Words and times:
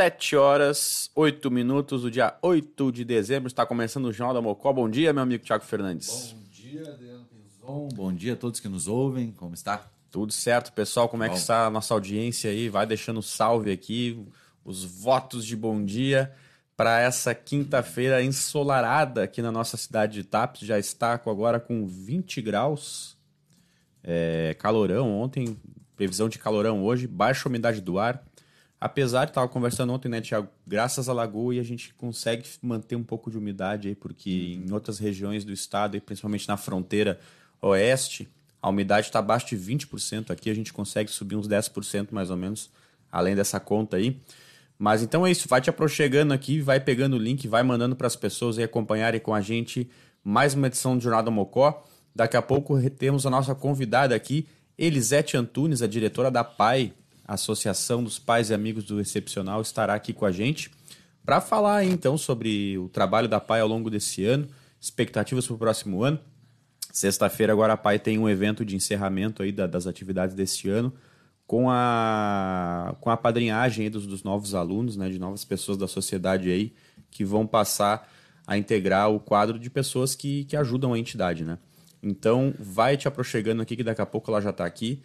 7 0.00 0.34
horas, 0.34 1.10
8 1.14 1.50
minutos, 1.50 2.00
do 2.00 2.10
dia 2.10 2.34
8 2.40 2.90
de 2.90 3.04
dezembro. 3.04 3.48
Está 3.48 3.66
começando 3.66 4.06
o 4.06 4.12
Jornal 4.14 4.32
da 4.32 4.40
Mocó. 4.40 4.72
Bom 4.72 4.88
dia, 4.88 5.12
meu 5.12 5.22
amigo 5.22 5.44
Tiago 5.44 5.62
Fernandes. 5.62 6.34
Bom 6.34 6.42
dia, 6.50 6.90
Adriano 6.90 7.26
Pinzon. 7.26 7.88
Bom 7.92 8.10
dia 8.10 8.32
a 8.32 8.36
todos 8.36 8.60
que 8.60 8.68
nos 8.68 8.88
ouvem. 8.88 9.30
Como 9.30 9.52
está? 9.52 9.90
Tudo 10.10 10.32
certo, 10.32 10.72
pessoal. 10.72 11.06
Como 11.06 11.22
Bom. 11.22 11.26
é 11.26 11.28
que 11.28 11.36
está 11.36 11.66
a 11.66 11.70
nossa 11.70 11.92
audiência 11.92 12.50
aí? 12.50 12.70
Vai 12.70 12.86
deixando 12.86 13.20
salve 13.20 13.70
aqui, 13.70 14.26
os 14.64 14.86
votos 14.86 15.44
de 15.44 15.54
bom 15.54 15.84
dia 15.84 16.32
para 16.78 16.98
essa 16.98 17.34
quinta-feira 17.34 18.22
ensolarada 18.22 19.24
aqui 19.24 19.42
na 19.42 19.52
nossa 19.52 19.76
cidade 19.76 20.14
de 20.14 20.24
Taps. 20.24 20.62
Já 20.62 20.78
está 20.78 21.12
agora 21.12 21.60
com 21.60 21.86
20 21.86 22.40
graus. 22.40 23.18
É, 24.02 24.56
calorão 24.58 25.12
ontem, 25.20 25.58
previsão 25.94 26.26
de 26.26 26.38
calorão 26.38 26.82
hoje, 26.82 27.06
baixa 27.06 27.46
umidade 27.46 27.82
do 27.82 27.98
ar. 27.98 28.24
Apesar 28.80 29.26
de 29.26 29.32
estar 29.32 29.46
conversando 29.48 29.92
ontem, 29.92 30.08
né, 30.08 30.22
Tiago? 30.22 30.48
Graças 30.66 31.08
à 31.08 31.12
lagoa 31.12 31.52
a 31.52 31.62
gente 31.62 31.92
consegue 31.94 32.44
manter 32.62 32.96
um 32.96 33.02
pouco 33.02 33.30
de 33.30 33.36
umidade 33.36 33.88
aí, 33.88 33.94
porque 33.94 34.58
em 34.64 34.72
outras 34.72 34.98
regiões 34.98 35.44
do 35.44 35.52
estado, 35.52 35.98
e 35.98 36.00
principalmente 36.00 36.48
na 36.48 36.56
fronteira 36.56 37.20
oeste, 37.60 38.26
a 38.62 38.70
umidade 38.70 39.08
está 39.08 39.18
abaixo 39.18 39.48
de 39.48 39.56
20%. 39.56 40.30
Aqui 40.30 40.48
a 40.48 40.54
gente 40.54 40.72
consegue 40.72 41.10
subir 41.10 41.36
uns 41.36 41.46
10% 41.46 42.08
mais 42.10 42.30
ou 42.30 42.38
menos, 42.38 42.70
além 43.12 43.36
dessa 43.36 43.60
conta 43.60 43.98
aí. 43.98 44.18
Mas 44.78 45.02
então 45.02 45.26
é 45.26 45.30
isso, 45.30 45.46
vai 45.46 45.60
te 45.60 45.68
aproximando 45.68 46.32
aqui, 46.32 46.58
vai 46.62 46.80
pegando 46.80 47.16
o 47.16 47.18
link, 47.18 47.46
vai 47.46 47.62
mandando 47.62 47.94
para 47.94 48.06
as 48.06 48.16
pessoas 48.16 48.56
aí 48.56 48.64
acompanharem 48.64 49.20
com 49.20 49.34
a 49.34 49.42
gente 49.42 49.90
mais 50.24 50.54
uma 50.54 50.68
edição 50.68 50.96
do 50.96 51.02
Jornal 51.02 51.22
do 51.22 51.30
Mocó. 51.30 51.86
Daqui 52.16 52.34
a 52.34 52.40
pouco 52.40 52.80
temos 52.90 53.26
a 53.26 53.30
nossa 53.30 53.54
convidada 53.54 54.14
aqui, 54.14 54.46
Elisete 54.78 55.36
Antunes, 55.36 55.82
a 55.82 55.86
diretora 55.86 56.30
da 56.30 56.42
PAI, 56.42 56.94
Associação 57.34 58.02
dos 58.02 58.18
Pais 58.18 58.50
e 58.50 58.54
Amigos 58.54 58.84
do 58.84 59.00
Excepcional, 59.00 59.62
estará 59.62 59.94
aqui 59.94 60.12
com 60.12 60.26
a 60.26 60.32
gente 60.32 60.70
para 61.24 61.40
falar 61.40 61.84
então 61.84 62.18
sobre 62.18 62.76
o 62.76 62.88
trabalho 62.88 63.28
da 63.28 63.38
PAI 63.38 63.60
ao 63.60 63.68
longo 63.68 63.88
desse 63.88 64.24
ano, 64.24 64.48
expectativas 64.80 65.46
para 65.46 65.54
o 65.54 65.58
próximo 65.58 66.02
ano. 66.02 66.18
Sexta-feira 66.92 67.52
agora 67.52 67.74
a 67.74 67.76
PAI 67.76 67.98
tem 67.98 68.18
um 68.18 68.28
evento 68.28 68.64
de 68.64 68.74
encerramento 68.74 69.42
aí 69.42 69.52
das 69.52 69.86
atividades 69.86 70.34
deste 70.34 70.68
ano 70.68 70.92
com 71.46 71.70
a, 71.70 72.96
com 73.00 73.10
a 73.10 73.16
padrinhagem 73.16 73.90
dos, 73.90 74.06
dos 74.06 74.22
novos 74.22 74.54
alunos, 74.54 74.96
né, 74.96 75.08
de 75.08 75.18
novas 75.18 75.44
pessoas 75.44 75.76
da 75.76 75.86
sociedade 75.86 76.50
aí 76.50 76.72
que 77.10 77.24
vão 77.24 77.46
passar 77.46 78.08
a 78.46 78.56
integrar 78.56 79.10
o 79.10 79.20
quadro 79.20 79.58
de 79.58 79.70
pessoas 79.70 80.14
que, 80.14 80.44
que 80.44 80.56
ajudam 80.56 80.92
a 80.92 80.98
entidade, 80.98 81.44
né? 81.44 81.58
Então, 82.02 82.54
vai 82.58 82.96
te 82.96 83.06
aproximando 83.06 83.62
aqui 83.62 83.76
que 83.76 83.84
daqui 83.84 84.00
a 84.00 84.06
pouco 84.06 84.30
ela 84.30 84.40
já 84.40 84.50
está 84.50 84.64
aqui. 84.64 85.02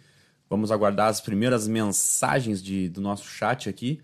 Vamos 0.48 0.70
aguardar 0.70 1.08
as 1.08 1.20
primeiras 1.20 1.66
mensagens 1.66 2.62
de, 2.62 2.88
do 2.88 3.00
nosso 3.00 3.26
chat 3.26 3.68
aqui. 3.68 4.00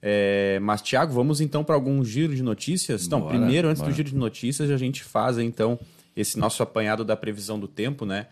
É, 0.00 0.58
mas, 0.60 0.82
Tiago, 0.82 1.12
vamos 1.12 1.40
então 1.40 1.62
para 1.62 1.74
algum 1.74 2.04
giro 2.04 2.34
de 2.34 2.42
notícias? 2.42 3.06
Então, 3.06 3.26
primeiro, 3.26 3.68
antes 3.68 3.80
bora. 3.80 3.92
do 3.92 3.96
giro 3.96 4.10
de 4.10 4.16
notícias, 4.16 4.70
a 4.70 4.76
gente 4.76 5.02
faz 5.02 5.38
então 5.38 5.78
esse 6.16 6.38
nosso 6.38 6.62
apanhado 6.62 7.04
da 7.04 7.16
previsão 7.16 7.58
do 7.58 7.68
tempo, 7.68 8.04
né? 8.04 8.26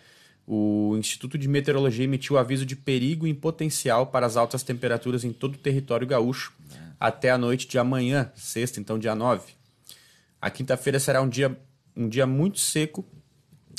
O 0.46 0.96
Instituto 0.98 1.38
de 1.38 1.46
Meteorologia 1.46 2.04
emitiu 2.04 2.36
aviso 2.36 2.66
de 2.66 2.74
perigo 2.74 3.26
em 3.26 3.34
potencial 3.34 4.08
para 4.08 4.26
as 4.26 4.36
altas 4.36 4.64
temperaturas 4.64 5.22
em 5.22 5.32
todo 5.32 5.54
o 5.54 5.58
território 5.58 6.06
gaúcho 6.06 6.52
é. 6.72 6.76
até 6.98 7.30
a 7.30 7.38
noite 7.38 7.68
de 7.68 7.78
amanhã, 7.78 8.32
sexta, 8.34 8.80
então 8.80 8.98
dia 8.98 9.14
9. 9.14 9.52
A 10.40 10.50
quinta-feira 10.50 10.98
será 10.98 11.22
um 11.22 11.28
dia, 11.28 11.56
um 11.96 12.08
dia 12.08 12.26
muito 12.26 12.58
seco 12.58 13.04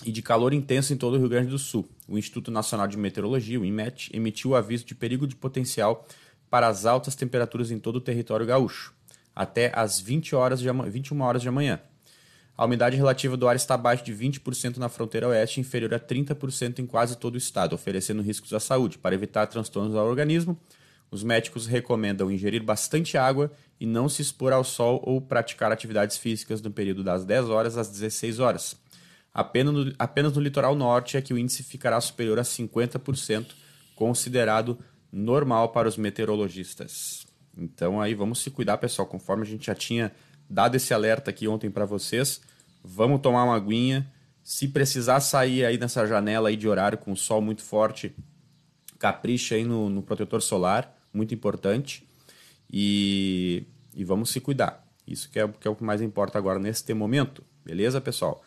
e 0.05 0.11
de 0.11 0.21
calor 0.21 0.53
intenso 0.53 0.93
em 0.93 0.97
todo 0.97 1.15
o 1.15 1.17
Rio 1.17 1.27
Grande 1.27 1.49
do 1.49 1.59
Sul. 1.59 1.89
O 2.11 2.17
Instituto 2.17 2.51
Nacional 2.51 2.89
de 2.89 2.97
Meteorologia, 2.97 3.57
o 3.57 3.63
INMET, 3.63 4.09
emitiu 4.13 4.51
o 4.51 4.55
aviso 4.57 4.83
de 4.83 4.93
perigo 4.93 5.25
de 5.25 5.33
potencial 5.33 6.05
para 6.49 6.67
as 6.67 6.85
altas 6.85 7.15
temperaturas 7.15 7.71
em 7.71 7.79
todo 7.79 7.95
o 7.95 8.01
território 8.01 8.45
gaúcho, 8.45 8.93
até 9.33 9.71
às 9.73 9.97
20 9.97 10.35
horas 10.35 10.59
de, 10.59 10.69
21 10.69 11.21
horas 11.21 11.41
de 11.41 11.47
amanhã. 11.47 11.79
A 12.57 12.65
umidade 12.65 12.97
relativa 12.97 13.37
do 13.37 13.47
ar 13.47 13.55
está 13.55 13.75
abaixo 13.75 14.03
de 14.03 14.13
20% 14.13 14.75
na 14.75 14.89
fronteira 14.89 15.29
oeste 15.29 15.61
inferior 15.61 15.93
a 15.93 15.99
30% 16.01 16.79
em 16.79 16.85
quase 16.85 17.17
todo 17.17 17.35
o 17.35 17.37
estado, 17.37 17.73
oferecendo 17.73 18.21
riscos 18.21 18.53
à 18.53 18.59
saúde. 18.59 18.97
Para 18.97 19.15
evitar 19.15 19.47
transtornos 19.47 19.95
ao 19.95 20.05
organismo, 20.05 20.59
os 21.09 21.23
médicos 21.23 21.65
recomendam 21.65 22.29
ingerir 22.29 22.61
bastante 22.61 23.17
água 23.17 23.49
e 23.79 23.85
não 23.85 24.09
se 24.09 24.21
expor 24.21 24.51
ao 24.51 24.65
sol 24.65 25.01
ou 25.05 25.21
praticar 25.21 25.71
atividades 25.71 26.17
físicas 26.17 26.61
no 26.61 26.71
período 26.71 27.05
das 27.05 27.23
10 27.23 27.49
horas 27.49 27.77
às 27.77 27.87
16 27.87 28.39
horas. 28.39 28.80
Apenas 29.33 29.73
no, 29.73 29.93
apenas 29.97 30.33
no 30.33 30.41
litoral 30.41 30.75
norte 30.75 31.15
é 31.17 31.21
que 31.21 31.33
o 31.33 31.37
índice 31.37 31.63
ficará 31.63 31.99
superior 32.01 32.39
a 32.39 32.43
50%, 32.43 33.47
considerado 33.95 34.77
normal 35.11 35.69
para 35.69 35.87
os 35.87 35.97
meteorologistas. 35.97 37.25
Então 37.57 38.01
aí 38.01 38.13
vamos 38.13 38.39
se 38.39 38.49
cuidar, 38.49 38.77
pessoal, 38.77 39.07
conforme 39.07 39.43
a 39.43 39.45
gente 39.45 39.65
já 39.65 39.75
tinha 39.75 40.11
dado 40.49 40.75
esse 40.75 40.93
alerta 40.93 41.29
aqui 41.29 41.47
ontem 41.47 41.69
para 41.69 41.85
vocês. 41.85 42.41
Vamos 42.83 43.21
tomar 43.21 43.43
uma 43.43 43.55
aguinha. 43.55 44.11
Se 44.43 44.67
precisar 44.67 45.19
sair 45.19 45.65
aí 45.65 45.77
nessa 45.77 46.05
janela 46.05 46.49
aí 46.49 46.57
de 46.57 46.67
horário 46.67 46.97
com 46.97 47.11
o 47.11 47.17
sol 47.17 47.41
muito 47.41 47.61
forte, 47.61 48.13
capricha 48.99 49.55
aí 49.55 49.63
no, 49.63 49.89
no 49.89 50.01
protetor 50.01 50.41
solar, 50.41 50.93
muito 51.13 51.33
importante. 51.33 52.07
E, 52.71 53.65
e 53.93 54.03
vamos 54.03 54.29
se 54.29 54.39
cuidar. 54.39 54.85
Isso 55.05 55.29
que 55.29 55.39
é, 55.39 55.47
que 55.47 55.67
é 55.67 55.71
o 55.71 55.75
que 55.75 55.83
mais 55.83 56.01
importa 56.01 56.37
agora 56.37 56.59
neste 56.59 56.93
momento. 56.93 57.43
Beleza, 57.63 58.01
pessoal? 58.01 58.43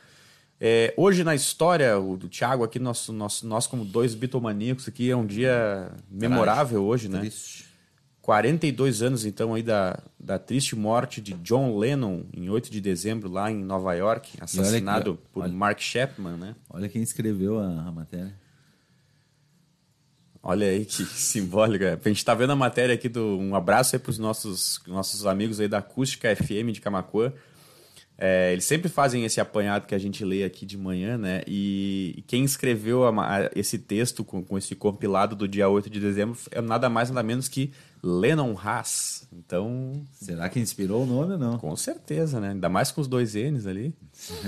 É, 0.66 0.94
hoje 0.96 1.22
na 1.22 1.34
história, 1.34 1.98
o 1.98 2.16
do 2.16 2.26
Thiago 2.26 2.64
aqui, 2.64 2.78
nós, 2.78 3.06
nós, 3.10 3.42
nós 3.42 3.66
como 3.66 3.84
dois 3.84 4.14
bitomaníacos 4.14 4.88
aqui, 4.88 5.10
é 5.10 5.14
um 5.14 5.26
dia 5.26 5.92
memorável 6.10 6.82
hoje, 6.82 7.06
né? 7.06 7.20
Triste. 7.20 7.66
42 8.22 9.02
anos, 9.02 9.26
então, 9.26 9.52
aí 9.52 9.62
da, 9.62 10.02
da 10.18 10.38
triste 10.38 10.74
morte 10.74 11.20
de 11.20 11.34
John 11.34 11.76
Lennon, 11.76 12.22
em 12.32 12.48
8 12.48 12.70
de 12.70 12.80
dezembro, 12.80 13.30
lá 13.30 13.52
em 13.52 13.62
Nova 13.62 13.92
York, 13.92 14.38
assassinado 14.40 15.16
que, 15.16 15.28
por 15.34 15.42
olha, 15.42 15.52
Mark 15.52 15.78
Chapman, 15.80 16.38
né? 16.38 16.56
Olha 16.70 16.88
quem 16.88 17.02
escreveu 17.02 17.58
a, 17.58 17.66
a 17.66 17.92
matéria. 17.92 18.34
Olha 20.42 20.66
aí 20.66 20.86
que 20.86 21.04
simbólica. 21.12 22.00
A 22.02 22.08
gente 22.08 22.16
está 22.16 22.34
vendo 22.34 22.54
a 22.54 22.56
matéria 22.56 22.94
aqui 22.94 23.10
do. 23.10 23.38
Um 23.38 23.54
abraço 23.54 23.96
aí 23.96 24.00
para 24.00 24.08
os 24.08 24.18
nossos, 24.18 24.80
nossos 24.86 25.26
amigos 25.26 25.60
aí 25.60 25.68
da 25.68 25.76
Acústica 25.76 26.34
FM 26.34 26.72
de 26.72 26.80
Camacuã. 26.80 27.34
É, 28.16 28.52
eles 28.52 28.64
sempre 28.64 28.88
fazem 28.88 29.24
esse 29.24 29.40
apanhado 29.40 29.86
que 29.86 29.94
a 29.94 29.98
gente 29.98 30.24
lê 30.24 30.44
aqui 30.44 30.64
de 30.64 30.78
manhã, 30.78 31.18
né? 31.18 31.42
E, 31.48 32.22
quem 32.28 32.44
escreveu 32.44 33.04
a, 33.04 33.10
a, 33.10 33.50
esse 33.56 33.76
texto 33.76 34.22
com, 34.22 34.42
com, 34.42 34.56
esse 34.56 34.76
compilado 34.76 35.34
do 35.34 35.48
dia 35.48 35.68
8 35.68 35.90
de 35.90 35.98
dezembro 35.98 36.38
é 36.52 36.60
nada 36.60 36.88
mais 36.88 37.10
nada 37.10 37.24
menos 37.24 37.48
que 37.48 37.72
Lennon 38.02 38.56
Haas. 38.56 39.26
Então. 39.32 40.04
Será 40.12 40.48
que 40.48 40.60
inspirou 40.60 41.02
o 41.02 41.06
nome 41.06 41.32
ou 41.32 41.38
não? 41.38 41.58
Com 41.58 41.74
certeza, 41.74 42.38
né? 42.38 42.50
Ainda 42.50 42.68
mais 42.68 42.92
com 42.92 43.00
os 43.00 43.08
dois 43.08 43.34
N's 43.34 43.66
ali. 43.66 43.92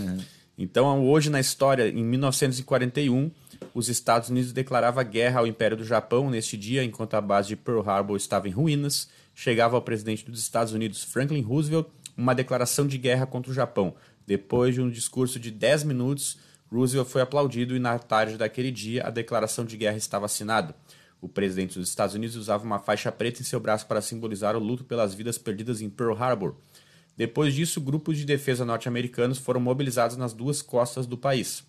então, 0.56 1.04
hoje 1.04 1.28
na 1.28 1.40
história, 1.40 1.88
em 1.88 2.04
1941, 2.04 3.32
os 3.74 3.88
Estados 3.88 4.28
Unidos 4.28 4.52
declaravam 4.52 5.02
guerra 5.02 5.40
ao 5.40 5.46
Império 5.46 5.76
do 5.76 5.84
Japão. 5.84 6.30
Neste 6.30 6.56
dia, 6.56 6.84
enquanto 6.84 7.14
a 7.14 7.20
base 7.20 7.48
de 7.48 7.56
Pearl 7.56 7.80
Harbor 7.80 8.16
estava 8.16 8.46
em 8.46 8.52
ruínas, 8.52 9.08
chegava 9.34 9.76
o 9.76 9.82
presidente 9.82 10.24
dos 10.24 10.38
Estados 10.38 10.72
Unidos, 10.72 11.02
Franklin 11.02 11.42
Roosevelt 11.42 11.88
uma 12.16 12.34
declaração 12.34 12.86
de 12.86 12.96
guerra 12.98 13.26
contra 13.26 13.50
o 13.50 13.54
Japão. 13.54 13.94
Depois 14.26 14.74
de 14.74 14.80
um 14.80 14.90
discurso 14.90 15.38
de 15.38 15.50
10 15.50 15.84
minutos, 15.84 16.38
Roosevelt 16.72 17.08
foi 17.08 17.22
aplaudido 17.22 17.76
e 17.76 17.78
na 17.78 17.98
tarde 17.98 18.36
daquele 18.36 18.70
dia 18.70 19.06
a 19.06 19.10
declaração 19.10 19.64
de 19.64 19.76
guerra 19.76 19.96
estava 19.96 20.26
assinada. 20.26 20.74
O 21.20 21.28
presidente 21.28 21.78
dos 21.78 21.88
Estados 21.88 22.14
Unidos 22.14 22.36
usava 22.36 22.64
uma 22.64 22.78
faixa 22.78 23.10
preta 23.10 23.40
em 23.40 23.44
seu 23.44 23.58
braço 23.58 23.86
para 23.86 24.00
simbolizar 24.00 24.56
o 24.56 24.60
luto 24.60 24.84
pelas 24.84 25.14
vidas 25.14 25.38
perdidas 25.38 25.80
em 25.80 25.88
Pearl 25.88 26.14
Harbor. 26.14 26.56
Depois 27.16 27.54
disso, 27.54 27.80
grupos 27.80 28.18
de 28.18 28.24
defesa 28.24 28.64
norte-americanos 28.64 29.38
foram 29.38 29.60
mobilizados 29.60 30.16
nas 30.16 30.32
duas 30.34 30.60
costas 30.60 31.06
do 31.06 31.16
país. 31.16 31.64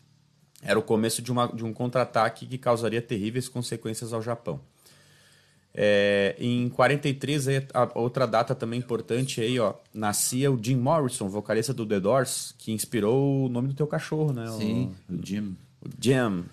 Era 0.62 0.77
o 0.77 0.84
começo 0.84 1.22
de, 1.22 1.32
uma, 1.32 1.48
de 1.48 1.63
um 1.63 1.72
contra-ataque 1.72 2.46
que 2.46 2.58
causaria 2.58 3.01
terríveis 3.01 3.48
consequências 3.48 4.12
ao 4.12 4.22
Japão. 4.22 4.60
É, 5.79 6.36
em 6.39 6.67
43, 6.69 7.48
a 7.72 7.91
outra 7.93 8.25
data 8.25 8.55
também 8.55 8.79
importante 8.79 9.39
aí, 9.41 9.60
ó, 9.60 9.75
nascia 9.93 10.51
o 10.51 10.57
Jim 10.60 10.75
Morrison, 10.75 11.29
vocalista 11.29 11.72
do 11.72 11.86
The 11.86 12.00
Doors, 12.00 12.55
que 12.57 12.72
inspirou 12.72 13.46
o 13.46 13.48
nome 13.48 13.67
do 13.67 13.75
teu 13.75 13.86
cachorro, 13.86 14.34
né? 14.34 14.48
Sim, 14.57 14.91
o, 15.07 15.13
o 15.13 15.24
Jim. 15.24 15.55
O 15.79 15.89
Jim. 16.01 16.46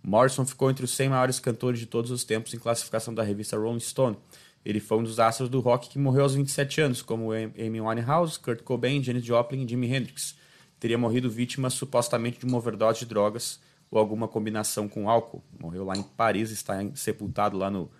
Morrison 0.00 0.46
ficou 0.46 0.70
entre 0.70 0.84
os 0.84 0.92
100 0.92 1.08
maiores 1.08 1.40
cantores 1.40 1.80
de 1.80 1.86
todos 1.86 2.12
os 2.12 2.22
tempos 2.22 2.54
em 2.54 2.58
classificação 2.58 3.12
da 3.12 3.24
revista 3.24 3.58
Rolling 3.58 3.80
Stone. 3.80 4.16
Ele 4.64 4.78
foi 4.78 4.98
um 4.98 5.02
dos 5.02 5.18
astros 5.18 5.48
do 5.48 5.58
rock 5.58 5.88
que 5.88 5.98
morreu 5.98 6.22
aos 6.22 6.36
27 6.36 6.82
anos, 6.82 7.02
como 7.02 7.32
Amy 7.32 7.80
Winehouse, 7.80 8.38
Kurt 8.38 8.62
Cobain, 8.62 9.02
Janis 9.02 9.24
Joplin 9.24 9.64
e 9.64 9.68
Jimi 9.68 9.92
Hendrix. 9.92 10.36
teria 10.78 10.96
morrido 10.96 11.28
vítima 11.28 11.68
supostamente 11.68 12.38
de 12.38 12.46
uma 12.46 12.58
overdose 12.58 13.00
de 13.00 13.06
drogas 13.06 13.58
ou 13.90 13.98
alguma 13.98 14.28
combinação 14.28 14.88
com 14.88 15.10
álcool. 15.10 15.42
Morreu 15.58 15.84
lá 15.84 15.96
em 15.96 16.02
Paris, 16.02 16.52
está 16.52 16.78
sepultado 16.94 17.58
lá 17.58 17.68
no 17.68 17.90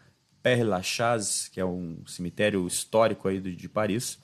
Père 0.43 0.63
Lachaise, 0.63 1.51
que 1.51 1.61
é 1.61 1.65
um 1.65 1.99
cemitério 2.07 2.67
histórico 2.67 3.29
aí 3.29 3.41
de, 3.41 3.55
de 3.55 3.69
Paris. 3.69 4.19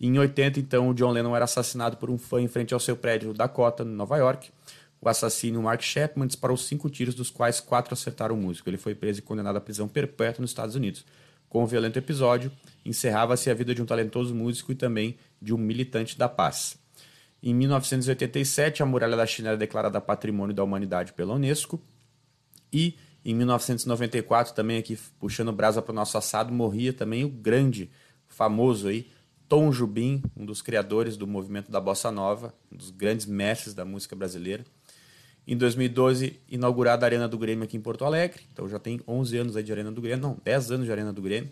E 0.00 0.06
em 0.06 0.18
80, 0.18 0.58
então, 0.58 0.88
o 0.88 0.94
John 0.94 1.10
Lennon 1.12 1.34
era 1.34 1.44
assassinado 1.44 1.96
por 1.96 2.10
um 2.10 2.18
fã 2.18 2.40
em 2.40 2.48
frente 2.48 2.74
ao 2.74 2.80
seu 2.80 2.96
prédio 2.96 3.32
Dakota, 3.32 3.84
em 3.84 3.86
Nova 3.86 4.16
York. 4.16 4.50
O 5.00 5.08
assassino 5.08 5.62
Mark 5.62 5.82
Chapman 5.82 6.26
disparou 6.26 6.56
cinco 6.56 6.88
tiros, 6.88 7.14
dos 7.14 7.30
quais 7.30 7.60
quatro 7.60 7.92
acertaram 7.92 8.34
o 8.34 8.38
músico. 8.38 8.68
Ele 8.68 8.76
foi 8.76 8.94
preso 8.94 9.18
e 9.18 9.22
condenado 9.22 9.56
à 9.56 9.60
prisão 9.60 9.88
perpétua 9.88 10.42
nos 10.42 10.50
Estados 10.50 10.74
Unidos. 10.74 11.04
Com 11.48 11.64
o 11.64 11.66
violento 11.66 11.98
episódio, 11.98 12.50
encerrava-se 12.84 13.50
a 13.50 13.54
vida 13.54 13.74
de 13.74 13.82
um 13.82 13.84
talentoso 13.84 14.34
músico 14.34 14.72
e 14.72 14.74
também 14.74 15.16
de 15.40 15.52
um 15.52 15.58
militante 15.58 16.16
da 16.16 16.28
paz. 16.28 16.78
Em 17.42 17.52
1987, 17.52 18.82
a 18.82 18.86
muralha 18.86 19.16
da 19.16 19.26
China 19.26 19.48
era 19.48 19.56
declarada 19.56 20.00
Patrimônio 20.00 20.54
da 20.54 20.62
Humanidade 20.62 21.12
pela 21.12 21.34
Unesco. 21.34 21.82
E 22.72 22.94
em 23.24 23.34
1994, 23.34 24.54
também 24.54 24.78
aqui 24.78 24.98
puxando 25.18 25.52
brasa 25.52 25.80
para 25.80 25.92
o 25.92 25.94
nosso 25.94 26.18
assado, 26.18 26.52
morria 26.52 26.92
também 26.92 27.24
o 27.24 27.28
grande, 27.28 27.90
famoso 28.26 28.88
aí, 28.88 29.08
Tom 29.48 29.70
Jubim, 29.70 30.22
um 30.36 30.44
dos 30.44 30.62
criadores 30.62 31.16
do 31.16 31.26
movimento 31.26 31.70
da 31.70 31.80
Bossa 31.80 32.10
Nova, 32.10 32.54
um 32.70 32.76
dos 32.76 32.90
grandes 32.90 33.26
mestres 33.26 33.74
da 33.74 33.84
música 33.84 34.16
brasileira. 34.16 34.64
Em 35.46 35.56
2012, 35.56 36.40
inaugurada 36.48 37.04
a 37.04 37.06
Arena 37.06 37.28
do 37.28 37.36
Grêmio 37.36 37.64
aqui 37.64 37.76
em 37.76 37.80
Porto 37.80 38.04
Alegre. 38.04 38.42
Então 38.52 38.68
já 38.68 38.78
tem 38.78 39.00
11 39.06 39.36
anos 39.36 39.56
aí 39.56 39.62
de 39.62 39.70
Arena 39.70 39.92
do 39.92 40.00
Grêmio, 40.00 40.22
não, 40.22 40.38
10 40.42 40.70
anos 40.70 40.86
de 40.86 40.92
Arena 40.92 41.12
do 41.12 41.20
Grêmio. 41.20 41.50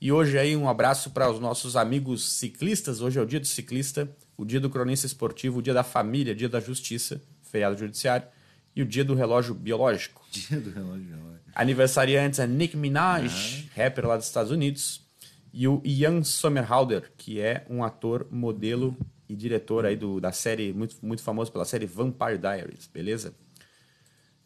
E 0.00 0.12
hoje 0.12 0.38
aí 0.38 0.56
um 0.56 0.68
abraço 0.68 1.10
para 1.10 1.30
os 1.30 1.40
nossos 1.40 1.76
amigos 1.76 2.32
ciclistas. 2.34 3.00
Hoje 3.00 3.18
é 3.18 3.22
o 3.22 3.26
dia 3.26 3.40
do 3.40 3.46
ciclista, 3.46 4.08
o 4.36 4.44
dia 4.44 4.60
do 4.60 4.70
cronista 4.70 5.06
esportivo, 5.06 5.58
o 5.58 5.62
dia 5.62 5.74
da 5.74 5.82
família, 5.82 6.34
dia 6.34 6.48
da 6.48 6.60
justiça, 6.60 7.20
feriado 7.42 7.76
judiciário 7.76 8.26
e 8.74 8.82
o 8.82 8.86
dia 8.86 9.04
do 9.04 9.14
relógio 9.14 9.54
biológico. 9.54 10.24
Dia 10.30 10.60
do 10.60 10.70
relógio 10.70 11.04
biológico. 11.04 11.50
Aniversariantes 11.54 12.38
é 12.38 12.46
Nick 12.46 12.76
Minaj, 12.76 13.68
rapper 13.74 14.06
lá 14.06 14.16
dos 14.16 14.26
Estados 14.26 14.52
Unidos 14.52 15.04
e 15.52 15.66
o 15.66 15.82
Ian 15.84 16.22
Somerhalder, 16.22 17.10
que 17.16 17.40
é 17.40 17.66
um 17.68 17.82
ator, 17.82 18.26
modelo 18.30 18.96
e 19.28 19.34
diretor 19.34 19.84
aí 19.84 19.96
do, 19.96 20.20
da 20.20 20.32
série, 20.32 20.72
muito, 20.72 20.96
muito 21.02 21.22
famoso 21.22 21.50
pela 21.50 21.64
série 21.64 21.86
Vampire 21.86 22.38
Diaries, 22.38 22.86
beleza? 22.86 23.34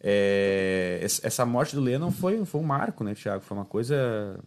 É, 0.01 1.01
essa 1.03 1.47
morte 1.47 1.75
do 1.75 1.81
Lennon 1.81 2.11
foi, 2.11 2.45
foi 2.45 2.61
um 2.61 2.65
marco, 2.65 3.03
né, 3.03 3.15
Thiago? 3.15 3.43
Foi 3.43 3.57
uma 3.57 3.65
coisa. 3.65 4.39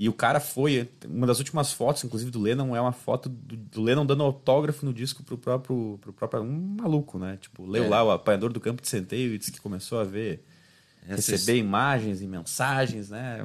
E 0.00 0.08
o 0.08 0.14
cara 0.14 0.40
foi. 0.40 0.88
Uma 1.06 1.26
das 1.26 1.40
últimas 1.40 1.74
fotos, 1.74 2.02
inclusive, 2.02 2.30
do 2.30 2.40
Lennon 2.40 2.74
é 2.74 2.80
uma 2.80 2.90
foto 2.90 3.28
do, 3.28 3.54
do 3.54 3.82
Lennon 3.82 4.06
dando 4.06 4.22
autógrafo 4.22 4.86
no 4.86 4.94
disco 4.94 5.22
pro 5.22 5.36
próprio. 5.36 5.98
Pro 6.00 6.10
próprio 6.10 6.42
um 6.42 6.76
maluco, 6.80 7.18
né? 7.18 7.36
Tipo, 7.38 7.66
leu 7.66 7.84
é. 7.84 7.88
lá 7.88 8.02
o 8.02 8.10
apanhador 8.10 8.50
do 8.50 8.58
campo 8.58 8.80
de 8.80 8.88
centeio 8.88 9.34
e 9.34 9.36
disse 9.36 9.52
que 9.52 9.60
começou 9.60 10.00
a 10.00 10.04
ver 10.04 10.42
receber 11.06 11.58
imagens 11.58 12.22
e 12.22 12.26
mensagens, 12.26 13.10
né? 13.10 13.44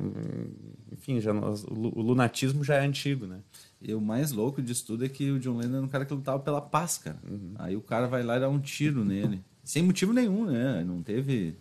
Enfim, 0.94 1.20
já, 1.20 1.34
o 1.34 2.02
lunatismo 2.02 2.64
já 2.64 2.76
é 2.76 2.86
antigo, 2.86 3.26
né? 3.26 3.40
E 3.82 3.94
o 3.94 4.00
mais 4.00 4.32
louco 4.32 4.62
disso 4.62 4.86
tudo 4.86 5.04
é 5.04 5.10
que 5.10 5.32
o 5.32 5.40
John 5.40 5.58
Lennon 5.58 5.76
era 5.76 5.86
um 5.86 5.90
cara 5.90 6.06
que 6.06 6.14
lutava 6.14 6.40
pela 6.40 6.62
paz, 6.62 6.98
cara. 6.98 7.18
Uhum. 7.30 7.54
Aí 7.60 7.76
o 7.76 7.82
cara 7.82 8.08
vai 8.08 8.24
lá 8.24 8.38
e 8.38 8.40
dá 8.40 8.48
um 8.48 8.60
tiro 8.60 9.04
nele. 9.04 9.44
Sem 9.62 9.84
motivo 9.84 10.14
nenhum, 10.14 10.46
né? 10.46 10.86
Não 10.86 11.04
teve. 11.04 11.58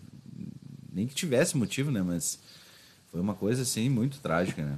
Nem 0.92 1.04
que 1.08 1.16
tivesse 1.16 1.56
motivo, 1.56 1.90
né? 1.90 2.00
Mas 2.00 2.38
foi 3.14 3.20
uma 3.20 3.34
coisa, 3.34 3.62
assim, 3.62 3.88
muito 3.88 4.18
trágica, 4.18 4.64
né? 4.64 4.76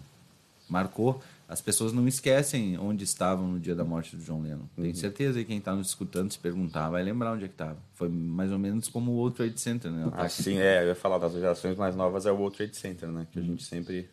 Marcou 0.69 1.23
as 1.49 1.61
pessoas 1.61 1.93
não 1.93 2.09
esquecem 2.09 2.77
onde 2.77 3.05
estavam 3.05 3.47
no 3.47 3.61
dia 3.61 3.75
da 3.75 3.85
morte 3.85 4.17
do 4.17 4.23
John 4.23 4.43
Lennon. 4.43 4.67
Tenho 4.75 4.89
uhum. 4.89 4.95
certeza 4.95 5.39
que 5.39 5.45
quem 5.45 5.59
está 5.59 5.75
nos 5.75 5.89
escutando, 5.89 6.33
se 6.33 6.39
perguntar, 6.39 6.91
vai 6.91 7.05
lembrar 7.05 7.33
onde 7.33 7.45
é 7.45 7.49
que 7.49 7.55
estava. 7.55 7.79
Foi 7.95 8.09
mais 8.09 8.51
ou 8.51 8.59
menos 8.59 8.89
como 8.89 9.13
o 9.13 9.15
World 9.15 9.37
Trade 9.37 9.61
Center, 9.61 9.91
né? 9.91 10.11
Ah, 10.13 10.29
sim, 10.29 10.59
é. 10.59 10.83
Eu 10.83 10.89
ia 10.89 10.95
falar 10.97 11.19
das 11.19 11.33
gerações 11.33 11.77
mais 11.77 11.95
novas, 11.95 12.27
é 12.27 12.33
o 12.33 12.37
World 12.37 12.57
Trade 12.57 12.77
Center, 12.77 13.09
né? 13.09 13.29
Que 13.31 13.39
uhum. 13.39 13.45
a 13.45 13.49
gente 13.49 13.63
sempre... 13.63 14.11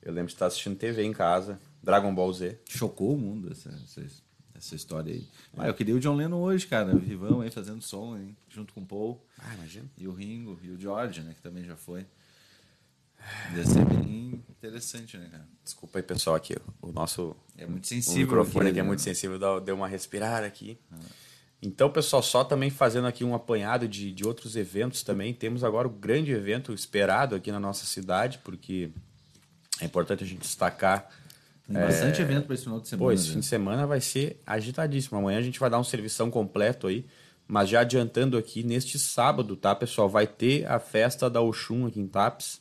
Eu 0.00 0.12
lembro 0.12 0.28
de 0.28 0.34
estar 0.34 0.46
assistindo 0.46 0.76
TV 0.76 1.02
em 1.02 1.12
casa, 1.12 1.58
Dragon 1.82 2.14
Ball 2.14 2.32
Z. 2.32 2.60
Chocou 2.68 3.12
o 3.12 3.18
mundo 3.18 3.50
essa, 3.50 3.68
essa, 3.70 4.06
essa 4.54 4.74
história 4.76 5.12
aí. 5.12 5.26
É. 5.56 5.62
Ah, 5.62 5.66
eu 5.66 5.74
queria 5.74 5.96
o 5.96 6.00
John 6.00 6.14
Lennon 6.14 6.40
hoje, 6.40 6.64
cara. 6.64 6.94
Vivão 6.94 7.40
aí 7.40 7.50
fazendo 7.50 7.82
som, 7.82 8.16
hein? 8.16 8.36
junto 8.48 8.72
com 8.72 8.82
o 8.82 8.86
Paul. 8.86 9.20
Ah, 9.36 9.52
imagina. 9.54 9.86
E 9.98 10.06
o 10.06 10.12
Ringo, 10.12 10.60
e 10.62 10.70
o 10.70 10.78
George, 10.78 11.22
né? 11.22 11.34
Que 11.34 11.42
também 11.42 11.64
já 11.64 11.74
foi. 11.74 12.06
Ia 13.54 13.64
ser 13.64 13.84
bem 13.84 14.44
interessante, 14.50 15.16
né, 15.16 15.28
cara? 15.30 15.46
Desculpa 15.62 15.98
aí, 15.98 16.02
pessoal, 16.02 16.36
aqui. 16.36 16.56
O 16.80 16.92
nosso. 16.92 17.36
É 17.56 17.66
muito 17.66 17.86
sensível. 17.86 18.16
O 18.16 18.20
microfone 18.20 18.70
aqui, 18.70 18.80
é 18.80 18.82
muito 18.82 19.02
sensível, 19.02 19.60
deu 19.60 19.74
uma 19.74 19.88
respirada 19.88 20.46
aqui. 20.46 20.78
Ah. 20.92 20.96
Então, 21.62 21.90
pessoal, 21.90 22.22
só 22.22 22.44
também 22.44 22.70
fazendo 22.70 23.06
aqui 23.06 23.24
um 23.24 23.34
apanhado 23.34 23.88
de, 23.88 24.12
de 24.12 24.26
outros 24.26 24.56
eventos 24.56 25.02
também. 25.02 25.32
Temos 25.32 25.64
agora 25.64 25.88
o 25.88 25.90
grande 25.90 26.30
evento 26.30 26.72
esperado 26.72 27.34
aqui 27.34 27.50
na 27.50 27.58
nossa 27.58 27.86
cidade, 27.86 28.38
porque 28.44 28.90
é 29.80 29.84
importante 29.86 30.22
a 30.22 30.26
gente 30.26 30.40
destacar. 30.40 31.08
Tem 31.66 31.74
bastante 31.74 32.20
é... 32.20 32.24
evento 32.24 32.46
para 32.46 32.54
esse 32.54 32.64
final 32.64 32.80
de 32.80 32.88
semana. 32.88 33.08
Pô, 33.08 33.12
esse 33.12 33.28
né? 33.28 33.34
fim 33.34 33.40
de 33.40 33.46
semana 33.46 33.86
vai 33.86 34.00
ser 34.00 34.40
agitadíssimo. 34.46 35.18
Amanhã 35.18 35.38
a 35.38 35.42
gente 35.42 35.58
vai 35.58 35.70
dar 35.70 35.78
um 35.78 35.84
servição 35.84 36.30
completo 36.30 36.86
aí. 36.86 37.06
Mas 37.48 37.68
já 37.68 37.80
adiantando 37.80 38.36
aqui, 38.36 38.64
neste 38.64 38.98
sábado, 38.98 39.56
tá, 39.56 39.74
pessoal? 39.74 40.08
Vai 40.08 40.26
ter 40.26 40.66
a 40.66 40.80
festa 40.80 41.30
da 41.30 41.40
Oxum 41.40 41.86
aqui 41.86 42.00
em 42.00 42.06
Tapes 42.06 42.60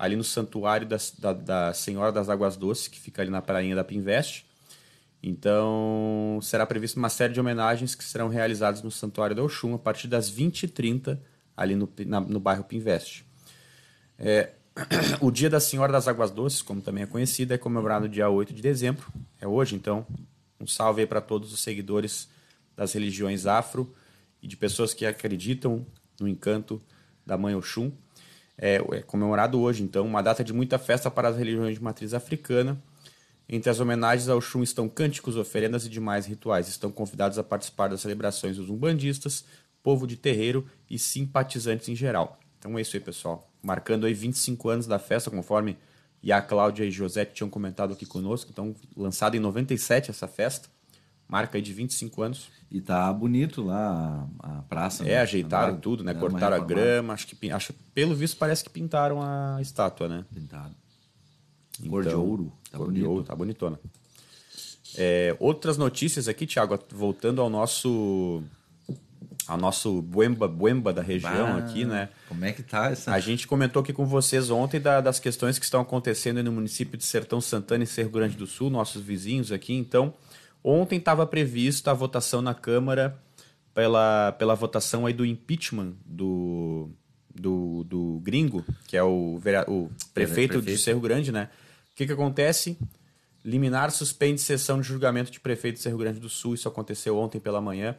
ali 0.00 0.16
no 0.16 0.24
santuário 0.24 0.86
da, 0.86 0.96
da, 1.18 1.32
da, 1.34 1.74
Senhora 1.74 2.10
das 2.10 2.30
Águas 2.30 2.56
Doces, 2.56 2.88
que 2.88 2.98
fica 2.98 3.20
ali 3.20 3.30
na 3.30 3.42
prainha 3.42 3.76
da 3.76 3.84
Pinvest. 3.84 4.46
Então, 5.22 6.38
será 6.40 6.64
prevista 6.64 6.98
uma 6.98 7.10
série 7.10 7.34
de 7.34 7.38
homenagens 7.38 7.94
que 7.94 8.02
serão 8.02 8.28
realizadas 8.28 8.82
no 8.82 8.90
Santuário 8.90 9.36
da 9.36 9.42
Oxum 9.42 9.74
a 9.74 9.78
partir 9.78 10.08
das 10.08 10.32
20h30, 10.32 11.18
ali 11.54 11.76
no, 11.76 11.86
na, 12.06 12.18
no 12.18 12.40
bairro 12.40 12.64
Pinvest. 12.64 13.26
É, 14.18 14.54
o 15.20 15.30
Dia 15.30 15.50
da 15.50 15.60
Senhora 15.60 15.92
das 15.92 16.08
Águas 16.08 16.30
Doces, 16.30 16.62
como 16.62 16.80
também 16.80 17.02
é 17.02 17.06
conhecido, 17.06 17.52
é 17.52 17.58
comemorado 17.58 18.06
no 18.06 18.10
dia 18.10 18.30
8 18.30 18.54
de 18.54 18.62
dezembro. 18.62 19.06
É 19.38 19.46
hoje, 19.46 19.76
então. 19.76 20.06
Um 20.58 20.66
salve 20.66 21.02
aí 21.02 21.06
para 21.06 21.20
todos 21.20 21.52
os 21.52 21.60
seguidores 21.60 22.26
das 22.74 22.94
religiões 22.94 23.44
afro 23.44 23.94
e 24.40 24.48
de 24.48 24.56
pessoas 24.56 24.94
que 24.94 25.04
acreditam 25.04 25.84
no 26.18 26.26
encanto 26.26 26.80
da 27.26 27.36
Mãe 27.36 27.54
Oxum 27.54 27.92
é, 28.60 28.76
é 28.76 29.02
comemorado 29.02 29.58
hoje, 29.58 29.82
então, 29.82 30.06
uma 30.06 30.22
data 30.22 30.44
de 30.44 30.52
muita 30.52 30.78
festa 30.78 31.10
para 31.10 31.28
as 31.28 31.36
religiões 31.36 31.74
de 31.74 31.82
matriz 31.82 32.12
africana. 32.12 32.80
Entre 33.48 33.70
as 33.70 33.80
homenagens 33.80 34.28
ao 34.28 34.40
Xum 34.40 34.62
estão 34.62 34.88
cânticos, 34.88 35.36
oferendas 35.36 35.86
e 35.86 35.88
demais 35.88 36.26
rituais. 36.26 36.68
Estão 36.68 36.92
convidados 36.92 37.38
a 37.38 37.42
participar 37.42 37.88
das 37.88 38.02
celebrações 38.02 38.58
os 38.58 38.68
umbandistas, 38.68 39.44
povo 39.82 40.06
de 40.06 40.14
terreiro 40.14 40.66
e 40.88 40.98
simpatizantes 40.98 41.88
em 41.88 41.96
geral. 41.96 42.38
Então 42.58 42.78
é 42.78 42.82
isso 42.82 42.94
aí, 42.94 43.00
pessoal. 43.00 43.50
Marcando 43.62 44.06
aí 44.06 44.12
25 44.12 44.68
anos 44.68 44.86
da 44.86 44.98
festa, 44.98 45.30
conforme 45.30 45.76
a 46.30 46.42
Cláudia 46.42 46.84
e 46.84 46.90
José 46.90 47.24
tinham 47.24 47.48
comentado 47.48 47.94
aqui 47.94 48.04
conosco. 48.04 48.50
Então, 48.52 48.76
lançada 48.94 49.36
em 49.36 49.40
97 49.40 50.10
essa 50.10 50.28
festa. 50.28 50.68
Marca 51.30 51.56
aí 51.56 51.62
de 51.62 51.72
25 51.72 52.22
anos. 52.22 52.48
E 52.70 52.80
tá 52.80 53.12
bonito 53.12 53.62
lá 53.62 54.28
a, 54.40 54.62
praça. 54.62 55.04
É, 55.04 55.10
né? 55.10 55.18
ajeitaram 55.20 55.76
tudo, 55.76 56.02
né? 56.02 56.12
Cortaram 56.12 56.56
a 56.56 56.60
grama. 56.60 57.12
Acho 57.14 57.28
que 57.28 57.50
acho, 57.50 57.72
pelo 57.94 58.14
visto 58.16 58.36
parece 58.36 58.64
que 58.64 58.70
pintaram 58.70 59.22
a 59.22 59.58
estátua, 59.60 60.08
né? 60.08 60.24
Pintaram. 60.34 60.74
Então, 61.78 61.90
cor 61.90 62.04
de 62.04 62.14
ouro. 62.14 62.52
Tá 62.70 62.78
cor 62.78 62.86
bonito. 62.86 63.02
de 63.02 63.08
ouro, 63.08 63.24
tá 63.24 63.34
bonitona. 63.34 63.78
É, 64.96 65.36
outras 65.38 65.78
notícias 65.78 66.26
aqui, 66.26 66.46
Thiago, 66.46 66.76
voltando 66.90 67.40
ao 67.40 67.48
nosso 67.48 68.42
ao 69.46 69.56
nosso 69.56 70.02
Buemba 70.02 70.46
Buemba 70.46 70.92
da 70.92 71.02
região 71.02 71.54
bah, 71.54 71.58
aqui, 71.58 71.84
né? 71.84 72.08
Como 72.28 72.44
é 72.44 72.52
que 72.52 72.62
tá 72.62 72.90
essa? 72.90 73.12
A 73.12 73.20
gente 73.20 73.46
comentou 73.46 73.82
aqui 73.82 73.92
com 73.92 74.04
vocês 74.04 74.50
ontem 74.50 74.80
da, 74.80 75.00
das 75.00 75.20
questões 75.20 75.58
que 75.58 75.64
estão 75.64 75.80
acontecendo 75.80 76.42
no 76.42 76.52
município 76.52 76.98
de 76.98 77.04
Sertão 77.04 77.40
Santana 77.40 77.84
e 77.84 77.86
Cerro 77.86 78.10
Grande 78.10 78.36
do 78.36 78.46
Sul, 78.46 78.68
nossos 78.68 79.02
vizinhos 79.02 79.50
aqui. 79.52 79.74
Então, 79.74 80.14
Ontem 80.62 80.98
estava 80.98 81.26
prevista 81.26 81.90
a 81.90 81.94
votação 81.94 82.42
na 82.42 82.54
Câmara 82.54 83.18
pela, 83.74 84.32
pela 84.32 84.54
votação 84.54 85.06
aí 85.06 85.12
do 85.12 85.24
impeachment 85.24 85.94
do, 86.04 86.90
do, 87.34 87.84
do 87.84 88.20
gringo, 88.22 88.64
que 88.86 88.96
é 88.96 89.02
o, 89.02 89.36
o 89.36 89.40
prefeito, 89.40 89.90
prefeito 90.12 90.62
de 90.62 90.76
Cerro 90.76 91.00
Grande, 91.00 91.32
né? 91.32 91.48
O 91.92 91.96
que, 91.96 92.06
que 92.06 92.12
acontece? 92.12 92.78
Liminar 93.44 93.90
suspende 93.90 94.40
sessão 94.40 94.80
de 94.80 94.86
julgamento 94.86 95.30
de 95.30 95.40
prefeito 95.40 95.76
de 95.76 95.82
Cerro 95.82 95.98
Grande 95.98 96.20
do 96.20 96.28
Sul. 96.28 96.54
Isso 96.54 96.68
aconteceu 96.68 97.16
ontem 97.16 97.40
pela 97.40 97.60
manhã. 97.60 97.96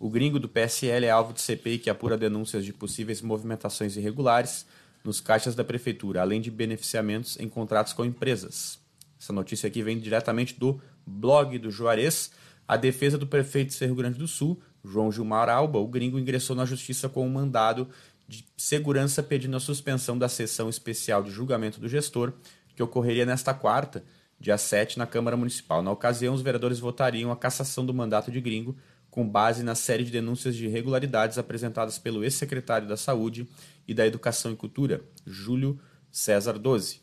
O 0.00 0.08
gringo 0.08 0.38
do 0.38 0.48
PSL 0.48 1.04
é 1.04 1.10
alvo 1.10 1.32
de 1.32 1.40
CPI 1.40 1.78
que 1.78 1.90
apura 1.90 2.16
denúncias 2.16 2.64
de 2.64 2.72
possíveis 2.72 3.20
movimentações 3.20 3.96
irregulares 3.96 4.64
nos 5.04 5.20
caixas 5.20 5.54
da 5.54 5.64
prefeitura, 5.64 6.22
além 6.22 6.40
de 6.40 6.50
beneficiamentos 6.50 7.38
em 7.38 7.48
contratos 7.48 7.92
com 7.92 8.04
empresas. 8.04 8.78
Essa 9.20 9.32
notícia 9.32 9.66
aqui 9.66 9.82
vem 9.82 9.98
diretamente 9.98 10.58
do 10.58 10.80
blog 11.08 11.58
do 11.58 11.70
Juarez, 11.70 12.30
a 12.66 12.76
defesa 12.76 13.16
do 13.16 13.26
prefeito 13.26 13.68
de 13.68 13.74
Cerro 13.74 13.94
Grande 13.94 14.18
do 14.18 14.28
Sul, 14.28 14.60
João 14.84 15.10
Gilmar 15.10 15.48
Alba, 15.48 15.78
o 15.78 15.88
gringo 15.88 16.18
ingressou 16.18 16.54
na 16.54 16.64
justiça 16.64 17.08
com 17.08 17.26
um 17.26 17.30
mandado 17.30 17.88
de 18.28 18.44
segurança 18.56 19.22
pedindo 19.22 19.56
a 19.56 19.60
suspensão 19.60 20.18
da 20.18 20.28
sessão 20.28 20.68
especial 20.68 21.22
de 21.22 21.30
julgamento 21.30 21.80
do 21.80 21.88
gestor, 21.88 22.34
que 22.76 22.82
ocorreria 22.82 23.24
nesta 23.24 23.54
quarta, 23.54 24.04
dia 24.38 24.58
7, 24.58 24.98
na 24.98 25.06
Câmara 25.06 25.36
Municipal. 25.36 25.82
Na 25.82 25.90
ocasião, 25.90 26.34
os 26.34 26.42
vereadores 26.42 26.78
votariam 26.78 27.32
a 27.32 27.36
cassação 27.36 27.84
do 27.84 27.94
mandato 27.94 28.30
de 28.30 28.40
gringo, 28.40 28.76
com 29.10 29.26
base 29.26 29.62
na 29.62 29.74
série 29.74 30.04
de 30.04 30.10
denúncias 30.10 30.54
de 30.54 30.66
irregularidades 30.66 31.38
apresentadas 31.38 31.98
pelo 31.98 32.22
ex-secretário 32.22 32.86
da 32.86 32.96
Saúde 32.96 33.48
e 33.86 33.94
da 33.94 34.06
Educação 34.06 34.52
e 34.52 34.56
Cultura, 34.56 35.02
Júlio 35.26 35.80
César 36.12 36.58
Doze. 36.58 37.00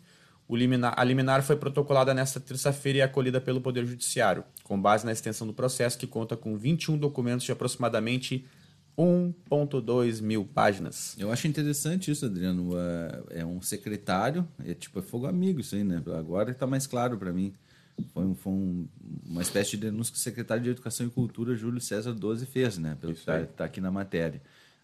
Liminar, 0.50 0.94
a 0.96 1.04
liminar 1.04 1.42
foi 1.42 1.56
protocolada 1.56 2.14
nesta 2.14 2.40
terça-feira 2.40 3.00
e 3.00 3.02
acolhida 3.02 3.42
pelo 3.42 3.60
Poder 3.60 3.86
Judiciário, 3.86 4.44
com 4.64 4.80
base 4.80 5.04
na 5.04 5.12
extensão 5.12 5.48
do 5.48 5.54
processo 5.54 5.98
que 5.98 6.06
conta 6.06 6.38
com 6.38 6.56
21 6.56 6.98
documentos 6.98 7.46
de 7.46 7.52
aproximadamente 7.52 8.46
1,2 8.98 10.22
mil 10.22 10.46
páginas. 10.46 11.16
Eu 11.18 11.32
acho 11.32 11.48
interessante 11.48 12.12
isso, 12.12 12.26
Adriano. 12.26 12.72
É, 12.78 13.40
é 13.40 13.46
um 13.46 13.62
secretário, 13.62 14.48
é 14.64 14.74
tipo 14.74 15.00
é 15.00 15.02
fogo 15.02 15.26
amigo 15.26 15.60
isso 15.60 15.76
aí, 15.76 15.84
né? 15.84 16.02
Agora 16.18 16.52
está 16.52 16.68
mais 16.68 16.86
claro 16.86 17.18
para 17.18 17.34
mim. 17.34 17.54
Foi, 18.14 18.26
um, 18.26 18.36
foi 18.36 18.54
um, 18.54 18.88
uma 19.26 19.42
espécie 19.42 19.72
de 19.72 19.78
denúncia 19.78 20.14
que 20.14 20.20
o 20.20 20.22
secretário 20.22 20.64
de 20.64 20.70
Educação 20.70 21.08
e 21.08 21.10
Cultura, 21.10 21.56
Júlio 21.56 21.82
César 21.82 22.14
Doze, 22.14 22.46
fez, 22.46 22.78
né? 22.78 22.98
Pelo 23.00 23.14
isso 23.14 23.26
que 23.26 23.32
está 23.32 23.46
tá 23.46 23.66
aqui 23.66 23.82
na 23.82 23.92
matéria. 23.92 24.42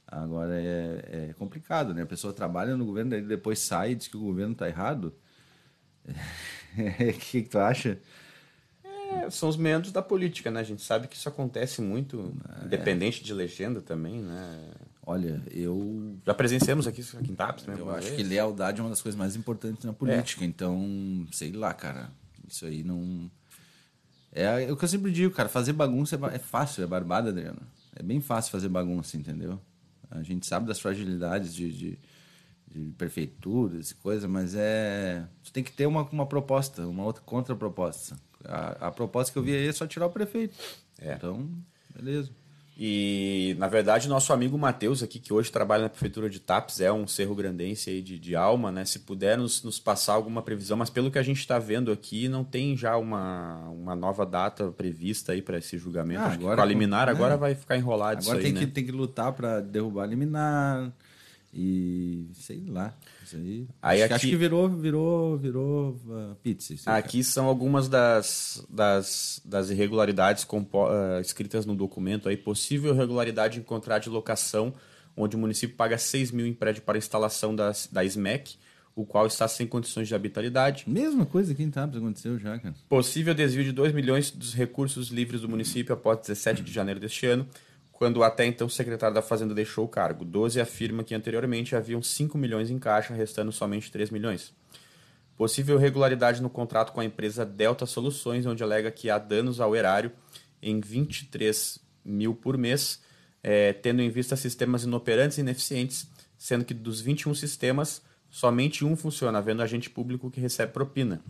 Agora 0.08 0.60
é, 0.60 1.30
é, 1.30 1.34
complicado, 1.38 1.94
né? 1.94 2.02
A 2.02 2.06
pessoa 2.06 2.34
trabalha 2.34 2.76
no 2.76 2.86
governo, 2.86 3.12
daí 3.12 3.22
depois 3.22 3.60
sai 3.60 3.92
e 3.92 3.96
diz 3.96 4.08
que 4.08 4.18
o 4.18 4.22
governo 4.22 4.54
está 4.54 4.68
errado. 4.68 5.14
O 6.08 7.14
que, 7.20 7.44
que 7.44 7.50
tu 7.50 7.60
acha? 7.60 8.00
É, 8.84 9.30
são 9.30 9.50
os 9.50 9.58
meandros 9.58 9.92
da 9.92 10.02
política, 10.02 10.50
né? 10.50 10.60
A 10.60 10.64
gente 10.64 10.82
sabe 10.82 11.08
que 11.08 11.16
isso 11.16 11.28
acontece 11.28 11.82
muito, 11.82 12.34
é. 12.62 12.66
independente 12.66 13.24
de 13.24 13.34
legenda 13.34 13.82
também, 13.82 14.22
né? 14.22 14.72
Olha, 15.06 15.42
eu. 15.52 16.16
Já 16.26 16.34
presenciamos 16.34 16.88
aqui, 16.88 17.02
aqui 17.02 17.32
em 17.32 17.36
TAPS 17.36 17.64
também. 17.64 17.82
Eu 17.82 17.90
acho 17.90 18.08
vez. 18.08 18.16
que 18.18 18.24
lealdade 18.24 18.80
é 18.80 18.84
uma 18.84 18.90
das 18.90 19.02
coisas 19.02 19.18
mais 19.18 19.36
importantes 19.36 19.84
na 19.84 19.94
política. 19.94 20.44
É. 20.44 20.48
Então, 20.48 21.28
sei 21.32 21.52
lá, 21.52 21.74
cara. 21.74 22.10
Isso 22.48 22.66
aí 22.66 22.84
não. 22.84 23.30
É, 24.32 24.64
é 24.64 24.72
o 24.72 24.78
que 24.78 24.86
eu 24.86 24.90
sempre 24.90 25.12
digo, 25.12 25.34
cara. 25.34 25.50
Fazer 25.50 25.74
bagunça 25.74 26.16
é, 26.16 26.36
é 26.36 26.40
fácil, 26.40 26.84
é 26.84 26.88
barbada, 26.88 27.30
Adriano. 27.30 27.62
É 27.96 28.04
bem 28.04 28.22
fácil 28.22 28.52
fazer 28.52 28.70
bagunça, 28.70 29.18
entendeu? 29.18 29.60
A 30.10 30.22
gente 30.24 30.46
sabe 30.46 30.68
das 30.68 30.80
fragilidades 30.80 31.54
de, 31.54 31.72
de 31.72 32.00
de 32.74 32.92
prefeituras 32.98 33.92
e 33.92 33.96
coisa, 33.96 34.28
mas 34.28 34.56
é. 34.56 35.28
Você 35.44 35.52
tem 35.52 35.64
que 35.64 35.72
ter 35.72 35.86
uma, 35.86 36.04
uma 36.04 36.26
proposta, 36.26 36.88
uma 36.88 37.04
outra 37.04 37.22
contraproposta. 37.24 38.16
A, 38.46 38.88
a 38.88 38.92
proposta 38.92 39.32
que 39.32 39.38
eu 39.38 39.44
vi 39.44 39.54
aí 39.54 39.68
é 39.68 39.72
só 39.72 39.86
tirar 39.86 40.08
o 40.08 40.12
prefeito. 40.12 40.56
É. 41.00 41.14
Então, 41.14 41.50
beleza. 41.96 42.32
E, 42.84 43.56
na 43.60 43.68
verdade, 43.68 44.08
nosso 44.08 44.34
amigo 44.34 44.58
Matheus 44.58 45.04
aqui, 45.04 45.20
que 45.20 45.32
hoje 45.32 45.52
trabalha 45.52 45.84
na 45.84 45.90
Prefeitura 45.90 46.28
de 46.28 46.40
Tapes, 46.40 46.80
é 46.80 46.92
um 46.92 47.06
cerro 47.06 47.36
grandense 47.36 47.92
aí 47.92 48.02
de, 48.02 48.18
de 48.18 48.36
alma, 48.36 48.72
né? 48.72 48.86
Se 48.86 49.00
puder 49.00 49.38
nos, 49.38 49.62
nos 49.62 49.78
passar 49.78 50.14
alguma 50.14 50.42
previsão, 50.42 50.78
mas 50.78 50.90
pelo 50.90 51.12
que 51.12 51.20
a 51.20 51.22
gente 51.22 51.40
está 51.40 51.60
vendo 51.60 51.92
aqui, 51.92 52.28
não 52.28 52.44
tem 52.44 52.76
já 52.76 52.98
uma, 52.98 53.70
uma 53.70 53.96
nova 53.96 54.26
data 54.26 54.72
prevista 54.72 55.34
aí 55.34 55.44
para 55.44 55.60
esse 55.60 55.78
julgamento. 55.78 56.24
Ah, 56.24 56.34
agora, 56.34 56.56
com 56.56 56.62
a 56.62 56.66
liminar, 56.66 57.08
é. 57.08 57.12
agora 57.12 57.38
vai 57.38 57.54
ficar 57.54 57.78
enrolado 57.78 58.20
agora 58.20 58.22
isso 58.22 58.32
aí, 58.32 58.42
tem, 58.42 58.54
né? 58.54 58.60
que, 58.62 58.68
tem 58.68 58.86
que 58.86 58.92
lutar 58.92 59.32
para 59.34 59.60
derrubar 59.60 60.04
a 60.04 60.08
liminar 60.08 60.92
e 61.54 62.30
sei 62.34 62.64
lá. 62.68 62.96
Aí, 63.34 63.68
aí 63.82 64.04
acho, 64.04 64.06
aqui, 64.06 64.14
acho 64.14 64.28
que 64.28 64.36
virou, 64.36 64.70
virou, 64.70 65.38
virou 65.38 65.90
uh, 66.08 66.36
pizza. 66.42 66.74
aqui 66.86 67.18
cara. 67.18 67.24
são 67.24 67.46
algumas 67.46 67.90
das, 67.90 68.66
das, 68.70 69.42
das 69.44 69.70
irregularidades 69.70 70.44
uh, 70.44 71.20
escritas 71.20 71.66
no 71.66 71.76
documento. 71.76 72.30
Aí, 72.30 72.38
possível 72.38 72.94
irregularidade 72.94 73.60
encontrar 73.60 74.00
de 74.00 74.10
locação, 74.10 74.74
onde 75.16 75.36
o 75.36 75.40
município 75.40 75.76
paga 75.76 75.98
6 75.98 76.32
mil 76.32 76.48
em 76.48 76.54
prédio 76.54 76.84
para 76.84 76.98
instalação 76.98 77.54
das, 77.54 77.88
da 77.92 78.04
SMEC, 78.06 78.56
o 78.96 79.06
qual 79.06 79.28
está 79.28 79.48
sem 79.48 79.68
condições 79.68 80.08
de 80.08 80.16
habitabilidade. 80.16 80.86
Mesma 80.88 81.26
coisa 81.26 81.52
aqui 81.52 81.64
em 81.64 81.70
Tabs 81.70 81.98
aconteceu 81.98 82.40
já, 82.40 82.58
cara. 82.60 82.76
Possível 82.88 83.34
desvio 83.34 83.64
de 83.64 83.72
2 83.74 83.94
milhões 83.94 84.32
dos 84.32 84.54
recursos 84.54 85.10
livres 85.10 85.42
do 85.42 85.50
município 85.50 85.94
após 85.94 86.20
17 86.20 86.62
de 86.62 86.72
janeiro 86.72 87.00
deste 87.00 87.26
ano 87.26 87.46
quando 88.02 88.24
até 88.24 88.48
então 88.48 88.66
o 88.66 88.70
secretário 88.72 89.14
da 89.14 89.22
Fazenda 89.22 89.54
deixou 89.54 89.86
o 89.86 89.88
cargo. 89.88 90.26
12 90.26 90.60
afirma 90.60 91.04
que 91.04 91.14
anteriormente 91.14 91.76
haviam 91.76 92.02
5 92.02 92.36
milhões 92.36 92.72
em 92.72 92.80
caixa, 92.80 93.14
restando 93.14 93.52
somente 93.52 93.92
3 93.92 94.10
milhões. 94.10 94.56
Possível 95.38 95.78
irregularidade 95.78 96.42
no 96.42 96.50
contrato 96.50 96.94
com 96.94 97.00
a 97.00 97.06
empresa 97.06 97.46
Delta 97.46 97.86
Soluções, 97.86 98.48
onde 98.48 98.64
alega 98.64 98.90
que 98.90 99.08
há 99.12 99.20
danos 99.20 99.60
ao 99.60 99.76
erário 99.76 100.12
em 100.64 100.80
23 100.80 101.78
mil 102.04 102.34
por 102.34 102.58
mês, 102.58 103.04
é, 103.44 103.72
tendo 103.72 104.02
em 104.02 104.10
vista 104.10 104.36
sistemas 104.36 104.84
inoperantes 104.84 105.38
e 105.38 105.42
ineficientes, 105.42 106.10
sendo 106.40 106.66
que 106.66 106.74
dos 106.74 107.02
21 107.02 107.36
sistemas, 107.36 108.02
somente 108.32 108.84
um 108.84 108.96
funciona, 108.96 109.38
havendo 109.38 109.62
agente 109.62 109.92
público 109.92 110.32
que 110.32 110.42
recebe 110.42 110.74
propina. 110.74 111.22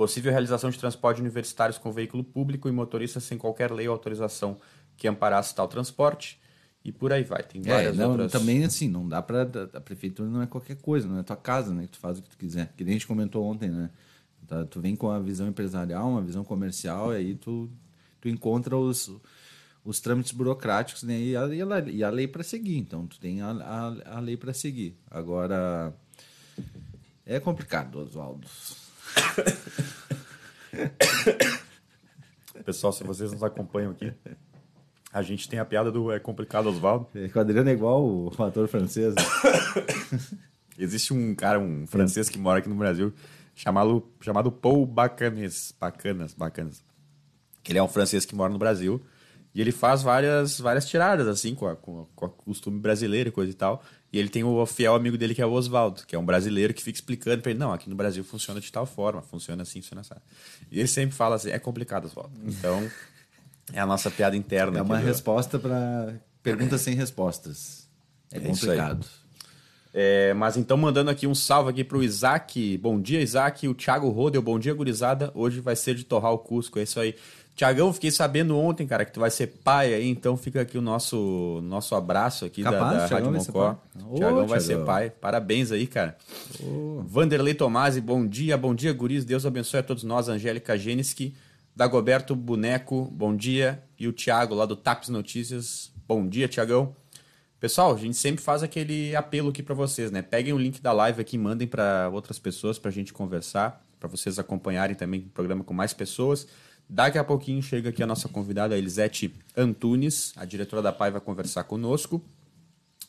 Possível 0.00 0.30
realização 0.30 0.70
de 0.70 0.78
transporte 0.78 1.20
universitários 1.20 1.76
com 1.76 1.92
veículo 1.92 2.24
público 2.24 2.68
e 2.68 2.72
motorista 2.72 3.20
sem 3.20 3.36
qualquer 3.36 3.70
lei 3.70 3.86
ou 3.86 3.92
autorização 3.92 4.56
que 5.00 5.08
amparasse 5.08 5.54
tal 5.54 5.66
transporte 5.66 6.38
e 6.84 6.92
por 6.92 7.10
aí 7.10 7.24
vai. 7.24 7.42
Tem 7.42 7.62
é, 7.64 7.64
várias 7.64 7.98
é, 7.98 8.02
não, 8.02 8.10
outras... 8.10 8.30
Também 8.30 8.62
assim, 8.64 8.86
não 8.86 9.08
dá 9.08 9.22
para 9.22 9.48
a 9.72 9.80
prefeitura 9.80 10.28
não 10.28 10.42
é 10.42 10.46
qualquer 10.46 10.76
coisa, 10.76 11.08
não 11.08 11.18
é 11.18 11.22
tua 11.22 11.36
casa, 11.36 11.72
né? 11.72 11.84
Que 11.84 11.92
tu 11.92 11.98
faz 11.98 12.18
o 12.18 12.22
que 12.22 12.28
tu 12.28 12.36
quiser. 12.36 12.70
Que 12.76 12.84
nem 12.84 12.92
a 12.92 12.96
gente 12.96 13.06
comentou 13.06 13.42
ontem, 13.46 13.70
né? 13.70 13.88
Tá, 14.46 14.66
tu 14.66 14.78
vem 14.78 14.94
com 14.94 15.10
a 15.10 15.18
visão 15.18 15.48
empresarial, 15.48 16.06
uma 16.06 16.20
visão 16.20 16.44
comercial, 16.44 17.14
e 17.14 17.16
aí 17.16 17.34
tu, 17.34 17.70
tu 18.20 18.28
encontra 18.28 18.76
os, 18.76 19.10
os 19.82 20.00
trâmites 20.00 20.32
burocráticos 20.32 21.02
né? 21.02 21.18
e, 21.18 21.34
a, 21.34 21.46
e, 21.46 21.62
a, 21.62 21.80
e 21.88 22.04
a 22.04 22.10
lei 22.10 22.28
para 22.28 22.42
seguir. 22.42 22.76
Então, 22.76 23.06
tu 23.06 23.18
tem 23.18 23.40
a, 23.40 23.52
a, 23.52 24.16
a 24.16 24.20
lei 24.20 24.36
para 24.36 24.52
seguir. 24.52 24.98
Agora, 25.10 25.94
é 27.24 27.40
complicado, 27.40 28.00
Oswaldo. 28.00 28.46
Pessoal, 32.66 32.92
se 32.92 33.02
vocês 33.02 33.32
nos 33.32 33.42
acompanham 33.42 33.92
aqui, 33.92 34.12
a 35.12 35.22
gente 35.22 35.48
tem 35.48 35.58
a 35.58 35.64
piada 35.64 35.90
do 35.90 36.12
É 36.12 36.20
Complicado 36.20 36.68
Oswaldo. 36.68 37.08
É, 37.14 37.30
o 37.34 37.40
Adriano 37.40 37.68
é 37.68 37.72
igual 37.72 38.04
o 38.04 38.32
ator 38.38 38.68
francês. 38.68 39.14
Né? 39.14 39.22
Existe 40.78 41.12
um 41.12 41.34
cara, 41.34 41.58
um 41.58 41.86
francês 41.86 42.28
que 42.28 42.38
mora 42.38 42.60
aqui 42.60 42.68
no 42.68 42.76
Brasil, 42.76 43.12
chamado, 43.54 44.08
chamado 44.20 44.52
Paul 44.52 44.86
Bacanes. 44.86 45.74
Bacanas, 45.78 46.32
Bacanas. 46.32 46.82
Ele 47.68 47.78
é 47.78 47.82
um 47.82 47.88
francês 47.88 48.24
que 48.24 48.34
mora 48.34 48.52
no 48.52 48.58
Brasil. 48.58 49.02
E 49.52 49.60
ele 49.60 49.72
faz 49.72 50.00
várias, 50.00 50.60
várias 50.60 50.88
tiradas, 50.88 51.26
assim, 51.26 51.56
com, 51.56 51.66
a, 51.66 51.74
com, 51.74 52.02
a, 52.02 52.04
com 52.14 52.26
o 52.26 52.28
costume 52.28 52.78
brasileiro 52.78 53.30
e 53.30 53.32
coisa 53.32 53.50
e 53.50 53.54
tal. 53.54 53.82
E 54.12 54.18
ele 54.18 54.28
tem 54.28 54.44
o 54.44 54.64
fiel 54.64 54.94
amigo 54.94 55.18
dele, 55.18 55.34
que 55.34 55.42
é 55.42 55.46
o 55.46 55.50
Oswaldo, 55.50 56.06
que 56.06 56.14
é 56.14 56.18
um 56.18 56.24
brasileiro 56.24 56.72
que 56.72 56.82
fica 56.82 56.96
explicando 56.96 57.42
pra 57.42 57.50
ele: 57.50 57.58
não, 57.58 57.72
aqui 57.72 57.90
no 57.90 57.96
Brasil 57.96 58.22
funciona 58.22 58.60
de 58.60 58.70
tal 58.70 58.86
forma, 58.86 59.20
funciona 59.22 59.64
assim, 59.64 59.80
funciona 59.82 60.02
assim. 60.02 60.14
E 60.70 60.78
ele 60.78 60.88
sempre 60.88 61.16
fala 61.16 61.34
assim: 61.34 61.50
é 61.50 61.58
complicado, 61.58 62.04
Oswaldo. 62.04 62.32
Então. 62.44 62.88
É 63.72 63.80
a 63.80 63.86
nossa 63.86 64.10
piada 64.10 64.36
interna. 64.36 64.78
É 64.78 64.82
uma 64.82 64.98
resposta 64.98 65.58
para 65.58 66.14
perguntas 66.42 66.80
sem 66.80 66.94
respostas. 66.94 67.88
É, 68.32 68.38
é 68.38 68.40
complicado. 68.40 69.06
É, 69.92 70.32
mas 70.34 70.56
então, 70.56 70.76
mandando 70.76 71.10
aqui 71.10 71.26
um 71.26 71.34
salve 71.34 71.70
aqui 71.70 71.82
pro 71.82 72.02
Isaac. 72.02 72.78
Bom 72.78 73.00
dia, 73.00 73.20
Isaac. 73.20 73.66
O 73.66 73.74
Thiago 73.74 74.08
Rodel, 74.08 74.40
bom 74.40 74.58
dia, 74.58 74.72
gurizada. 74.72 75.30
Hoje 75.34 75.60
vai 75.60 75.74
ser 75.74 75.94
de 75.94 76.04
torrar 76.04 76.32
o 76.32 76.38
Cusco, 76.38 76.78
é 76.78 76.82
isso 76.82 77.00
aí. 77.00 77.14
Tiagão, 77.56 77.92
fiquei 77.92 78.10
sabendo 78.10 78.56
ontem, 78.56 78.86
cara, 78.86 79.04
que 79.04 79.12
tu 79.12 79.20
vai 79.20 79.30
ser 79.30 79.48
pai 79.48 79.92
aí, 79.92 80.08
então 80.08 80.34
fica 80.34 80.62
aqui 80.62 80.78
o 80.78 80.80
nosso, 80.80 81.60
nosso 81.64 81.94
abraço 81.94 82.46
aqui 82.46 82.62
Capaz, 82.62 82.80
da, 82.80 82.98
da 82.98 83.06
Rádio 83.06 83.32
Mocó. 83.32 83.78
Tiagão 84.14 84.46
vai 84.46 84.60
ser 84.60 84.78
pai. 84.84 85.10
Parabéns 85.10 85.70
aí, 85.70 85.86
cara. 85.86 86.16
Vanderlei 87.04 87.52
Tomasi, 87.52 88.00
bom 88.00 88.26
dia, 88.26 88.56
bom 88.56 88.74
dia, 88.74 88.92
guris. 88.94 89.26
Deus 89.26 89.44
abençoe 89.44 89.80
a 89.80 89.82
todos 89.82 90.04
nós. 90.04 90.28
Angélica 90.28 90.78
Geniski. 90.78 91.34
Dagoberto 91.74 92.34
Boneco, 92.34 93.04
bom 93.12 93.34
dia. 93.34 93.82
E 93.98 94.08
o 94.08 94.12
Thiago, 94.12 94.54
lá 94.54 94.66
do 94.66 94.76
Taps 94.76 95.08
Notícias, 95.08 95.92
bom 96.06 96.26
dia, 96.26 96.48
Tiagão. 96.48 96.94
Pessoal, 97.60 97.94
a 97.94 97.98
gente 97.98 98.16
sempre 98.16 98.42
faz 98.42 98.62
aquele 98.62 99.14
apelo 99.14 99.50
aqui 99.50 99.62
para 99.62 99.74
vocês, 99.74 100.10
né? 100.10 100.22
Peguem 100.22 100.52
o 100.52 100.58
link 100.58 100.80
da 100.80 100.92
live 100.92 101.20
aqui, 101.20 101.36
mandem 101.36 101.68
para 101.68 102.08
outras 102.10 102.38
pessoas 102.38 102.78
para 102.78 102.88
a 102.88 102.92
gente 102.92 103.12
conversar, 103.12 103.84
para 103.98 104.08
vocês 104.08 104.38
acompanharem 104.38 104.96
também 104.96 105.20
o 105.20 105.28
programa 105.28 105.62
com 105.62 105.74
mais 105.74 105.92
pessoas. 105.92 106.46
Daqui 106.88 107.18
a 107.18 107.24
pouquinho 107.24 107.62
chega 107.62 107.90
aqui 107.90 108.02
a 108.02 108.06
nossa 108.06 108.28
convidada, 108.28 108.74
a 108.74 108.78
Elisete 108.78 109.34
Antunes, 109.56 110.32
a 110.36 110.44
diretora 110.44 110.80
da 110.82 110.92
PAI 110.92 111.10
vai 111.10 111.20
conversar 111.20 111.64
conosco. 111.64 112.24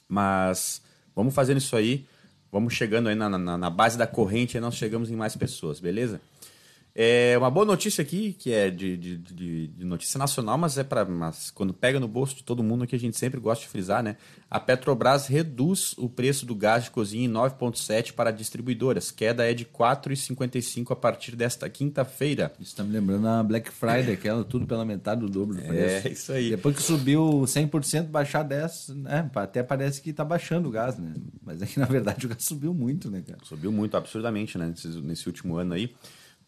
Mas 0.07 0.81
vamos 1.15 1.33
fazendo 1.33 1.57
isso 1.57 1.75
aí, 1.75 2.05
vamos 2.51 2.73
chegando 2.73 3.07
aí 3.07 3.15
na, 3.15 3.29
na, 3.29 3.57
na 3.57 3.69
base 3.69 3.97
da 3.97 4.05
corrente, 4.05 4.57
aí 4.57 4.61
nós 4.61 4.75
chegamos 4.75 5.09
em 5.09 5.15
mais 5.15 5.35
pessoas, 5.35 5.79
beleza? 5.79 6.19
É 6.93 7.37
uma 7.37 7.49
boa 7.49 7.65
notícia 7.65 8.01
aqui, 8.01 8.33
que 8.33 8.51
é 8.51 8.69
de, 8.69 8.97
de, 8.97 9.17
de, 9.17 9.67
de 9.67 9.85
notícia 9.85 10.17
nacional, 10.17 10.57
mas 10.57 10.77
é 10.77 10.83
para. 10.83 11.05
Mas 11.05 11.49
quando 11.49 11.73
pega 11.73 12.01
no 12.01 12.07
bolso 12.07 12.35
de 12.35 12.43
todo 12.43 12.61
mundo, 12.61 12.85
que 12.85 12.95
a 12.95 12.99
gente 12.99 13.17
sempre 13.17 13.39
gosta 13.39 13.63
de 13.63 13.69
frisar, 13.69 14.03
né? 14.03 14.17
A 14.49 14.59
Petrobras 14.59 15.27
reduz 15.27 15.95
o 15.97 16.09
preço 16.09 16.45
do 16.45 16.53
gás 16.53 16.83
de 16.83 16.91
cozinha 16.91 17.25
em 17.25 17.31
9,7 17.31 18.11
para 18.11 18.29
distribuidoras. 18.31 19.09
Queda 19.09 19.49
é 19.49 19.53
de 19.53 19.63
4,55 19.63 20.91
a 20.91 20.95
partir 20.95 21.37
desta 21.37 21.69
quinta-feira. 21.69 22.51
Isso 22.59 22.71
está 22.71 22.83
me 22.83 22.91
lembrando 22.91 23.25
a 23.25 23.41
Black 23.41 23.71
Friday, 23.71 24.13
aquela 24.13 24.43
tudo 24.43 24.67
pela 24.67 24.83
metade 24.83 25.21
do 25.21 25.29
dobro 25.29 25.55
do 25.55 25.61
preço. 25.61 26.07
É, 26.07 26.11
isso 26.11 26.33
aí. 26.33 26.49
Depois 26.49 26.75
que 26.75 26.83
subiu 26.83 27.43
100%, 27.45 28.07
baixar 28.07 28.43
10%, 28.43 28.95
né? 28.95 29.31
Até 29.33 29.63
parece 29.63 30.01
que 30.01 30.09
está 30.09 30.25
baixando 30.25 30.67
o 30.67 30.71
gás, 30.71 30.97
né? 30.97 31.13
Mas 31.41 31.61
é 31.61 31.65
que 31.65 31.79
na 31.79 31.85
verdade 31.85 32.25
o 32.25 32.29
gás 32.29 32.43
subiu 32.43 32.73
muito, 32.73 33.09
né, 33.09 33.23
cara? 33.25 33.39
Subiu 33.43 33.71
muito, 33.71 33.95
absurdamente, 33.95 34.57
né? 34.57 34.67
Nesse, 34.67 34.87
nesse 34.99 35.27
último 35.27 35.55
ano 35.55 35.73
aí. 35.73 35.95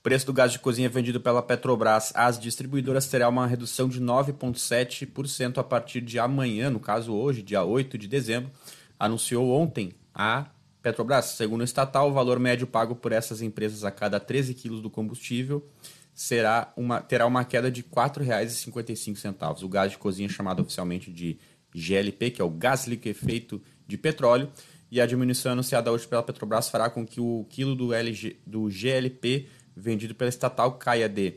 Preço 0.03 0.25
do 0.25 0.33
gás 0.33 0.51
de 0.51 0.59
cozinha 0.59 0.89
vendido 0.89 1.21
pela 1.21 1.41
Petrobras 1.41 2.11
às 2.13 2.37
distribuidoras 2.37 3.07
terá 3.07 3.29
uma 3.29 3.47
redução 3.47 3.87
de 3.87 4.01
9,7% 4.01 5.57
a 5.57 5.63
partir 5.63 6.01
de 6.01 6.19
amanhã, 6.19 6.69
no 6.69 6.79
caso 6.79 7.13
hoje, 7.13 7.41
dia 7.41 7.63
8 7.63 7.97
de 7.97 8.05
dezembro, 8.05 8.51
anunciou 8.99 9.49
ontem 9.49 9.93
a 10.13 10.47
Petrobras. 10.81 11.25
Segundo 11.25 11.61
o 11.61 11.63
estatal, 11.63 12.09
o 12.09 12.13
valor 12.13 12.37
médio 12.37 12.67
pago 12.67 12.93
por 12.93 13.13
essas 13.13 13.41
empresas 13.41 13.85
a 13.85 13.91
cada 13.91 14.19
13 14.19 14.53
quilos 14.53 14.81
do 14.81 14.89
combustível 14.89 15.65
será 16.13 16.73
uma, 16.75 16.99
terá 16.99 17.25
uma 17.25 17.45
queda 17.45 17.71
de 17.71 17.79
R$ 17.79 17.87
4,55. 17.95 19.63
O 19.63 19.69
gás 19.69 19.89
de 19.89 19.97
cozinha, 19.97 20.27
chamado 20.27 20.61
oficialmente 20.61 21.13
de 21.13 21.39
GLP, 21.73 22.29
que 22.29 22.41
é 22.41 22.45
o 22.45 22.49
gás 22.49 22.85
liquefeito 22.87 23.61
de 23.87 23.97
petróleo, 23.97 24.51
e 24.91 24.99
a 24.99 25.05
diminuição 25.05 25.53
anunciada 25.53 25.91
hoje 25.91 26.05
pela 26.05 26.21
Petrobras 26.21 26.69
fará 26.69 26.89
com 26.89 27.05
que 27.05 27.21
o 27.21 27.47
quilo 27.49 27.73
do, 27.73 27.93
LG, 27.93 28.37
do 28.45 28.69
GLP 28.69 29.47
vendido 29.75 30.15
pela 30.15 30.29
estatal 30.29 30.73
caia 30.73 31.09
de 31.09 31.35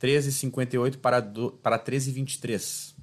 13,58 0.00 0.98
para, 0.98 1.22
para 1.62 1.78
13,23 1.78 2.98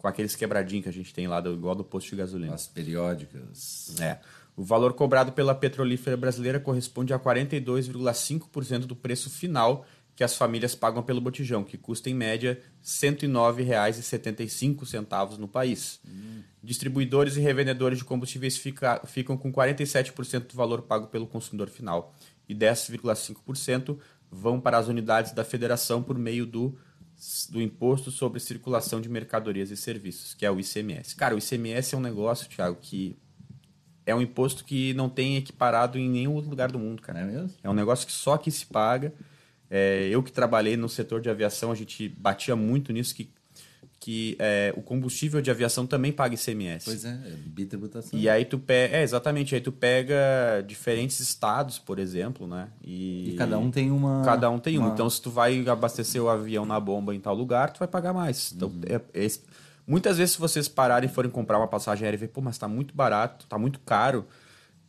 com 0.00 0.08
aqueles 0.08 0.34
quebradinhos 0.34 0.84
que 0.84 0.88
a 0.88 0.92
gente 0.92 1.12
tem 1.12 1.28
lá, 1.28 1.40
do, 1.40 1.52
igual 1.52 1.74
do 1.74 1.84
posto 1.84 2.08
de 2.10 2.16
gasolina. 2.16 2.54
As 2.54 2.66
periódicas. 2.66 3.94
É. 4.00 4.18
O 4.56 4.64
valor 4.64 4.94
cobrado 4.94 5.32
pela 5.32 5.54
petrolífera 5.54 6.16
brasileira 6.16 6.58
corresponde 6.58 7.12
a 7.12 7.18
42,5% 7.18 8.86
do 8.86 8.96
preço 8.96 9.28
final 9.28 9.84
que 10.16 10.24
as 10.24 10.34
famílias 10.36 10.74
pagam 10.74 11.02
pelo 11.02 11.20
botijão, 11.20 11.62
que 11.64 11.76
custa 11.78 12.10
em 12.10 12.14
média 12.14 12.60
R$ 12.62 12.68
109,75 12.84 15.38
no 15.38 15.48
país. 15.48 15.98
Hum. 16.06 16.42
Distribuidores 16.62 17.36
e 17.36 17.40
revendedores 17.40 17.98
de 17.98 18.04
combustíveis 18.04 18.58
fica, 18.58 19.00
ficam 19.06 19.34
com 19.36 19.50
47% 19.50 20.48
do 20.48 20.54
valor 20.54 20.82
pago 20.82 21.06
pelo 21.06 21.26
consumidor 21.26 21.70
final 21.70 22.14
e 22.46 22.54
10,5% 22.54 23.96
vão 24.30 24.60
para 24.60 24.78
as 24.78 24.88
unidades 24.88 25.32
da 25.32 25.44
federação 25.44 26.02
por 26.02 26.16
meio 26.18 26.46
do, 26.46 26.78
do 27.50 27.60
Imposto 27.60 28.10
sobre 28.10 28.38
Circulação 28.40 29.00
de 29.00 29.08
Mercadorias 29.08 29.70
e 29.70 29.76
Serviços, 29.76 30.34
que 30.34 30.46
é 30.46 30.50
o 30.50 30.60
ICMS. 30.60 31.16
Cara, 31.16 31.34
o 31.34 31.38
ICMS 31.38 31.94
é 31.94 31.98
um 31.98 32.00
negócio, 32.00 32.48
Thiago, 32.48 32.78
que 32.80 33.16
é 34.06 34.14
um 34.14 34.20
imposto 34.20 34.64
que 34.64 34.94
não 34.94 35.08
tem 35.08 35.36
equiparado 35.36 35.98
em 35.98 36.08
nenhum 36.08 36.34
outro 36.34 36.50
lugar 36.50 36.70
do 36.70 36.78
mundo, 36.78 37.02
cara. 37.02 37.20
É 37.20 37.24
mesmo? 37.24 37.50
É 37.62 37.68
um 37.68 37.74
negócio 37.74 38.06
que 38.06 38.12
só 38.12 38.34
aqui 38.34 38.50
se 38.50 38.66
paga. 38.66 39.12
É, 39.68 40.08
eu 40.08 40.22
que 40.22 40.32
trabalhei 40.32 40.76
no 40.76 40.88
setor 40.88 41.20
de 41.20 41.30
aviação, 41.30 41.70
a 41.70 41.74
gente 41.74 42.08
batia 42.08 42.56
muito 42.56 42.92
nisso, 42.92 43.14
que 43.14 43.30
que 44.00 44.34
é, 44.38 44.72
o 44.74 44.80
combustível 44.80 45.42
de 45.42 45.50
aviação 45.50 45.86
também 45.86 46.10
paga 46.10 46.34
ICMS. 46.34 46.86
Pois 46.86 47.04
é, 47.04 47.10
é 47.10 47.36
bitributação. 47.44 48.18
E 48.18 48.30
aí 48.30 48.46
tu 48.46 48.58
pega, 48.58 48.96
é, 48.96 49.02
exatamente, 49.02 49.54
aí 49.54 49.60
tu 49.60 49.70
pega 49.70 50.64
diferentes 50.66 51.20
estados, 51.20 51.78
por 51.78 51.98
exemplo, 51.98 52.48
né? 52.48 52.68
E, 52.82 53.32
e 53.32 53.34
cada 53.36 53.58
um 53.58 53.70
tem 53.70 53.90
uma 53.90 54.22
Cada 54.24 54.48
um 54.48 54.58
tem 54.58 54.78
uma... 54.78 54.88
um. 54.88 54.94
Então 54.94 55.08
se 55.10 55.20
tu 55.20 55.30
vai 55.30 55.68
abastecer 55.68 56.20
o 56.22 56.30
avião 56.30 56.64
na 56.64 56.80
bomba 56.80 57.14
em 57.14 57.20
tal 57.20 57.34
lugar, 57.34 57.74
tu 57.74 57.78
vai 57.78 57.86
pagar 57.86 58.14
mais. 58.14 58.52
Então 58.56 58.70
uhum. 58.70 58.80
é, 58.86 59.26
é, 59.26 59.28
muitas 59.86 60.16
vezes 60.16 60.32
se 60.32 60.40
vocês 60.40 60.66
pararem 60.66 61.08
e 61.08 61.12
forem 61.12 61.30
comprar 61.30 61.58
uma 61.58 61.68
passagem 61.68 62.06
aérea 62.06 62.16
e 62.16 62.20
ver, 62.20 62.28
pô, 62.28 62.40
mas 62.40 62.56
tá 62.56 62.66
muito 62.66 62.94
barato, 62.94 63.46
tá 63.46 63.58
muito 63.58 63.78
caro, 63.80 64.26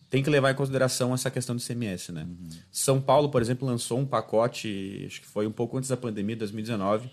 tem 0.09 0.23
que 0.23 0.29
levar 0.29 0.51
em 0.51 0.55
consideração 0.55 1.13
essa 1.13 1.29
questão 1.29 1.53
do 1.53 1.61
ICMS, 1.61 2.13
né? 2.13 2.23
Uhum. 2.23 2.49
São 2.71 3.01
Paulo, 3.01 3.27
por 3.27 3.41
exemplo, 3.41 3.67
lançou 3.67 3.99
um 3.99 4.05
pacote, 4.05 5.03
acho 5.05 5.19
que 5.19 5.27
foi 5.27 5.45
um 5.45 5.51
pouco 5.51 5.77
antes 5.77 5.89
da 5.89 5.97
pandemia, 5.97 6.37
2019, 6.37 7.11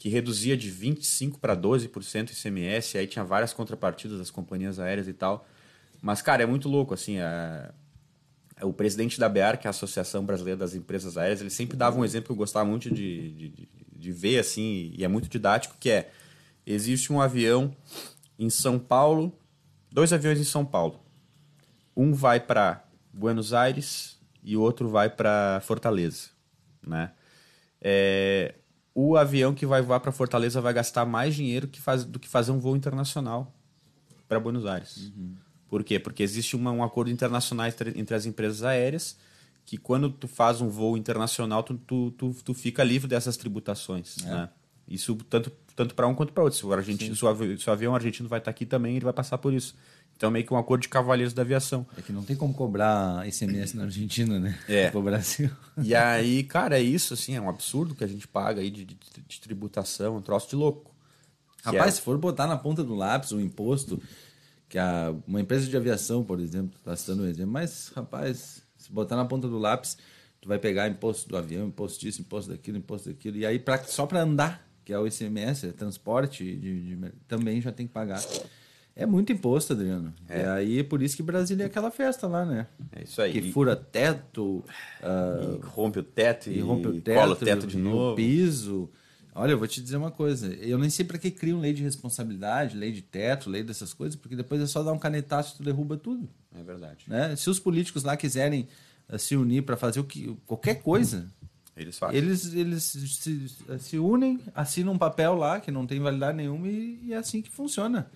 que 0.00 0.08
reduzia 0.08 0.56
de 0.56 0.72
25% 0.72 1.38
para 1.38 1.54
12% 1.54 2.30
ICMS, 2.30 2.96
aí 2.96 3.06
tinha 3.06 3.22
várias 3.22 3.52
contrapartidas 3.52 4.18
das 4.18 4.30
companhias 4.30 4.78
aéreas 4.78 5.06
e 5.06 5.12
tal. 5.12 5.46
Mas, 6.00 6.22
cara, 6.22 6.42
é 6.42 6.46
muito 6.46 6.70
louco, 6.70 6.94
assim, 6.94 7.18
é... 7.18 7.70
o 8.62 8.72
presidente 8.72 9.20
da 9.20 9.28
BEAR, 9.28 9.60
que 9.60 9.66
é 9.66 9.68
a 9.68 9.72
Associação 9.72 10.24
Brasileira 10.24 10.58
das 10.58 10.74
Empresas 10.74 11.18
Aéreas, 11.18 11.42
ele 11.42 11.50
sempre 11.50 11.76
dava 11.76 11.98
um 11.98 12.04
exemplo 12.04 12.28
que 12.28 12.32
eu 12.32 12.36
gostava 12.36 12.64
muito 12.64 12.90
de, 12.90 13.30
de, 13.32 13.68
de 13.94 14.10
ver, 14.12 14.38
assim, 14.38 14.90
e 14.96 15.04
é 15.04 15.08
muito 15.08 15.28
didático, 15.28 15.76
que 15.78 15.90
é, 15.90 16.10
existe 16.64 17.12
um 17.12 17.20
avião 17.20 17.76
em 18.38 18.48
São 18.48 18.78
Paulo, 18.78 19.30
dois 19.92 20.14
aviões 20.14 20.40
em 20.40 20.44
São 20.44 20.64
Paulo. 20.64 20.98
Um 21.94 22.14
vai 22.14 22.40
para 22.40 22.88
Buenos 23.12 23.52
Aires 23.52 24.18
e 24.42 24.56
o 24.56 24.62
outro 24.62 24.88
vai 24.88 25.10
para 25.10 25.60
Fortaleza, 25.60 26.30
né? 26.82 27.12
É, 27.82 28.54
o 28.94 29.16
avião 29.16 29.54
que 29.54 29.66
vai 29.66 29.82
voar 29.82 30.00
para 30.00 30.12
Fortaleza 30.12 30.60
vai 30.60 30.72
gastar 30.72 31.04
mais 31.06 31.34
dinheiro 31.34 31.68
que 31.68 31.80
faz, 31.80 32.04
do 32.04 32.18
que 32.18 32.28
fazer 32.28 32.52
um 32.52 32.58
voo 32.58 32.76
internacional 32.76 33.54
para 34.28 34.40
Buenos 34.40 34.66
Aires. 34.66 35.12
Uhum. 35.16 35.34
Por 35.68 35.84
quê? 35.84 35.98
Porque 35.98 36.22
existe 36.22 36.56
uma, 36.56 36.72
um 36.72 36.82
acordo 36.82 37.10
internacional 37.10 37.66
entre, 37.66 37.98
entre, 37.98 38.14
as 38.14 38.26
empresas 38.26 38.62
aéreas 38.64 39.16
que 39.64 39.76
quando 39.76 40.10
tu 40.10 40.26
faz 40.26 40.60
um 40.60 40.68
voo 40.68 40.96
internacional, 40.96 41.62
tu, 41.62 41.74
tu, 41.74 42.10
tu, 42.12 42.34
tu 42.44 42.54
fica 42.54 42.82
livre 42.82 43.06
dessas 43.06 43.36
tributações. 43.36 44.16
É. 44.24 44.30
Né? 44.30 44.48
Isso 44.88 45.14
tanto, 45.28 45.52
tanto 45.76 45.94
para 45.94 46.08
um 46.08 46.14
quanto 46.14 46.32
para 46.32 46.42
outro. 46.42 46.58
Se 46.58 46.66
o, 46.66 46.72
argentino, 46.72 47.14
se 47.14 47.24
o, 47.24 47.28
avião, 47.28 47.56
se 47.56 47.70
o 47.70 47.72
avião 47.72 47.94
argentino 47.94 48.28
vai 48.28 48.40
estar 48.40 48.50
aqui 48.50 48.66
também, 48.66 48.96
ele 48.96 49.04
vai 49.04 49.14
passar 49.14 49.38
por 49.38 49.54
isso. 49.54 49.76
Então, 50.20 50.30
meio 50.30 50.44
que 50.44 50.52
um 50.52 50.58
acordo 50.58 50.82
de 50.82 50.88
cavalheiros 50.90 51.32
da 51.32 51.40
aviação. 51.40 51.86
É 51.96 52.02
que 52.02 52.12
não 52.12 52.22
tem 52.22 52.36
como 52.36 52.52
cobrar 52.52 53.26
ICMS 53.26 53.74
na 53.74 53.84
Argentina, 53.84 54.38
né? 54.38 54.58
É. 54.68 54.90
Pro 54.92 55.00
Brasil. 55.00 55.50
E 55.82 55.94
aí, 55.94 56.44
cara, 56.44 56.78
é 56.78 56.82
isso, 56.82 57.14
assim, 57.14 57.36
é 57.36 57.40
um 57.40 57.48
absurdo 57.48 57.94
que 57.94 58.04
a 58.04 58.06
gente 58.06 58.28
paga 58.28 58.60
aí 58.60 58.70
de, 58.70 58.84
de, 58.84 58.98
de 59.26 59.40
tributação, 59.40 60.18
um 60.18 60.20
troço 60.20 60.50
de 60.50 60.56
louco. 60.56 60.94
Rapaz, 61.64 61.86
é... 61.86 61.90
se 61.92 62.02
for 62.02 62.18
botar 62.18 62.46
na 62.46 62.58
ponta 62.58 62.84
do 62.84 62.94
lápis 62.94 63.32
um 63.32 63.40
imposto, 63.40 63.98
que 64.68 64.78
a, 64.78 65.14
uma 65.26 65.40
empresa 65.40 65.66
de 65.66 65.74
aviação, 65.74 66.22
por 66.22 66.38
exemplo, 66.38 66.76
está 66.76 66.94
citando 66.94 67.22
um 67.22 67.26
exemplo, 67.26 67.52
mas, 67.52 67.90
rapaz, 67.96 68.62
se 68.76 68.92
botar 68.92 69.16
na 69.16 69.24
ponta 69.24 69.48
do 69.48 69.56
lápis, 69.56 69.96
tu 70.38 70.50
vai 70.50 70.58
pegar 70.58 70.86
imposto 70.86 71.30
do 71.30 71.36
avião, 71.38 71.66
imposto 71.66 71.98
disso, 71.98 72.20
imposto 72.20 72.50
daquilo, 72.50 72.76
imposto 72.76 73.08
daquilo, 73.08 73.38
e 73.38 73.46
aí 73.46 73.58
pra, 73.58 73.82
só 73.84 74.04
para 74.04 74.20
andar, 74.20 74.68
que 74.84 74.92
é 74.92 74.98
o 74.98 75.06
ICMS, 75.06 75.68
é 75.68 75.72
transporte, 75.72 76.44
de, 76.44 76.94
de, 76.94 77.12
também 77.26 77.58
já 77.62 77.72
tem 77.72 77.86
que 77.86 77.92
pagar. 77.94 78.22
É 79.00 79.06
muito 79.06 79.32
imposto, 79.32 79.72
Adriano. 79.72 80.12
É. 80.28 80.42
E 80.42 80.46
aí, 80.46 80.84
por 80.84 81.00
isso 81.00 81.16
que 81.16 81.22
Brasília 81.22 81.64
é 81.64 81.66
aquela 81.66 81.90
festa 81.90 82.26
lá, 82.26 82.44
né? 82.44 82.66
É 82.92 83.02
isso 83.04 83.22
aí. 83.22 83.32
Que 83.32 83.50
fura 83.50 83.74
teto. 83.74 84.62
Uh, 85.02 85.58
rompe 85.68 86.00
o 86.00 86.02
teto 86.02 86.50
e, 86.50 86.58
e 86.58 86.60
rompe 86.60 86.88
o 86.88 87.00
teto, 87.00 87.18
cola 87.18 87.32
o 87.32 87.36
teto 87.36 87.66
de 87.66 87.78
novo. 87.78 88.14
Piso. 88.14 88.90
Olha, 89.34 89.52
eu 89.52 89.58
vou 89.58 89.66
te 89.66 89.80
dizer 89.80 89.96
uma 89.96 90.10
coisa. 90.10 90.48
Eu 90.48 90.76
nem 90.76 90.90
sei 90.90 91.06
para 91.06 91.16
que 91.16 91.30
criam 91.30 91.58
lei 91.58 91.72
de 91.72 91.82
responsabilidade, 91.82 92.76
lei 92.76 92.92
de 92.92 93.00
teto, 93.00 93.48
lei 93.48 93.62
dessas 93.62 93.94
coisas, 93.94 94.16
porque 94.16 94.36
depois 94.36 94.60
é 94.60 94.66
só 94.66 94.82
dar 94.82 94.92
um 94.92 94.98
canetaço 94.98 95.54
e 95.54 95.56
tu 95.56 95.62
derruba 95.62 95.96
tudo. 95.96 96.28
É 96.54 96.62
verdade. 96.62 97.06
Né? 97.08 97.34
Se 97.36 97.48
os 97.48 97.58
políticos 97.58 98.04
lá 98.04 98.18
quiserem 98.18 98.68
uh, 99.08 99.18
se 99.18 99.34
unir 99.34 99.62
para 99.62 99.78
fazer 99.78 100.00
o 100.00 100.04
que, 100.04 100.36
qualquer 100.46 100.82
coisa, 100.82 101.26
eles 101.74 101.98
fazem. 101.98 102.18
Eles, 102.18 102.52
eles 102.52 102.82
se, 102.82 103.48
se 103.78 103.98
unem, 103.98 104.38
assinam 104.54 104.92
um 104.92 104.98
papel 104.98 105.34
lá 105.36 105.58
que 105.58 105.70
não 105.70 105.86
tem 105.86 105.98
validade 106.00 106.36
nenhuma 106.36 106.68
e, 106.68 107.00
e 107.04 107.12
é 107.14 107.16
assim 107.16 107.40
que 107.40 107.48
funciona. 107.48 108.10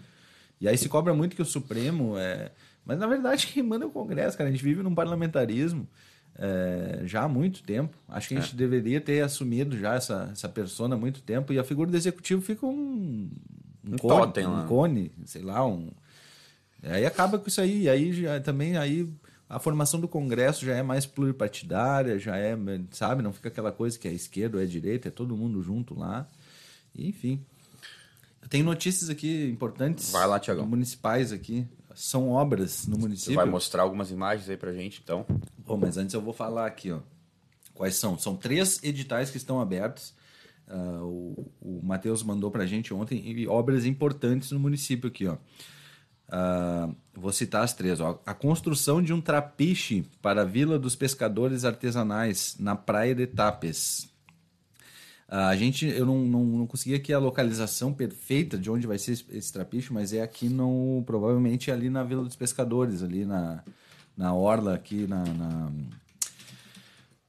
E 0.61 0.69
aí 0.69 0.77
se 0.79 0.89
cobra 0.89 1.13
muito 1.15 1.37
que 1.37 1.43
o 1.43 1.47
Supremo 1.47 2.17
é. 2.17 2.51
Mas 2.85 2.99
na 2.99 3.07
verdade 3.07 3.47
quem 3.47 3.63
manda 3.63 3.85
é 3.85 3.89
o 3.89 3.91
Congresso, 3.91 4.37
cara. 4.37 4.49
A 4.49 4.53
gente 4.53 4.65
vive 4.65 4.83
num 4.83 4.95
parlamentarismo 4.95 5.89
é, 6.37 7.03
já 7.05 7.23
há 7.23 7.29
muito 7.29 7.63
tempo. 7.63 7.97
Acho 8.09 8.29
que 8.29 8.37
a 8.37 8.41
gente 8.41 8.55
é. 8.55 8.57
deveria 8.57 9.01
ter 9.01 9.23
assumido 9.23 9.79
já 9.79 9.95
essa, 9.95 10.29
essa 10.33 10.49
persona 10.49 10.95
há 10.95 10.99
muito 10.99 11.23
tempo. 11.23 11.53
E 11.53 11.59
a 11.59 11.65
figura 11.65 11.91
do 11.91 11.97
executivo 11.97 12.43
fica 12.43 12.67
um. 12.67 13.31
Um, 13.87 13.95
um 13.95 13.99
cone, 13.99 14.21
totem, 14.21 14.47
um 14.47 14.67
cone, 14.67 15.13
sei 15.27 15.43
lá, 15.43 15.67
um. 15.67 15.91
Aí 16.83 17.05
acaba 17.05 17.39
com 17.39 17.49
isso 17.49 17.61
aí. 17.61 17.83
E 17.83 17.89
aí 17.89 18.13
já, 18.13 18.41
também 18.41 18.77
aí 18.77 19.09
a 19.49 19.59
formação 19.59 20.01
do 20.01 20.09
Congresso 20.09 20.65
já 20.65 20.75
é 20.75 20.83
mais 20.83 21.07
pluripartidária, 21.07 22.19
já 22.19 22.37
é, 22.37 22.57
sabe, 22.91 23.23
não 23.23 23.33
fica 23.33 23.49
aquela 23.49 23.71
coisa 23.71 23.99
que 23.99 24.09
é 24.09 24.13
esquerda 24.13 24.57
ou 24.57 24.63
é 24.63 24.67
direita, 24.67 25.09
é 25.09 25.11
todo 25.11 25.37
mundo 25.37 25.63
junto 25.63 25.99
lá. 25.99 26.29
enfim, 26.97 27.45
tem 28.49 28.63
notícias 28.63 29.11
aqui 29.11 29.51
importantes. 29.51 30.11
Vai 30.11 30.27
lá, 30.27 30.39
Tiagão. 30.39 30.67
Municipais 30.67 31.33
aqui. 31.33 31.67
São 31.95 32.31
obras 32.31 32.87
no 32.87 32.99
município. 32.99 33.33
Você 33.33 33.37
vai 33.37 33.47
mostrar 33.47 33.83
algumas 33.83 34.11
imagens 34.11 34.49
aí 34.49 34.57
pra 34.57 34.73
gente, 34.73 35.01
então. 35.03 35.25
Bom, 35.59 35.77
mas 35.77 35.97
antes 35.97 36.15
eu 36.15 36.21
vou 36.21 36.33
falar 36.33 36.67
aqui, 36.67 36.91
ó. 36.91 37.01
Quais 37.73 37.97
são? 37.97 38.19
São 38.19 38.37
três 38.37 38.83
editais 38.83 39.31
que 39.31 39.37
estão 39.37 39.61
abertos. 39.61 40.15
Uh, 40.67 41.05
o, 41.05 41.53
o 41.61 41.81
Matheus 41.85 42.23
mandou 42.23 42.51
pra 42.51 42.67
gente 42.67 42.93
ontem 42.95 43.23
e 43.25 43.47
obras 43.47 43.85
importantes 43.85 44.51
no 44.51 44.59
município 44.59 45.09
aqui, 45.09 45.27
ó. 45.27 45.37
Uh, 46.29 46.95
vou 47.13 47.33
citar 47.33 47.63
as 47.63 47.75
três. 47.75 48.01
Ó. 48.01 48.21
A 48.25 48.35
construção 48.35 49.03
de 49.03 49.13
um 49.13 49.21
trapiche 49.21 50.05
para 50.23 50.43
a 50.43 50.45
Vila 50.45 50.79
dos 50.79 50.97
Pescadores 50.97 51.65
Artesanais 51.65 52.57
na 52.59 52.75
Praia 52.75 53.15
de 53.15 53.27
Tapes. 53.27 54.09
A 55.37 55.57
gente, 55.57 55.85
eu 55.87 56.07
não, 56.07 56.19
não, 56.19 56.45
não 56.45 56.67
consegui 56.67 56.95
aqui 56.95 57.13
a 57.13 57.19
localização 57.19 57.93
perfeita 57.93 58.57
de 58.57 58.71
onde 58.71 58.87
vai 58.87 58.99
ser 58.99 59.13
esse, 59.13 59.25
esse 59.31 59.53
trapiche, 59.53 59.93
mas 59.93 60.13
é 60.13 60.23
aqui 60.23 60.49
no, 60.49 61.03
provavelmente 61.05 61.73
ali 61.73 61.91
na 61.91 62.05
Vila 62.05 62.23
dos 62.23 62.37
Pescadores, 62.37 63.03
ali 63.03 63.25
na, 63.25 63.65
na 64.17 64.33
orla 64.33 64.75
aqui 64.75 65.09
na, 65.09 65.25
na 65.25 65.73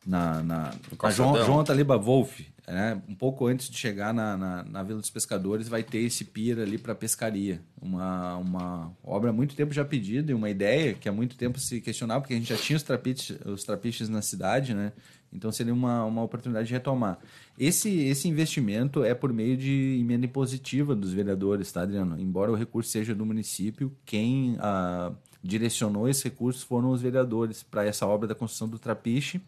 na, 0.06 0.44
na, 0.44 0.74
na 1.02 1.10
João, 1.10 1.44
João 1.44 1.64
Taliba 1.64 1.98
Wolf. 1.98 2.42
é, 2.68 2.96
um 3.10 3.16
pouco 3.16 3.48
antes 3.48 3.70
de 3.70 3.78
chegar 3.78 4.14
na, 4.14 4.38
na, 4.38 4.64
na, 4.64 4.84
Vila 4.84 5.00
dos 5.00 5.10
Pescadores, 5.10 5.68
vai 5.68 5.82
ter 5.82 6.00
esse 6.00 6.24
pier 6.26 6.60
ali 6.60 6.78
para 6.78 6.94
pescaria. 6.94 7.60
Uma, 7.82 8.38
uma 8.38 8.92
obra 9.04 9.32
há 9.32 9.34
muito 9.34 9.56
tempo 9.56 9.74
já 9.74 9.84
pedida 9.84 10.32
e 10.32 10.36
uma 10.36 10.50
ideia 10.50 10.94
que 10.94 11.10
há 11.10 11.12
muito 11.12 11.36
tempo 11.36 11.60
se 11.60 11.82
questionava, 11.82 12.22
porque 12.22 12.36
a 12.36 12.38
gente 12.38 12.50
já 12.50 12.58
tinha 12.58 12.78
os 12.78 12.84
trapiches, 12.84 13.38
os 13.46 13.64
trapiches 13.64 14.10
na 14.10 14.22
cidade, 14.22 14.76
né? 14.76 14.92
Então 15.36 15.52
seria 15.52 15.74
uma, 15.74 16.06
uma 16.06 16.24
oportunidade 16.24 16.68
de 16.68 16.74
retomar. 16.74 17.20
Esse, 17.60 17.90
esse 17.90 18.28
investimento 18.28 19.04
é 19.04 19.14
por 19.14 19.32
meio 19.34 19.58
de 19.58 20.00
emenda 20.00 20.26
impositiva 20.26 20.96
dos 20.96 21.12
vereadores, 21.14 21.72
tá, 21.72 21.82
Adriano? 21.82 22.20
Embora 22.20 22.52
o 22.52 22.56
recurso 22.56 22.90
seja 22.90 23.14
do 23.14 23.26
município, 23.26 23.92
quem 24.06 24.58
ah, 24.60 25.12
direcionou 25.44 26.08
esse 26.08 26.24
recurso 26.26 26.66
foram 26.66 26.92
os 26.92 27.02
vereadores 27.02 27.62
para 27.64 27.86
essa 27.86 28.08
obra 28.08 28.28
da 28.28 28.36
construção 28.36 28.68
do 28.68 28.80
trapiche 28.80 29.42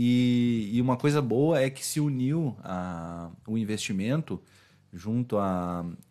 e, 0.00 0.70
e, 0.72 0.80
uma 0.80 0.96
coisa 0.96 1.20
boa 1.20 1.60
é 1.60 1.68
que 1.68 1.84
se 1.84 1.98
uniu 1.98 2.56
a, 2.62 3.30
o 3.46 3.58
investimento 3.58 4.40
junto 4.92 5.36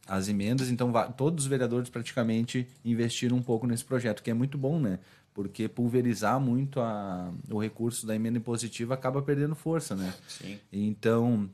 às 0.06 0.28
emendas, 0.28 0.70
então 0.70 0.92
todos 1.16 1.46
os 1.46 1.50
vereadores 1.50 1.90
praticamente 1.90 2.68
investiram 2.84 3.38
um 3.38 3.42
pouco 3.42 3.66
nesse 3.66 3.86
projeto, 3.86 4.22
que 4.22 4.30
é 4.30 4.34
muito 4.34 4.58
bom, 4.58 4.78
né? 4.78 5.00
Porque 5.38 5.68
pulverizar 5.68 6.40
muito 6.40 6.80
a, 6.80 7.32
o 7.52 7.60
recurso 7.60 8.08
da 8.08 8.16
emenda 8.16 8.40
impositiva 8.40 8.96
acaba 8.96 9.22
perdendo 9.22 9.54
força, 9.54 9.96
né? 9.96 10.12
Sim. 10.28 10.58
Então, 10.74 11.48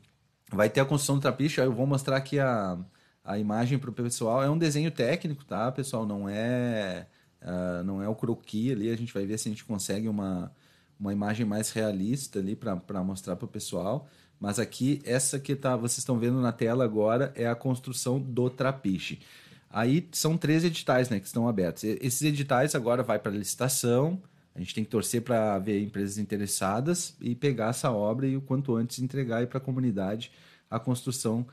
vai 0.50 0.70
ter 0.70 0.80
a 0.80 0.86
construção 0.86 1.16
do 1.16 1.20
trapiche, 1.20 1.60
eu 1.60 1.70
vou 1.70 1.86
mostrar 1.86 2.16
aqui 2.16 2.38
a, 2.38 2.78
a 3.22 3.38
imagem 3.38 3.78
para 3.78 3.90
o 3.90 3.92
pessoal. 3.92 4.42
É 4.42 4.48
um 4.48 4.56
desenho 4.56 4.90
técnico, 4.90 5.44
tá, 5.44 5.70
pessoal? 5.70 6.06
Não 6.06 6.26
é, 6.26 7.06
uh, 7.42 7.84
não 7.84 8.02
é 8.02 8.08
o 8.08 8.14
croquis 8.14 8.72
ali, 8.72 8.88
a 8.88 8.96
gente 8.96 9.12
vai 9.12 9.26
ver 9.26 9.36
se 9.36 9.48
a 9.48 9.52
gente 9.52 9.66
consegue 9.66 10.08
uma 10.08 10.50
uma 10.98 11.12
imagem 11.12 11.44
mais 11.44 11.70
realista 11.70 12.38
ali 12.38 12.56
para 12.56 13.04
mostrar 13.04 13.36
para 13.36 13.44
o 13.44 13.48
pessoal. 13.48 14.08
Mas 14.40 14.58
aqui, 14.58 15.00
essa 15.04 15.38
que 15.38 15.54
tá, 15.54 15.76
vocês 15.76 15.98
estão 15.98 16.18
vendo 16.18 16.40
na 16.40 16.52
tela 16.52 16.84
agora 16.84 17.32
é 17.34 17.46
a 17.46 17.54
construção 17.54 18.20
do 18.20 18.50
trapiche. 18.50 19.20
Aí 19.76 20.08
são 20.12 20.38
três 20.38 20.62
editais 20.62 21.10
né, 21.10 21.18
que 21.18 21.26
estão 21.26 21.48
abertos. 21.48 21.82
Esses 21.82 22.22
editais 22.22 22.76
agora 22.76 23.02
vai 23.02 23.18
para 23.18 23.32
licitação. 23.32 24.22
A 24.54 24.60
gente 24.60 24.72
tem 24.72 24.84
que 24.84 24.90
torcer 24.90 25.22
para 25.22 25.58
ver 25.58 25.82
empresas 25.82 26.16
interessadas 26.16 27.16
e 27.20 27.34
pegar 27.34 27.70
essa 27.70 27.90
obra 27.90 28.24
e 28.24 28.36
o 28.36 28.40
quanto 28.40 28.76
antes 28.76 29.00
entregar 29.00 29.44
para 29.48 29.58
a 29.58 29.60
comunidade 29.60 30.30
a 30.70 30.78
construção 30.78 31.44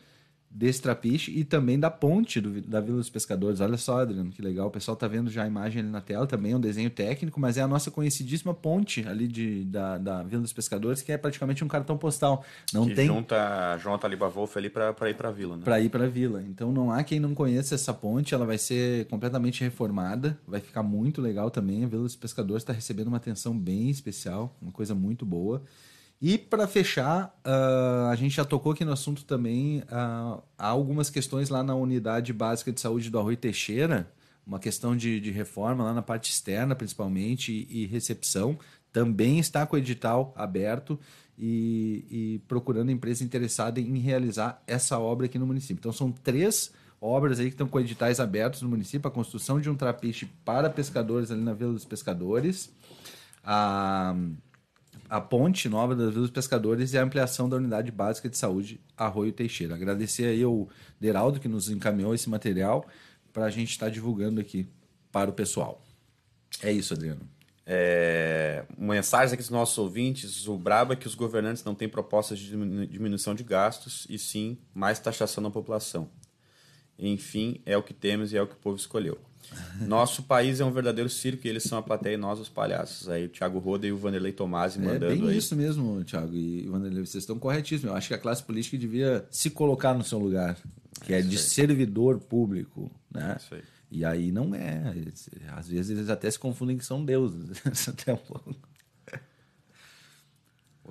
desse 0.54 0.82
trapiche 0.82 1.32
e 1.32 1.46
também 1.46 1.80
da 1.80 1.90
ponte 1.90 2.42
do, 2.42 2.62
da 2.62 2.82
Vila 2.82 2.98
dos 2.98 3.10
Pescadores. 3.10 3.62
Olha 3.62 3.78
só, 3.78 4.02
Adriano, 4.02 4.32
que 4.32 4.42
legal. 4.42 4.68
O 4.68 4.72
pessoal 4.72 4.98
tá 4.98 5.08
vendo 5.08 5.30
já 5.32 5.44
a 5.44 5.48
imagem 5.48 5.82
ali 5.82 5.90
na 5.90 6.02
tela, 6.02 6.28
também 6.28 6.52
é 6.52 6.58
um 6.58 6.60
desenho 6.60 6.90
técnico, 6.90 7.40
mas 7.40 7.58
é 7.58 7.62
a 7.62 7.68
nossa 7.68 7.90
conhecidíssima 7.90 8.54
ponte 8.54 9.08
ali 9.08 9.28
de, 9.28 9.64
da, 9.64 9.98
da 9.98 10.24
Vila 10.24 10.42
dos 10.42 10.52
Pescadores, 10.52 11.02
que 11.02 11.12
é 11.12 11.18
praticamente 11.18 11.64
um 11.64 11.68
cartão 11.68 11.98
postal. 11.98 12.44
Não 12.74 12.86
que 12.86 12.94
tem 12.94 13.08
junta 13.08 13.78
junta 13.78 14.08
Liba 14.08 14.28
Wolf 14.28 14.58
ali 14.58 14.70
para 14.70 15.10
ir 15.10 15.16
para 15.16 15.30
a 15.30 15.32
vila, 15.32 15.56
né? 15.56 15.64
Para 15.64 15.80
ir 15.80 15.90
para 15.90 16.04
a 16.04 16.10
vila. 16.10 16.42
Então 16.44 16.72
não 16.72 16.92
há 16.92 17.02
quem 17.04 17.20
não 17.20 17.34
conheça 17.34 17.76
essa 17.76 17.94
ponte, 17.94 18.34
ela 18.34 18.46
vai 18.46 18.58
ser 18.58 19.06
completamente 19.08 19.64
reformada, 19.64 20.38
vai 20.46 20.60
ficar 20.60 20.84
muito 20.84 21.22
legal 21.22 21.50
também. 21.50 21.84
A 21.86 21.88
Vila 21.88 22.04
dos 22.04 22.16
Pescadores 22.16 22.64
está 22.64 22.74
recebendo 22.74 23.08
uma 23.08 23.18
atenção 23.18 23.58
bem 23.58 23.90
especial, 23.90 24.56
uma 24.62 24.72
coisa 24.72 24.94
muito 24.94 25.26
boa. 25.26 25.64
E 26.22 26.38
para 26.38 26.68
fechar, 26.68 27.36
uh, 27.44 28.12
a 28.12 28.16
gente 28.16 28.36
já 28.36 28.46
tocou 28.46 28.74
aqui 28.74 28.86
no 28.86 28.92
assunto 28.92 29.26
também. 29.26 29.80
Uh, 29.80 30.40
há 30.56 30.68
algumas 30.68 31.10
questões 31.10 31.50
lá 31.50 31.64
na 31.64 31.74
unidade 31.74 32.32
básica 32.32 32.72
de 32.72 32.80
saúde 32.80 33.10
do 33.10 33.18
Arroio 33.18 33.38
Teixeira, 33.38 34.12
uma 34.46 34.60
questão 34.60 34.96
de, 34.96 35.20
de 35.20 35.32
reforma 35.32 35.84
lá 35.84 35.94
na 35.94 36.04
parte 36.04 36.30
externa, 36.30 36.76
principalmente, 36.76 37.52
e, 37.52 37.84
e 37.84 37.86
recepção. 37.88 38.60
Também 38.94 39.40
está 39.40 39.66
com 39.66 39.76
o 39.76 39.80
edital 39.80 40.32
aberto 40.38 41.00
e, 41.36 42.06
e, 42.12 42.42
procurando 42.48 42.92
empresa 42.92 43.24
interessada 43.24 43.80
em 43.80 43.98
realizar 43.98 44.62
essa 44.68 45.00
obra 45.00 45.26
aqui 45.26 45.40
no 45.40 45.48
município. 45.48 45.80
Então, 45.80 45.92
são 45.92 46.12
três 46.12 46.72
obras 47.00 47.40
aí 47.40 47.48
que 47.48 47.56
estão 47.56 47.68
com 47.68 47.80
editais 47.80 48.20
abertos 48.20 48.62
no 48.62 48.70
município: 48.70 49.08
a 49.08 49.12
construção 49.12 49.60
de 49.60 49.72
um 49.72 49.76
trapiche 49.76 50.30
para 50.46 50.70
pescadores 50.70 51.32
ali 51.32 51.42
na 51.42 51.54
Vila 51.54 51.74
dos 51.74 51.86
Pescadores. 51.86 52.72
A 53.44 54.16
a 55.12 55.20
ponte 55.20 55.68
nova 55.68 55.94
da 55.94 56.06
Vila 56.06 56.22
dos 56.22 56.30
Pescadores 56.30 56.94
e 56.94 56.98
a 56.98 57.04
ampliação 57.04 57.50
da 57.50 57.58
unidade 57.58 57.92
básica 57.92 58.30
de 58.30 58.38
saúde 58.38 58.80
Arroio 58.96 59.34
Teixeira. 59.34 59.76
Agradecer 59.76 60.24
aí 60.24 60.42
ao 60.42 60.70
Deraldo 61.02 61.38
que 61.38 61.50
nos 61.50 61.70
encaminhou 61.70 62.16
esse 62.16 62.30
material 62.30 62.88
para 63.34 63.44
a 63.44 63.50
gente 63.50 63.72
estar 63.72 63.88
tá 63.88 63.92
divulgando 63.92 64.40
aqui 64.40 64.70
para 65.12 65.30
o 65.30 65.34
pessoal. 65.34 65.84
É 66.64 66.72
isso, 66.72 66.94
Adriano. 66.94 67.28
É, 67.66 68.64
mensagem 68.78 69.34
aqui 69.34 69.44
dos 69.44 69.50
nossos 69.50 69.78
ouvintes: 69.78 70.48
o 70.48 70.58
brabo 70.58 70.94
é 70.94 70.96
que 70.96 71.08
os 71.08 71.14
governantes 71.14 71.62
não 71.66 71.76
têm 71.76 71.90
propostas 71.90 72.40
de 72.40 72.50
diminuição 72.88 73.36
de 73.36 73.44
gastos 73.44 74.08
e 74.10 74.18
sim 74.18 74.58
mais 74.74 74.98
taxação 74.98 75.44
da 75.44 75.52
população. 75.52 76.10
Enfim, 76.98 77.60
é 77.66 77.76
o 77.76 77.84
que 77.84 77.94
temos 77.94 78.32
e 78.32 78.38
é 78.38 78.42
o 78.42 78.48
que 78.48 78.54
o 78.54 78.60
povo 78.60 78.78
escolheu. 78.78 79.20
Nosso 79.82 80.24
país 80.24 80.60
é 80.60 80.66
um 80.66 80.72
verdadeiro 80.72 81.10
circo 81.10 81.46
e 81.46 81.50
eles 81.50 81.64
são 81.64 81.78
a 81.78 81.82
plateia 81.82 82.14
e 82.14 82.18
nós 82.18 82.40
os 82.40 82.50
palhaços. 82.50 83.10
Aí 83.10 83.26
o 83.26 83.30
Thiago 83.30 83.60
Roda 83.60 83.88
e 83.88 83.92
o 83.92 83.98
Vanderlei 83.98 84.32
Tomasi 84.32 84.80
é 84.80 84.82
mandando. 84.82 85.06
É 85.06 85.16
bem 85.16 85.30
aí. 85.30 85.38
isso 85.38 85.56
mesmo, 85.56 86.04
Thiago 86.04 86.34
e 86.34 86.68
Vanderlei. 86.68 87.06
Vocês 87.06 87.24
estão 87.24 87.38
corretíssimos. 87.38 87.92
Eu 87.92 87.98
acho 87.98 88.08
que 88.08 88.14
a 88.14 88.20
classe 88.20 88.44
política 88.44 88.78
devia 88.78 89.26
se 89.30 89.50
colocar 89.50 89.94
no 89.94 90.04
seu 90.04 90.20
lugar, 90.20 90.58
que 91.04 91.14
é, 91.14 91.20
é 91.20 91.22
de 91.22 91.36
aí. 91.36 91.38
servidor 91.38 92.20
público. 92.20 92.92
Né? 93.12 93.38
Isso 93.40 93.56
aí. 93.56 93.64
E 93.92 94.06
aí 94.06 94.32
não 94.32 94.56
é. 94.56 94.94
Às 95.58 95.68
vezes 95.68 95.90
eles 95.90 96.10
até 96.10 96.32
se 96.32 96.40
confundem 96.40 96.78
que 96.78 96.86
são 96.86 97.04
deuses. 97.04 97.62
até 97.90 98.14
um 98.14 98.18
pouco 98.18 98.56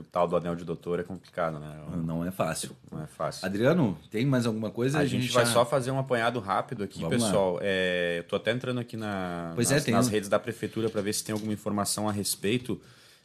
o 0.01 0.05
tal 0.05 0.27
do 0.27 0.37
anel 0.37 0.57
de 0.57 0.65
doutor 0.65 0.99
é 0.99 1.03
complicado, 1.03 1.59
né? 1.59 1.79
Não 2.05 2.25
é 2.25 2.31
fácil. 2.31 2.77
Não 2.91 3.03
é 3.03 3.07
fácil. 3.07 3.45
Adriano, 3.45 3.99
tem 4.11 4.25
mais 4.25 4.47
alguma 4.47 4.71
coisa? 4.71 4.99
A, 4.99 5.03
a 5.03 5.05
gente, 5.05 5.23
gente, 5.23 5.33
vai 5.33 5.45
já... 5.45 5.53
só 5.53 5.65
fazer 5.65 5.91
um 5.91 5.99
apanhado 5.99 6.41
rápido 6.41 6.83
aqui, 6.83 7.01
Vamos 7.01 7.23
pessoal. 7.23 7.59
É, 7.61 8.17
eu 8.19 8.25
tô 8.25 8.37
até 8.37 8.51
entrando 8.51 8.81
aqui 8.81 8.97
na, 8.97 9.53
pois 9.55 9.71
nas, 9.71 9.87
é, 9.87 9.91
nas 9.91 10.09
redes 10.09 10.29
da 10.29 10.39
prefeitura 10.39 10.89
para 10.89 11.01
ver 11.03 11.13
se 11.13 11.23
tem 11.23 11.33
alguma 11.33 11.53
informação 11.53 12.09
a 12.09 12.13
respeito. 12.13 12.81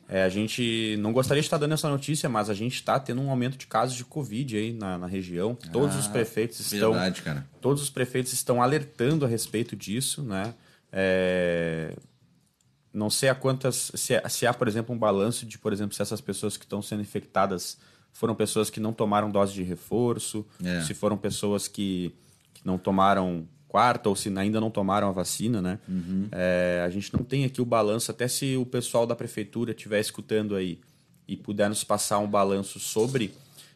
É, 0.07 0.23
a 0.23 0.29
gente 0.29 0.97
não 0.99 1.11
gostaria 1.11 1.41
de 1.41 1.47
estar 1.47 1.57
dando 1.57 1.73
essa 1.73 1.89
notícia, 1.89 2.29
mas 2.29 2.49
a 2.49 2.53
gente 2.53 2.75
está 2.75 2.99
tendo 2.99 3.21
um 3.21 3.29
aumento 3.29 3.57
de 3.57 3.65
casos 3.65 3.95
de 3.95 4.05
Covid 4.05 4.55
aí 4.55 4.73
na, 4.73 4.97
na 4.97 5.07
região. 5.07 5.55
Todos 5.71 5.95
ah, 5.95 5.99
os 5.99 6.07
prefeitos 6.07 6.59
estão. 6.59 6.91
Verdade, 6.91 7.21
cara. 7.21 7.47
Todos 7.59 7.81
os 7.81 7.89
prefeitos 7.89 8.31
estão 8.31 8.61
alertando 8.61 9.25
a 9.25 9.27
respeito 9.27 9.75
disso, 9.75 10.21
né? 10.21 10.53
É, 10.91 11.95
não 12.95 13.10
sei 13.10 13.29
a 13.29 13.36
quantas. 13.36 13.91
Se, 13.93 14.19
se 14.29 14.47
há, 14.47 14.53
por 14.53 14.67
exemplo, 14.67 14.95
um 14.95 14.97
balanço 14.97 15.45
de, 15.45 15.58
por 15.58 15.73
exemplo, 15.73 15.93
se 15.93 16.01
essas 16.01 16.21
pessoas 16.21 16.55
que 16.55 16.63
estão 16.63 16.81
sendo 16.81 17.01
infectadas 17.01 17.77
foram 18.13 18.34
pessoas 18.34 18.69
que 18.69 18.79
não 18.79 18.93
tomaram 18.93 19.29
dose 19.29 19.53
de 19.53 19.62
reforço, 19.62 20.45
é. 20.63 20.81
se 20.81 20.93
foram 20.93 21.17
pessoas 21.17 21.67
que, 21.67 22.15
que, 22.53 22.65
não 22.65 22.77
tomaram 22.77 23.45
quarta 23.67 24.08
ou 24.08 24.15
se 24.15 24.29
ainda 24.38 24.62
não 24.62 24.71
tomaram 24.71 25.10
a 25.10 25.12
vacina, 25.12 25.62
né? 25.62 25.79
Uhum. 25.88 26.29
É, 26.31 26.81
a 26.86 26.89
gente 26.89 27.13
não 27.13 27.25
tem 27.25 27.43
aqui 27.43 27.62
o 27.62 27.65
balanço, 27.65 28.10
até 28.10 28.25
se 28.29 28.55
o 28.55 28.65
pessoal 28.65 29.05
da 29.05 29.15
prefeitura 29.15 29.71
estiver 29.71 29.99
escutando 29.99 30.55
aí 30.55 30.79
e 31.27 31.36
puder 31.36 31.67
nos 31.67 31.84
passar 31.84 32.19
um 32.19 32.27
balanço 32.27 32.79
sobre 32.79 33.34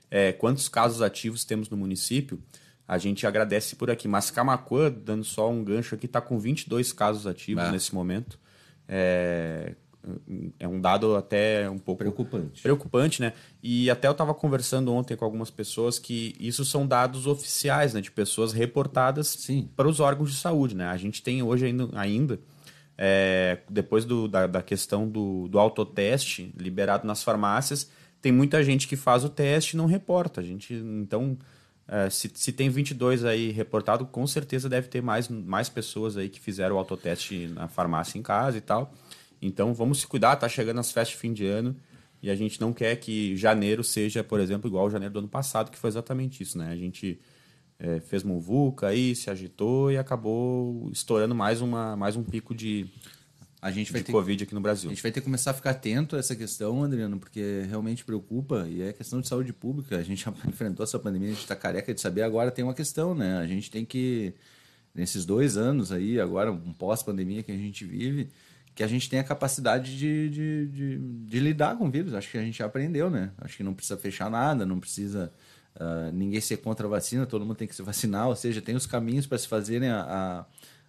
é, 0.10 0.32
quantos 0.32 0.70
casos 0.70 1.02
ativos 1.02 1.44
temos 1.44 1.70
no 1.70 1.76
município, 1.76 2.42
a 2.88 2.98
gente 2.98 3.28
agradece 3.28 3.76
por 3.76 3.92
aqui. 3.92 4.08
Mas 4.08 4.32
Camacuã, 4.32 4.90
dando 4.90 5.26
só 5.26 5.50
um 5.50 5.62
gancho 5.62 5.96
aqui, 5.96 6.06
está 6.06 6.22
com 6.22 6.40
22 6.40 6.94
casos 6.94 7.28
ativos 7.28 7.66
é. 7.66 7.72
nesse 7.72 7.94
momento 7.94 8.40
é, 8.90 9.76
é 10.60 10.68
um 10.68 10.82
dado 10.82 11.16
até 11.16 11.70
um 11.70 11.78
pouco 11.78 12.00
preocupante. 12.00 12.62
Preocupante, 12.62 13.22
né? 13.22 13.34
E 13.62 13.90
até 13.90 14.08
eu 14.08 14.14
estava 14.14 14.34
conversando 14.34 14.92
ontem 14.94 15.16
com 15.16 15.24
algumas 15.24 15.52
pessoas 15.52 16.00
que 16.00 16.36
isso 16.40 16.66
são 16.66 16.88
dados 16.88 17.28
oficiais, 17.28 17.94
né? 17.94 18.02
De 18.02 18.12
pessoas 18.12 18.52
reportadas 18.52 19.28
Sim. 19.28 19.70
para 19.76 19.88
os 19.88 20.00
órgãos 20.00 20.32
de 20.32 20.38
saúde, 20.38 20.76
né? 20.76 20.88
A 20.88 20.98
gente 20.98 21.22
tem 21.22 21.44
hoje 21.44 21.68
ainda, 21.68 21.90
ainda 21.94 22.40
é, 22.98 23.60
depois 23.70 24.04
do, 24.04 24.28
da, 24.28 24.48
da 24.48 24.62
questão 24.62 25.08
do, 25.08 25.48
do 25.48 25.60
autoteste 25.60 26.54
liberado 26.58 27.06
nas 27.06 27.24
farmácias, 27.24 27.90
tem 28.22 28.32
muita 28.32 28.64
gente 28.64 28.88
que 28.88 28.96
faz 28.96 29.24
o 29.24 29.30
teste 29.30 29.76
e 29.76 29.78
não 29.78 29.86
reporta. 29.86 30.42
A 30.42 30.44
gente, 30.44 30.74
então, 30.74 31.38
é, 31.92 32.08
se, 32.10 32.30
se 32.34 32.52
tem 32.52 32.70
22 32.70 33.26
aí 33.26 33.50
reportado, 33.50 34.06
com 34.06 34.26
certeza 34.28 34.70
deve 34.70 34.88
ter 34.88 35.02
mais, 35.02 35.28
mais 35.28 35.70
pessoas 35.70 36.16
aí 36.18 36.30
que 36.30 36.40
fizeram 36.40 36.76
o 36.76 36.78
autoteste 36.78 37.48
na 37.48 37.68
farmácia 37.68 38.20
em 38.20 38.22
casa 38.22 38.58
e 38.58 38.62
tal. 38.62 38.94
Então 39.42 39.74
vamos 39.74 40.02
se 40.02 40.08
cuidar, 40.08 40.36
tá 40.36 40.48
chegando 40.48 40.80
as 40.80 40.92
festas 40.92 41.16
de 41.16 41.22
fim 41.22 41.34
de 41.34 41.48
ano 41.48 41.76
e 42.22 42.30
a 42.30 42.36
gente 42.36 42.62
não 42.62 42.72
quer 42.72 42.96
que 42.98 43.36
janeiro 43.36 43.84
seja, 43.84 44.24
por 44.24 44.40
exemplo, 44.40 44.70
igual 44.70 44.90
janeiro 44.90 45.14
do 45.14 45.20
ano 45.20 45.28
passado, 45.28 45.72
que 45.72 45.78
foi 45.80 45.90
exatamente 45.90 46.44
isso, 46.44 46.60
né? 46.60 46.70
A 46.72 46.76
gente 46.76 47.20
é, 47.80 48.00
fez 48.02 48.24
muvuca 48.24 48.88
aí, 48.88 49.16
se 49.16 49.32
agitou 49.32 49.92
e 49.92 49.98
acabou 49.98 50.90
estourando 50.92 51.34
mais, 51.34 51.60
uma, 51.60 51.96
mais 51.96 52.16
um 52.16 52.24
pico 52.24 52.54
de, 52.54 52.86
a 53.62 53.72
gente 53.72 53.92
vai 53.92 54.02
de 54.02 54.08
ter, 54.08 54.12
Covid 54.12 54.44
aqui 54.44 54.54
no 54.54 54.62
Brasil. 54.62 54.90
A 54.90 54.94
gente 54.94 55.04
vai 55.04 55.12
ter 55.12 55.20
que 55.20 55.26
começar 55.26 55.52
a 55.52 55.54
ficar 55.54 55.72
atento 55.72 56.16
a 56.16 56.20
essa 56.20 56.36
questão, 56.36 56.84
Adriano, 56.84 57.20
porque 57.20 57.66
realmente 57.68 58.06
preocupa 58.06 58.66
e 58.70 58.82
é 58.82 58.94
questão 58.94 59.20
de 59.20 59.28
saúde 59.28 59.52
pública. 59.52 59.98
A 59.98 60.04
gente 60.04 60.24
já 60.24 60.34
enfrentou 60.48 60.84
essa 60.84 60.98
pandemia, 60.98 61.30
a 61.30 61.32
gente 61.32 61.42
está 61.42 61.56
careca 61.56 61.94
de 61.94 62.00
saber. 62.00 62.22
Agora 62.22 62.52
tem 62.52 62.64
uma 62.64 62.74
questão, 62.74 63.14
né? 63.14 63.38
A 63.38 63.46
gente 63.46 63.70
tem 63.70 63.84
que, 63.84 64.34
nesses 64.96 65.26
dois 65.26 65.58
anos 65.58 65.92
aí, 65.92 66.20
agora 66.20 66.52
um 66.52 66.74
pós-pandemia 66.74 67.44
que 67.44 67.52
a 67.52 67.58
gente 67.58 67.84
vive, 67.84 68.30
que 68.74 68.82
a 68.82 68.88
gente 68.88 69.10
tem 69.10 69.20
a 69.20 69.24
capacidade 69.26 69.98
de, 69.98 70.30
de, 70.30 70.68
de, 70.68 70.98
de, 71.26 71.40
lidar 71.40 71.78
com 71.78 71.88
o 71.88 71.92
vírus. 71.92 72.14
Acho 72.14 72.32
que 72.32 72.38
a 72.38 72.42
gente 72.42 72.64
aprendeu, 72.64 73.10
né? 73.10 73.32
Acho 73.40 73.58
que 73.58 73.64
não 73.64 73.74
precisa 73.74 73.98
fechar 73.98 74.32
nada, 74.32 74.66
não 74.66 74.80
precisa 74.80 75.34
uh, 75.76 76.14
ninguém 76.14 76.40
ser 76.40 76.58
contra 76.58 76.88
a 76.88 76.90
vacina, 76.90 77.26
todo 77.26 77.46
mundo 77.46 77.58
tem 77.58 77.68
que 77.68 77.76
se 77.76 77.82
vacinar, 77.82 78.30
ou 78.30 78.38
seja, 78.38 78.62
tem 78.62 78.76
os 78.76 78.86
caminhos 78.86 79.28
para 79.28 79.38
se 79.38 79.50
fazerem 79.50 79.90
a, 79.90 80.02
a, 80.02 80.46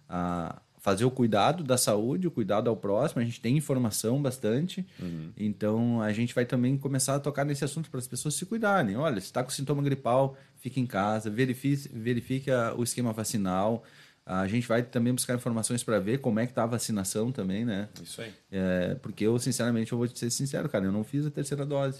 a, 0.07 0.61
fazer 0.81 1.05
o 1.05 1.11
cuidado 1.11 1.63
da 1.63 1.77
saúde, 1.77 2.27
o 2.27 2.31
cuidado 2.31 2.67
ao 2.67 2.75
próximo. 2.75 3.21
A 3.21 3.23
gente 3.23 3.39
tem 3.39 3.55
informação 3.55 4.19
bastante, 4.19 4.85
uhum. 4.99 5.31
então 5.37 6.01
a 6.01 6.11
gente 6.11 6.33
vai 6.33 6.43
também 6.43 6.75
começar 6.75 7.15
a 7.15 7.19
tocar 7.19 7.45
nesse 7.45 7.63
assunto 7.63 7.89
para 7.89 7.99
as 7.99 8.07
pessoas 8.07 8.33
se 8.33 8.45
cuidarem. 8.47 8.97
Olha, 8.97 9.21
se 9.21 9.27
está 9.27 9.43
com 9.43 9.51
sintoma 9.51 9.83
gripal, 9.83 10.35
fique 10.57 10.79
em 10.79 10.87
casa, 10.87 11.29
verifique, 11.29 11.87
verifique 11.93 12.49
o 12.75 12.83
esquema 12.83 13.13
vacinal. 13.13 13.83
A 14.25 14.47
gente 14.47 14.67
vai 14.67 14.81
também 14.81 15.13
buscar 15.13 15.35
informações 15.35 15.83
para 15.83 15.99
ver 15.99 16.19
como 16.19 16.39
é 16.39 16.47
que 16.47 16.53
tá 16.53 16.63
a 16.63 16.67
vacinação 16.67 17.31
também, 17.31 17.63
né? 17.63 17.87
Isso 18.01 18.19
aí. 18.21 18.33
É, 18.51 18.95
porque 18.95 19.25
eu, 19.25 19.37
sinceramente, 19.37 19.91
eu 19.91 19.97
vou 19.99 20.07
te 20.07 20.17
ser 20.17 20.31
sincero, 20.31 20.67
cara, 20.67 20.85
eu 20.85 20.91
não 20.91 21.03
fiz 21.03 21.25
a 21.27 21.31
terceira 21.31 21.63
dose. 21.63 21.99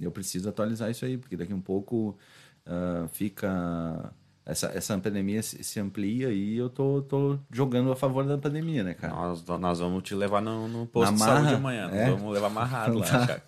Eu 0.00 0.10
preciso 0.10 0.48
atualizar 0.48 0.90
isso 0.90 1.04
aí, 1.04 1.16
porque 1.16 1.36
daqui 1.36 1.54
um 1.54 1.60
pouco 1.60 2.18
uh, 2.66 3.08
fica... 3.08 4.12
Essa, 4.46 4.68
essa 4.68 4.96
pandemia 4.96 5.42
se, 5.42 5.62
se, 5.64 5.80
amplia 5.80 6.30
e 6.30 6.56
eu 6.56 6.70
tô, 6.70 7.02
tô 7.02 7.36
jogando 7.50 7.90
a 7.90 7.96
favor 7.96 8.24
da 8.24 8.38
pandemia, 8.38 8.84
né, 8.84 8.94
cara? 8.94 9.12
Nós, 9.12 9.44
nós 9.44 9.80
vamos 9.80 10.04
te 10.04 10.14
levar 10.14 10.40
no, 10.40 10.68
no 10.68 10.86
posto 10.86 11.14
de 11.14 11.18
saúde 11.18 11.54
amanhã. 11.54 11.90
É? 11.90 12.10
Vamos 12.10 12.32
levar 12.32 12.46
amarrado 12.46 12.98
lá, 12.98 13.06
cara. 13.26 13.42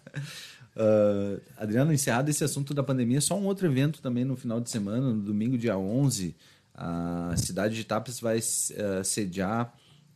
Uh, 0.74 1.40
Adriano, 1.56 1.92
encerrado 1.92 2.28
esse 2.28 2.42
assunto 2.42 2.74
da 2.74 2.82
pandemia, 2.82 3.20
só 3.20 3.38
um 3.38 3.46
outro 3.46 3.66
evento 3.66 4.02
também 4.02 4.24
no 4.24 4.36
final 4.36 4.60
de 4.60 4.70
semana, 4.70 5.12
no 5.12 5.22
domingo, 5.22 5.56
dia 5.56 5.78
11, 5.78 6.34
a 6.74 7.34
cidade 7.36 7.74
de 7.74 7.84
Tapes 7.84 8.20
vai 8.20 8.38
uh, 8.38 9.04
sediar 9.04 9.72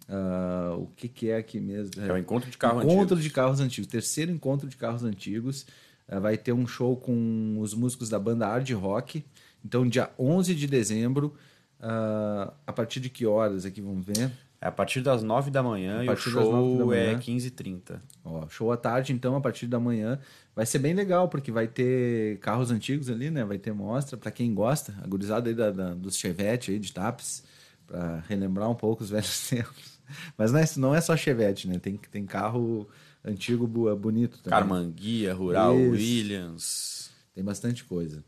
uh, 0.09 0.81
o 0.81 0.87
que, 0.97 1.09
que, 1.09 1.31
é 1.31 1.37
aqui 1.37 1.59
mesmo? 1.61 2.01
É 2.01 2.13
o 2.13 2.19
encontro 2.19 2.51
de 2.51 2.57
carros 2.57 2.85
encontro 2.85 3.03
antigos. 3.03 3.23
de 3.23 3.31
carros 3.31 3.61
antigos. 3.61 3.91
Terceiro 3.91 4.31
encontro 4.31 4.69
de 4.69 4.77
carros 4.77 5.03
antigos. 5.03 5.67
Uh, 6.09 6.21
vai 6.21 6.37
ter 6.37 6.53
um 6.53 6.67
show 6.67 6.97
com 6.97 7.57
os 7.59 7.75
músicos 7.75 8.09
da 8.09 8.19
banda 8.19 8.47
Hard 8.47 8.71
Rock. 8.71 9.25
Então, 9.65 9.87
dia 9.87 10.11
11 10.19 10.55
de 10.55 10.67
dezembro. 10.67 11.35
a 11.81 12.73
partir 12.73 13.01
de 13.01 13.09
que 13.09 13.27
horas 13.27 13.65
aqui? 13.65 13.81
Vamos 13.81 14.05
ver. 14.05 14.31
É 14.63 14.69
a 14.69 14.71
partir 14.71 15.01
das 15.01 15.25
9 15.25 15.51
da 15.51 15.61
manhã 15.61 16.05
e 16.05 16.09
o 16.09 16.17
show 16.17 16.95
é 16.95 17.17
15h30. 17.17 18.01
Ó, 18.25 18.49
show 18.49 18.71
à 18.71 18.77
tarde, 18.77 19.13
então, 19.13 19.35
a 19.35 19.41
partir 19.41 19.67
da 19.67 19.81
manhã. 19.81 20.21
Vai 20.55 20.65
ser 20.65 20.79
bem 20.79 20.95
legal, 20.95 21.29
porque 21.29 21.51
vai 21.51 21.67
ter 21.67 22.39
carros 22.39 22.71
antigos 22.71 23.11
ali, 23.11 23.29
né? 23.29 23.45
Vai 23.45 23.59
ter 23.59 23.73
mostra 23.73 24.17
para 24.17 24.31
quem 24.31 24.55
gosta, 24.55 24.95
a 25.03 25.07
gurizada 25.09 25.51
aí 25.51 25.55
da, 25.55 25.73
da, 25.73 25.95
dos 25.95 26.17
Chevette 26.17 26.71
aí, 26.71 26.79
de 26.79 26.93
Tapes, 26.93 27.43
para 27.89 28.23
relembrar 28.29 28.71
um 28.71 28.75
pouco 28.77 29.03
os 29.03 29.11
velhos 29.11 29.49
tempos. 29.49 29.99
Mas 30.39 30.53
não 30.53 30.61
é, 30.61 30.65
não 30.77 30.95
é 30.95 31.01
só 31.01 31.17
Chevette, 31.17 31.67
né? 31.67 31.81
Tem, 31.81 31.97
tem 31.97 32.25
carro 32.25 32.89
antigo 33.25 33.67
bonito 33.67 34.39
também. 34.45 34.61
Carmanguia, 34.61 35.35
Rural, 35.35 35.77
Isso. 35.77 35.91
Williams. 35.91 37.11
Tem 37.35 37.43
bastante 37.43 37.83
coisa. 37.83 38.23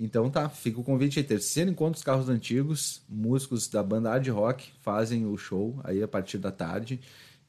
Então 0.00 0.30
tá, 0.30 0.48
fica 0.48 0.80
o 0.80 0.82
convite 0.84 1.18
aí. 1.18 1.24
Terceiro 1.24 1.70
encontro 1.70 1.92
dos 1.92 2.02
carros 2.02 2.30
antigos, 2.30 3.02
músicos 3.06 3.68
da 3.68 3.82
banda 3.82 4.08
Hard 4.08 4.28
Rock 4.28 4.72
fazem 4.80 5.26
o 5.26 5.36
show 5.36 5.78
aí 5.84 6.02
a 6.02 6.08
partir 6.08 6.38
da 6.38 6.50
tarde. 6.50 6.98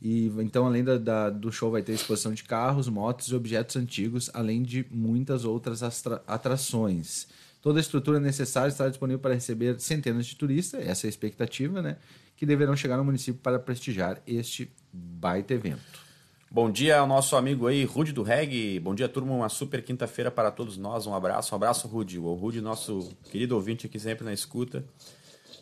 E 0.01 0.25
então, 0.39 0.65
além 0.65 0.83
da, 0.83 0.97
da, 0.97 1.29
do 1.29 1.49
show, 1.49 1.71
vai 1.71 1.81
ter 1.81 1.93
exposição 1.93 2.33
de 2.33 2.43
carros, 2.43 2.89
motos 2.89 3.27
e 3.29 3.35
objetos 3.35 3.77
antigos, 3.77 4.29
além 4.33 4.63
de 4.63 4.85
muitas 4.91 5.45
outras 5.45 5.81
atrações. 6.27 7.27
Toda 7.61 7.79
a 7.79 7.81
estrutura 7.81 8.19
necessária 8.19 8.69
está 8.69 8.89
disponível 8.89 9.19
para 9.19 9.35
receber 9.35 9.79
centenas 9.79 10.25
de 10.25 10.35
turistas, 10.35 10.85
essa 10.85 11.05
é 11.05 11.07
a 11.07 11.09
expectativa, 11.09 11.81
né? 11.81 11.97
Que 12.35 12.45
deverão 12.45 12.75
chegar 12.75 12.97
no 12.97 13.05
município 13.05 13.39
para 13.39 13.59
prestigiar 13.59 14.19
este 14.25 14.69
baita 14.91 15.53
evento. 15.53 16.10
Bom 16.53 16.69
dia 16.69 16.99
ao 16.99 17.07
nosso 17.07 17.37
amigo 17.37 17.65
aí, 17.65 17.85
Rude 17.85 18.11
do 18.11 18.23
Reg. 18.23 18.77
Bom 18.81 18.93
dia, 18.93 19.07
turma. 19.07 19.33
Uma 19.33 19.47
super 19.47 19.81
quinta-feira 19.81 20.29
para 20.29 20.51
todos 20.51 20.75
nós. 20.75 21.07
Um 21.07 21.15
abraço, 21.15 21.53
um 21.53 21.55
abraço, 21.55 21.87
Rude. 21.87 22.19
O 22.19 22.33
Rude, 22.33 22.59
nosso 22.59 23.07
querido 23.31 23.55
ouvinte 23.55 23.85
aqui 23.85 23.97
sempre 23.97 24.25
na 24.25 24.33
escuta. 24.33 24.83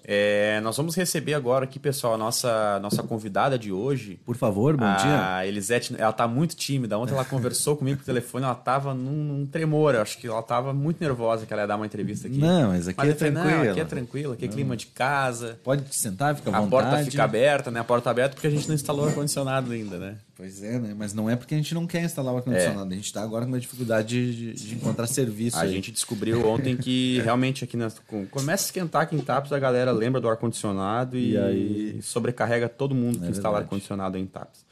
É, 0.04 0.60
nós 0.62 0.76
vamos 0.76 0.96
receber 0.96 1.36
agora 1.36 1.66
aqui, 1.66 1.78
pessoal, 1.78 2.16
a 2.16 2.18
nossa, 2.18 2.80
nossa 2.80 3.04
convidada 3.04 3.60
de 3.60 3.72
hoje. 3.72 4.20
Por 4.26 4.36
favor, 4.36 4.76
bom 4.76 4.84
a 4.84 4.96
dia. 4.96 5.36
A 5.36 5.46
Elisete, 5.46 5.94
ela 5.96 6.12
tá 6.12 6.28
muito 6.28 6.56
tímida. 6.56 6.98
Ontem 6.98 7.14
ela 7.14 7.24
conversou 7.24 7.78
comigo 7.78 8.00
por 8.00 8.06
telefone, 8.06 8.46
ela 8.46 8.56
tava 8.56 8.96
num, 8.96 9.24
num, 9.24 9.46
tremor. 9.46 9.94
Eu 9.94 10.02
acho 10.02 10.18
que 10.18 10.26
ela 10.26 10.42
tava 10.42 10.74
muito 10.74 11.00
nervosa 11.00 11.46
que 11.46 11.54
ela 11.54 11.62
ia 11.62 11.68
dar 11.68 11.76
uma 11.76 11.86
entrevista 11.86 12.28
aqui. 12.28 12.40
Não, 12.40 12.70
mas 12.70 12.88
aqui 12.88 12.98
mas 12.98 13.10
é 13.10 13.14
tranquilo. 13.14 13.70
aqui 13.70 13.80
é 13.80 13.86
tranquilo, 13.86 14.34
aqui 14.34 14.46
é 14.46 14.48
clima 14.48 14.76
de 14.76 14.88
casa. 14.88 15.60
Pode 15.64 15.84
sentar, 15.94 16.36
fica 16.36 16.50
à 16.50 16.58
a 16.58 16.62
vontade. 16.62 16.88
A 16.88 16.90
porta 16.90 17.12
fica 17.12 17.24
aberta, 17.24 17.70
né? 17.70 17.80
A 17.80 17.84
porta 17.84 18.10
aberta 18.10 18.34
porque 18.34 18.48
a 18.48 18.50
gente 18.50 18.68
não 18.68 18.74
instalou 18.74 19.06
ar-condicionado 19.06 19.72
ainda, 19.72 20.00
né? 20.00 20.18
Pois 20.40 20.64
é, 20.64 20.80
né? 20.80 20.96
Mas 20.98 21.14
não 21.14 21.30
é 21.30 21.36
porque 21.36 21.54
a 21.54 21.58
gente 21.58 21.74
não 21.74 21.86
quer 21.86 22.02
instalar 22.02 22.34
o 22.34 22.38
ar-condicionado. 22.38 22.90
É. 22.90 22.94
A 22.94 22.96
gente 22.96 23.08
está 23.08 23.22
agora 23.22 23.44
com 23.44 23.52
uma 23.52 23.60
dificuldade 23.60 24.34
de, 24.34 24.54
de 24.54 24.76
encontrar 24.76 25.06
serviço. 25.06 25.58
A 25.58 25.64
aí. 25.64 25.72
gente 25.74 25.92
descobriu 25.92 26.48
ontem 26.48 26.78
que 26.78 27.20
realmente 27.26 27.66
aqui 27.66 27.76
nas, 27.76 28.02
começa 28.32 28.64
a 28.64 28.68
esquentar 28.68 29.02
aqui 29.02 29.18
em 29.18 29.20
Tapos, 29.20 29.52
a 29.52 29.60
galera 29.60 29.92
lembra 29.92 30.22
do 30.22 30.30
ar-condicionado 30.30 31.18
e, 31.18 31.32
e, 31.32 31.38
aí 31.38 32.02
sobrecarrega 32.02 32.70
todo 32.70 32.96
mundo 32.96 33.20
que 33.20 33.26
é 33.26 33.30
instala 33.32 33.58
ar-condicionado 33.58 34.18
em 34.18 34.26
Tapos. 34.26 34.64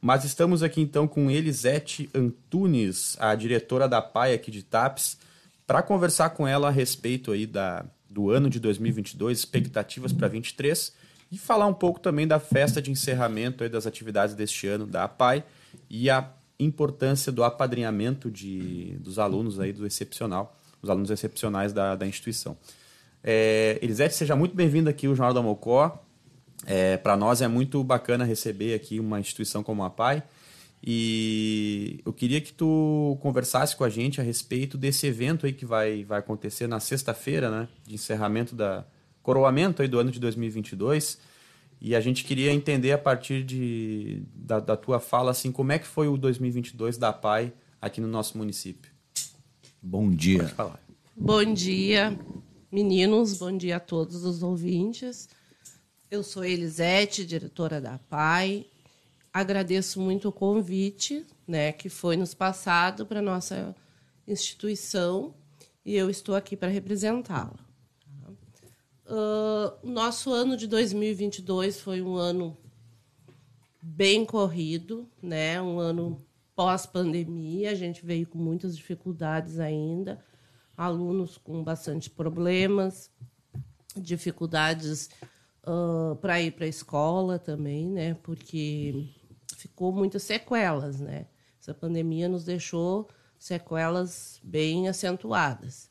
Mas 0.00 0.24
estamos 0.24 0.62
aqui 0.62 0.80
então 0.80 1.06
com 1.06 1.30
Elisete 1.30 2.08
Antunes, 2.14 3.14
a 3.20 3.34
diretora 3.34 3.86
da 3.86 4.00
PAI 4.00 4.32
aqui 4.32 4.50
de 4.50 4.62
Tapes, 4.62 5.18
para 5.66 5.82
conversar 5.82 6.30
com 6.30 6.48
ela 6.48 6.68
a 6.68 6.70
respeito 6.70 7.30
aí 7.30 7.46
da, 7.46 7.84
do 8.08 8.30
ano 8.30 8.48
de 8.48 8.58
2022, 8.58 9.38
expectativas 9.38 10.14
para 10.14 10.28
2023 10.28 10.98
e 11.30 11.38
falar 11.38 11.66
um 11.66 11.74
pouco 11.74 12.00
também 12.00 12.26
da 12.26 12.40
festa 12.40 12.82
de 12.82 12.90
encerramento 12.90 13.68
das 13.68 13.86
atividades 13.86 14.34
deste 14.34 14.66
ano 14.66 14.86
da 14.86 15.04
APAI 15.04 15.44
e 15.88 16.10
a 16.10 16.28
importância 16.58 17.30
do 17.30 17.44
apadrinhamento 17.44 18.30
de, 18.30 18.96
dos 18.98 19.18
alunos 19.18 19.60
aí 19.60 19.72
do 19.72 19.86
excepcional, 19.86 20.58
os 20.82 20.90
alunos 20.90 21.10
excepcionais 21.10 21.72
da, 21.72 21.94
da 21.94 22.06
instituição. 22.06 22.56
É, 23.22 23.78
Elisete, 23.80 24.14
seja 24.14 24.34
muito 24.34 24.54
bem-vinda 24.54 24.90
aqui 24.90 25.06
ao 25.06 25.14
Jornal 25.14 25.34
da 25.34 25.42
Mocó. 25.42 26.02
É, 26.66 26.96
Para 26.96 27.16
nós 27.16 27.40
é 27.40 27.48
muito 27.48 27.82
bacana 27.84 28.24
receber 28.24 28.74
aqui 28.74 28.98
uma 28.98 29.20
instituição 29.20 29.62
como 29.62 29.82
a 29.82 29.86
APAI. 29.86 30.22
E 30.82 32.00
eu 32.04 32.12
queria 32.12 32.40
que 32.40 32.52
tu 32.52 33.18
conversasse 33.20 33.76
com 33.76 33.84
a 33.84 33.88
gente 33.90 34.20
a 34.20 34.24
respeito 34.24 34.78
desse 34.78 35.06
evento 35.06 35.44
aí 35.44 35.52
que 35.52 35.66
vai, 35.66 36.04
vai 36.04 36.18
acontecer 36.18 36.66
na 36.66 36.80
sexta-feira, 36.80 37.50
né, 37.50 37.68
de 37.86 37.94
encerramento 37.94 38.54
da, 38.54 38.86
coroamento 39.22 39.82
aí 39.82 39.88
do 39.88 39.98
ano 39.98 40.10
de 40.10 40.18
2022 40.18 41.18
e 41.80 41.94
a 41.94 42.00
gente 42.00 42.24
queria 42.24 42.52
entender 42.52 42.92
a 42.92 42.98
partir 42.98 43.42
de, 43.42 44.22
da, 44.34 44.60
da 44.60 44.76
tua 44.76 45.00
fala 45.00 45.30
assim 45.30 45.50
como 45.50 45.72
é 45.72 45.78
que 45.78 45.86
foi 45.86 46.08
o 46.08 46.16
2022 46.16 46.98
da 46.98 47.12
PAI 47.12 47.52
aqui 47.80 48.00
no 48.00 48.08
nosso 48.08 48.36
município. 48.36 48.92
Bom 49.80 50.10
dia. 50.10 50.40
Pode 50.40 50.52
falar. 50.52 50.80
Bom 51.16 51.54
dia, 51.54 52.18
meninos. 52.70 53.38
Bom 53.38 53.56
dia 53.56 53.76
a 53.76 53.80
todos 53.80 54.24
os 54.24 54.42
ouvintes. 54.42 55.28
Eu 56.10 56.22
sou 56.22 56.44
Elisete, 56.44 57.24
diretora 57.24 57.80
da 57.80 57.98
PAI. 57.98 58.66
Agradeço 59.32 60.00
muito 60.00 60.28
o 60.28 60.32
convite, 60.32 61.24
né, 61.46 61.72
que 61.72 61.88
foi 61.88 62.16
nos 62.16 62.34
passado 62.34 63.06
para 63.06 63.22
nossa 63.22 63.74
instituição 64.26 65.32
e 65.84 65.94
eu 65.94 66.10
estou 66.10 66.34
aqui 66.34 66.56
para 66.56 66.68
representá-la. 66.68 67.69
Uh, 69.10 69.74
nosso 69.82 70.32
ano 70.32 70.56
de 70.56 70.68
2022 70.68 71.80
foi 71.80 72.00
um 72.00 72.14
ano 72.14 72.56
bem 73.82 74.24
corrido, 74.24 75.10
né? 75.20 75.60
Um 75.60 75.80
ano 75.80 76.24
pós-pandemia, 76.54 77.72
a 77.72 77.74
gente 77.74 78.06
veio 78.06 78.24
com 78.28 78.38
muitas 78.38 78.76
dificuldades 78.76 79.58
ainda, 79.58 80.24
alunos 80.76 81.36
com 81.36 81.64
bastante 81.64 82.08
problemas, 82.08 83.10
dificuldades 83.96 85.10
uh, 85.64 86.14
para 86.16 86.40
ir 86.40 86.52
para 86.52 86.66
a 86.66 86.68
escola 86.68 87.36
também, 87.36 87.90
né? 87.90 88.14
Porque 88.22 89.08
ficou 89.56 89.92
muitas 89.92 90.22
sequelas, 90.22 91.00
né? 91.00 91.26
Essa 91.60 91.74
pandemia 91.74 92.28
nos 92.28 92.44
deixou 92.44 93.08
sequelas 93.36 94.40
bem 94.44 94.88
acentuadas. 94.88 95.89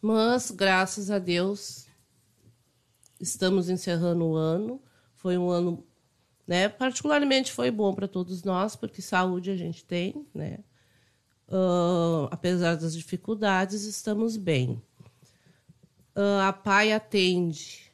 Mas, 0.00 0.50
graças 0.50 1.10
a 1.10 1.18
Deus, 1.18 1.86
estamos 3.20 3.68
encerrando 3.68 4.24
o 4.24 4.36
ano. 4.36 4.80
Foi 5.14 5.38
um 5.38 5.50
ano, 5.50 5.84
né? 6.46 6.68
Particularmente 6.68 7.52
foi 7.52 7.70
bom 7.70 7.94
para 7.94 8.06
todos 8.06 8.42
nós, 8.42 8.76
porque 8.76 9.00
saúde 9.00 9.50
a 9.50 9.56
gente 9.56 9.84
tem, 9.84 10.26
né? 10.34 10.58
Uh, 11.48 12.26
apesar 12.30 12.76
das 12.76 12.94
dificuldades, 12.94 13.84
estamos 13.84 14.36
bem. 14.36 14.82
Uh, 16.14 16.40
a 16.42 16.52
PAI 16.52 16.92
atende 16.92 17.92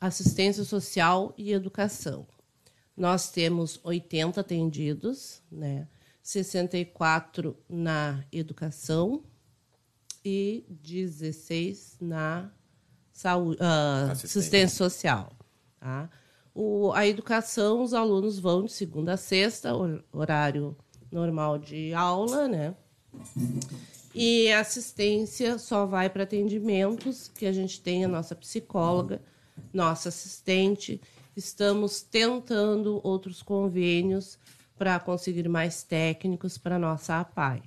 assistência 0.00 0.64
social 0.64 1.34
e 1.36 1.52
educação. 1.52 2.26
Nós 2.96 3.30
temos 3.30 3.78
80 3.82 4.40
atendidos, 4.40 5.42
né? 5.50 5.86
64 6.22 7.56
na 7.68 8.24
educação, 8.30 9.22
e 10.24 10.64
16 10.68 11.98
na 12.00 12.50
saúde, 13.12 13.60
uh, 13.60 14.10
assistência. 14.10 14.40
assistência 14.40 14.76
social. 14.76 15.32
Tá? 15.78 16.10
o, 16.54 16.92
a 16.92 17.06
educação, 17.06 17.82
os 17.82 17.94
alunos 17.94 18.38
vão 18.38 18.64
de 18.64 18.72
segunda 18.72 19.14
a 19.14 19.16
sexta, 19.16 19.70
horário 20.12 20.76
normal 21.10 21.58
de 21.58 21.94
aula, 21.94 22.48
né? 22.48 22.74
E 24.14 24.52
assistência 24.52 25.58
só 25.58 25.86
vai 25.86 26.10
para 26.10 26.24
atendimentos, 26.24 27.28
que 27.28 27.46
a 27.46 27.52
gente 27.52 27.80
tem 27.80 28.04
a 28.04 28.08
nossa 28.08 28.34
psicóloga, 28.34 29.22
nossa 29.72 30.08
assistente. 30.08 31.00
Estamos 31.36 32.02
tentando 32.02 33.00
outros 33.04 33.40
convênios 33.40 34.36
para 34.76 34.98
conseguir 34.98 35.48
mais 35.48 35.82
técnicos 35.82 36.58
para 36.58 36.78
nossa 36.78 37.20
APAI. 37.20 37.62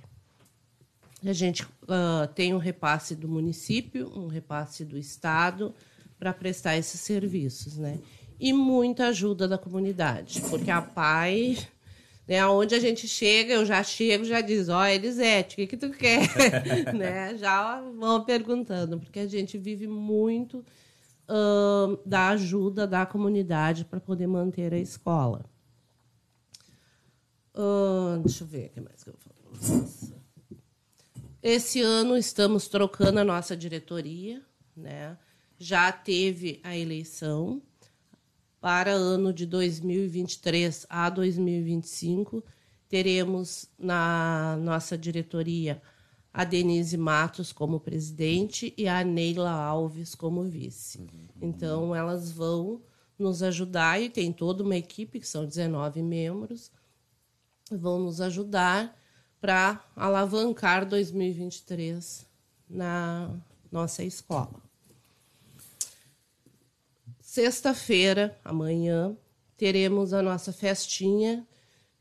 A 1.24 1.32
gente 1.32 1.62
uh, 1.62 2.26
tem 2.34 2.52
um 2.54 2.58
repasse 2.58 3.14
do 3.14 3.28
município, 3.28 4.10
um 4.14 4.26
repasse 4.26 4.84
do 4.84 4.98
estado 4.98 5.74
para 6.18 6.32
prestar 6.32 6.76
esses 6.76 7.00
serviços, 7.00 7.76
né? 7.76 7.98
E 8.38 8.52
muita 8.52 9.06
ajuda 9.06 9.48
da 9.48 9.56
comunidade, 9.56 10.40
porque 10.50 10.70
a 10.70 10.78
APAI 10.78 11.56
né? 12.26 12.46
Onde 12.46 12.74
a 12.74 12.80
gente 12.80 13.06
chega, 13.06 13.54
eu 13.54 13.64
já 13.64 13.82
chego, 13.82 14.24
já 14.24 14.40
diz, 14.40 14.68
ó, 14.68 14.80
oh, 14.80 14.84
Elisete, 14.84 15.54
o 15.54 15.56
que, 15.56 15.66
que 15.66 15.76
tu 15.76 15.90
quer? 15.90 16.26
né? 16.94 17.36
Já 17.36 17.80
vão 17.80 18.24
perguntando, 18.24 18.98
porque 18.98 19.20
a 19.20 19.26
gente 19.26 19.58
vive 19.58 19.86
muito 19.86 20.64
uh, 21.28 21.98
da 22.04 22.30
ajuda 22.30 22.86
da 22.86 23.04
comunidade 23.04 23.84
para 23.84 24.00
poder 24.00 24.26
manter 24.26 24.72
a 24.72 24.78
escola. 24.78 25.44
Uh, 27.54 28.18
deixa 28.24 28.42
eu 28.42 28.48
ver 28.48 28.66
o 28.66 28.70
que 28.70 28.80
mais 28.80 29.04
que 29.04 29.10
eu 29.10 29.14
falo. 29.18 30.13
Esse 31.46 31.82
ano 31.82 32.16
estamos 32.16 32.68
trocando 32.68 33.20
a 33.20 33.24
nossa 33.24 33.54
diretoria, 33.54 34.40
né? 34.74 35.18
Já 35.58 35.92
teve 35.92 36.58
a 36.64 36.74
eleição, 36.74 37.60
para 38.62 38.92
ano 38.92 39.30
de 39.30 39.44
2023 39.44 40.86
a 40.88 41.10
2025, 41.10 42.42
teremos 42.88 43.68
na 43.78 44.56
nossa 44.62 44.96
diretoria 44.96 45.82
a 46.32 46.44
Denise 46.44 46.96
Matos 46.96 47.52
como 47.52 47.78
presidente 47.78 48.72
e 48.74 48.88
a 48.88 49.04
Neila 49.04 49.50
Alves 49.50 50.14
como 50.14 50.44
vice. 50.44 50.98
Uhum. 50.98 51.28
Então, 51.42 51.94
elas 51.94 52.32
vão 52.32 52.80
nos 53.18 53.42
ajudar 53.42 54.00
e 54.00 54.08
tem 54.08 54.32
toda 54.32 54.62
uma 54.62 54.76
equipe, 54.76 55.20
que 55.20 55.28
são 55.28 55.44
19 55.44 56.02
membros, 56.02 56.72
vão 57.70 58.00
nos 58.00 58.22
ajudar 58.22 58.98
para 59.44 59.84
alavancar 59.94 60.86
2023 60.86 62.26
na 62.66 63.28
nossa 63.70 64.02
escola. 64.02 64.54
Sexta-feira, 67.20 68.40
amanhã, 68.42 69.14
teremos 69.54 70.14
a 70.14 70.22
nossa 70.22 70.50
festinha, 70.50 71.46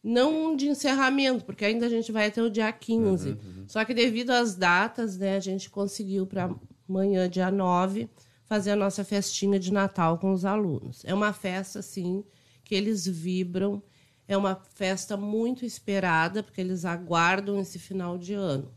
não 0.02 0.56
de 0.56 0.70
encerramento, 0.70 1.44
porque 1.44 1.66
ainda 1.66 1.88
a 1.88 1.90
gente 1.90 2.14
vai 2.14 2.28
até 2.28 2.42
o 2.42 2.50
dia 2.50 2.72
15. 2.72 3.32
Uhum, 3.32 3.36
uhum. 3.36 3.66
Só 3.68 3.84
que 3.84 3.94
devido 3.94 4.30
às 4.30 4.56
datas, 4.56 5.18
né, 5.18 5.36
a 5.36 5.42
gente 5.42 5.70
conseguiu 5.70 6.26
para 6.26 6.50
amanhã, 6.88 7.30
dia 7.30 7.52
9, 7.52 8.10
fazer 8.46 8.72
a 8.72 8.78
nossa 8.78 9.04
festinha 9.04 9.60
de 9.60 9.74
Natal 9.74 10.18
com 10.18 10.32
os 10.32 10.46
alunos. 10.46 11.04
É 11.04 11.14
uma 11.14 11.34
festa, 11.34 11.80
assim, 11.80 12.24
que 12.64 12.74
eles 12.74 13.06
vibram. 13.06 13.84
É 14.28 14.38
uma 14.38 14.56
festa 14.56 15.18
muito 15.18 15.66
esperada, 15.66 16.42
porque 16.42 16.62
eles 16.62 16.86
aguardam 16.86 17.60
esse 17.60 17.78
final 17.78 18.18
de 18.18 18.34
ano. 18.34 18.72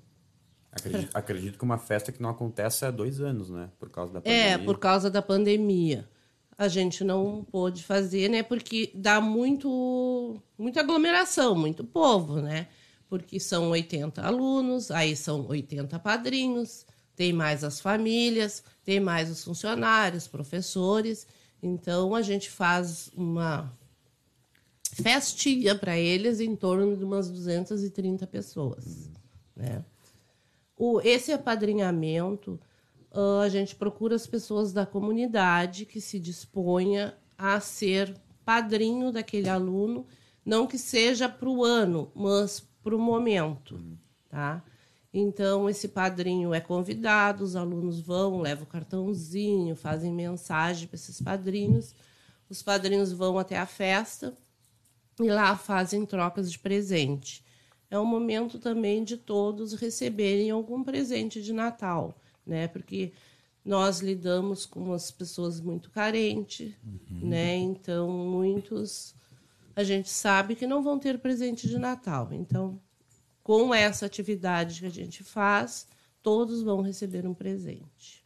Acredito, 0.73 1.17
acredito 1.17 1.59
que 1.59 1.65
uma 1.65 1.79
festa 1.79 2.13
que 2.13 2.21
não 2.21 2.31
acontece 2.31 2.85
há 2.85 2.91
dois 2.91 3.21
anos, 3.21 3.49
né? 3.49 3.71
Por 3.79 3.89
causa 3.89 4.13
da 4.13 4.19
é, 4.19 4.23
pandemia. 4.23 4.55
É, 4.55 4.59
por 4.59 4.79
causa 4.79 5.11
da 5.11 5.23
pandemia 5.23 6.09
a 6.59 6.69
gente 6.69 7.05
não 7.05 7.45
pôde 7.45 7.83
fazer, 7.85 8.29
né? 8.29 8.43
Porque 8.43 8.91
dá 8.95 9.21
muito, 9.21 10.41
muita 10.57 10.81
aglomeração, 10.81 11.55
muito 11.55 11.85
povo, 11.85 12.41
né? 12.41 12.69
Porque 13.09 13.39
são 13.39 13.71
80 13.71 14.23
alunos, 14.23 14.91
aí 14.91 15.15
são 15.15 15.47
80 15.47 15.99
padrinhos, 15.99 16.87
tem 17.15 17.33
mais 17.33 17.63
as 17.63 17.79
famílias, 17.79 18.65
tem 18.85 19.01
mais 19.01 19.31
os 19.31 19.45
funcionários, 19.45 20.27
professores. 20.27 21.27
Então 21.63 22.15
a 22.15 22.23
gente 22.23 22.51
faz 22.51 23.11
uma 23.15 23.71
festinha 25.03 25.75
para 25.75 25.99
eles 25.99 26.41
em 26.41 26.57
torno 26.57 26.97
de 26.97 27.05
umas 27.05 27.31
230 27.31 28.27
pessoas, 28.27 29.11
né? 29.55 29.85
O, 30.77 31.01
esse 31.01 31.33
apadrinhamento 31.33 32.61
uh, 33.13 33.41
a 33.41 33.49
gente 33.49 33.75
procura 33.75 34.15
as 34.15 34.27
pessoas 34.27 34.73
da 34.73 34.85
comunidade 34.85 35.87
que 35.87 36.01
se 36.01 36.19
disponha 36.19 37.15
a 37.37 37.61
ser 37.61 38.15
padrinho 38.45 39.11
daquele 39.11 39.49
aluno, 39.49 40.07
não 40.45 40.67
que 40.67 40.79
seja 40.79 41.29
para 41.29 41.49
o 41.49 41.65
ano, 41.65 42.11
mas 42.15 42.61
para 42.83 42.95
o 42.95 42.99
momento, 42.99 43.81
tá? 44.29 44.63
Então, 45.13 45.69
esse 45.69 45.89
padrinho 45.89 46.53
é 46.53 46.61
convidado, 46.61 47.43
os 47.43 47.57
alunos 47.57 48.01
vão, 48.01 48.41
levam 48.41 48.65
o 48.65 48.67
cartãozinho, 48.67 49.75
fazem 49.75 50.13
mensagem 50.13 50.87
para 50.87 50.97
esses 50.97 51.21
padrinhos. 51.23 51.95
Os 52.51 52.63
padrinhos 52.63 53.13
vão 53.13 53.39
até 53.39 53.59
a 53.59 53.65
festa 53.65 54.37
e 55.21 55.29
lá 55.29 55.57
fazem 55.57 56.05
trocas 56.05 56.51
de 56.51 56.59
presente. 56.59 57.45
É 57.91 57.99
um 57.99 58.05
momento 58.05 58.59
também 58.59 59.05
de 59.05 59.17
todos 59.17 59.75
receberem 59.75 60.51
algum 60.51 60.83
presente 60.83 61.43
de 61.43 61.53
Natal 61.53 62.17
né? 62.47 62.69
Porque 62.69 63.13
nós 63.65 63.99
lidamos 64.01 64.65
com 64.65 64.93
as 64.93 65.11
pessoas 65.11 65.61
muito 65.61 65.91
carentes, 65.91 66.73
uhum. 66.85 67.29
né? 67.29 67.57
Então, 67.57 68.09
muitos 68.09 69.15
a 69.75 69.83
gente 69.83 70.09
sabe 70.09 70.55
que 70.55 70.67
não 70.67 70.83
vão 70.83 70.99
ter 70.99 71.19
presente 71.19 71.69
de 71.69 71.79
Natal. 71.79 72.29
Então, 72.33 72.81
com 73.43 73.75
essa 73.75 74.07
atividade 74.07 74.81
que 74.81 74.87
a 74.87 74.91
gente 74.91 75.23
faz, 75.23 75.87
todos 76.23 76.63
vão 76.63 76.81
receber 76.81 77.27
um 77.27 77.35
presente. 77.35 78.25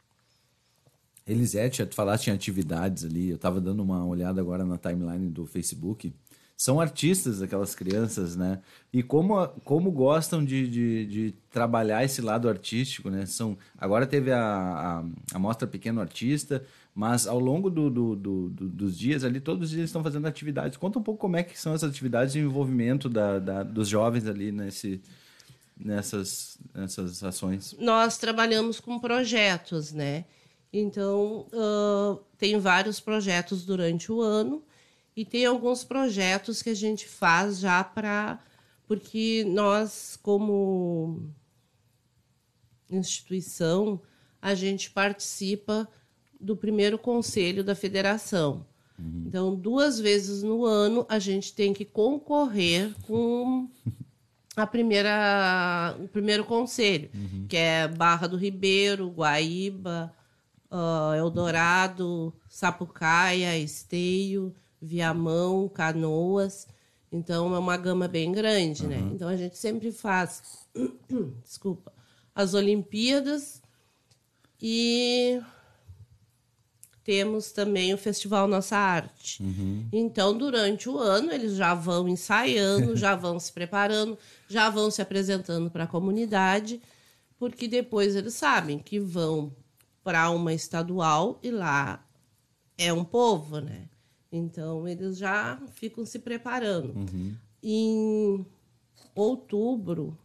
Elisete, 1.27 1.85
tu 1.85 1.93
falaste 1.93 2.27
em 2.27 2.31
atividades 2.31 3.03
ali, 3.03 3.29
eu 3.29 3.35
estava 3.35 3.59
dando 3.59 3.83
uma 3.83 4.05
olhada 4.05 4.39
agora 4.39 4.63
na 4.63 4.77
timeline 4.77 5.29
do 5.29 5.45
Facebook 5.45 6.13
são 6.61 6.79
artistas 6.79 7.41
aquelas 7.41 7.73
crianças, 7.73 8.35
né? 8.35 8.61
E 8.93 9.01
como, 9.01 9.47
como 9.65 9.89
gostam 9.89 10.45
de, 10.45 10.69
de, 10.69 11.05
de 11.07 11.31
trabalhar 11.49 12.03
esse 12.03 12.21
lado 12.21 12.47
artístico, 12.47 13.09
né? 13.09 13.25
São, 13.25 13.57
agora 13.79 14.05
teve 14.05 14.31
a, 14.31 14.39
a, 14.39 15.03
a 15.33 15.39
mostra 15.39 15.67
Pequeno 15.67 15.99
Artista, 15.99 16.63
mas 16.93 17.25
ao 17.25 17.39
longo 17.39 17.67
do, 17.67 17.89
do, 17.89 18.15
do, 18.15 18.49
do, 18.49 18.69
dos 18.69 18.95
dias 18.95 19.23
ali, 19.23 19.39
todos 19.39 19.69
os 19.69 19.71
dias 19.71 19.85
estão 19.85 20.03
fazendo 20.03 20.27
atividades. 20.27 20.77
Conta 20.77 20.99
um 20.99 21.01
pouco 21.01 21.19
como 21.19 21.35
é 21.35 21.41
que 21.41 21.59
são 21.59 21.73
essas 21.73 21.89
atividades 21.89 22.33
de 22.33 22.39
envolvimento 22.41 23.09
da, 23.09 23.39
da, 23.39 23.63
dos 23.63 23.87
jovens 23.87 24.27
ali 24.27 24.51
nesse, 24.51 25.01
nessas, 25.75 26.59
nessas 26.75 27.23
ações. 27.23 27.75
Nós 27.79 28.19
trabalhamos 28.19 28.79
com 28.79 28.99
projetos, 28.99 29.91
né? 29.91 30.25
Então, 30.71 31.47
uh, 31.51 32.19
tem 32.37 32.59
vários 32.59 32.99
projetos 32.99 33.65
durante 33.65 34.11
o 34.11 34.21
ano 34.21 34.61
e 35.15 35.25
tem 35.25 35.45
alguns 35.45 35.83
projetos 35.83 36.61
que 36.61 36.69
a 36.69 36.75
gente 36.75 37.07
faz 37.07 37.59
já 37.59 37.83
para. 37.83 38.39
Porque 38.87 39.45
nós, 39.47 40.19
como 40.21 41.29
instituição, 42.89 44.01
a 44.41 44.53
gente 44.53 44.91
participa 44.91 45.87
do 46.39 46.57
primeiro 46.57 46.97
conselho 46.97 47.63
da 47.63 47.75
federação. 47.75 48.65
Uhum. 48.97 49.23
Então, 49.27 49.55
duas 49.55 49.99
vezes 49.99 50.43
no 50.43 50.65
ano, 50.65 51.05
a 51.07 51.19
gente 51.19 51.53
tem 51.53 51.73
que 51.73 51.85
concorrer 51.85 52.93
com 53.03 53.69
a 54.55 54.67
primeira, 54.67 55.95
o 55.99 56.07
primeiro 56.07 56.43
conselho, 56.43 57.09
uhum. 57.13 57.45
que 57.47 57.55
é 57.55 57.87
Barra 57.87 58.27
do 58.27 58.35
Ribeiro, 58.35 59.09
Guaíba, 59.09 60.13
uh, 60.69 61.13
Eldorado, 61.15 62.33
Sapucaia, 62.49 63.57
Esteio. 63.57 64.53
Viamão, 64.81 65.69
Canoas. 65.69 66.67
Então 67.11 67.53
é 67.53 67.59
uma 67.59 67.77
gama 67.77 68.07
bem 68.07 68.31
grande, 68.31 68.83
uhum. 68.83 68.89
né? 68.89 68.97
Então 69.13 69.27
a 69.27 69.35
gente 69.35 69.57
sempre 69.57 69.91
faz, 69.91 70.65
desculpa, 71.43 71.91
as 72.33 72.53
Olimpíadas 72.53 73.61
e 74.61 75.41
temos 77.03 77.51
também 77.51 77.93
o 77.93 77.97
Festival 77.97 78.47
Nossa 78.47 78.77
Arte. 78.77 79.41
Uhum. 79.43 79.87
Então, 79.91 80.37
durante 80.37 80.87
o 80.87 80.97
ano, 80.97 81.31
eles 81.31 81.55
já 81.55 81.73
vão 81.73 82.07
ensaiando, 82.07 82.95
já 82.97 83.15
vão 83.15 83.39
se 83.39 83.51
preparando, 83.51 84.17
já 84.47 84.69
vão 84.69 84.91
se 84.91 85.01
apresentando 85.01 85.69
para 85.69 85.85
a 85.85 85.87
comunidade, 85.87 86.81
porque 87.37 87.67
depois 87.67 88.15
eles 88.15 88.35
sabem 88.35 88.77
que 88.77 88.99
vão 88.99 89.53
para 90.03 90.29
uma 90.29 90.53
estadual 90.53 91.39
e 91.43 91.51
lá 91.51 92.05
é 92.77 92.93
um 92.93 93.03
povo, 93.03 93.59
né? 93.59 93.89
Então, 94.31 94.87
eles 94.87 95.17
já 95.17 95.61
ficam 95.73 96.05
se 96.05 96.19
preparando. 96.19 96.93
Uhum. 96.95 97.35
Em 97.61 98.45
outubro, 99.13 100.17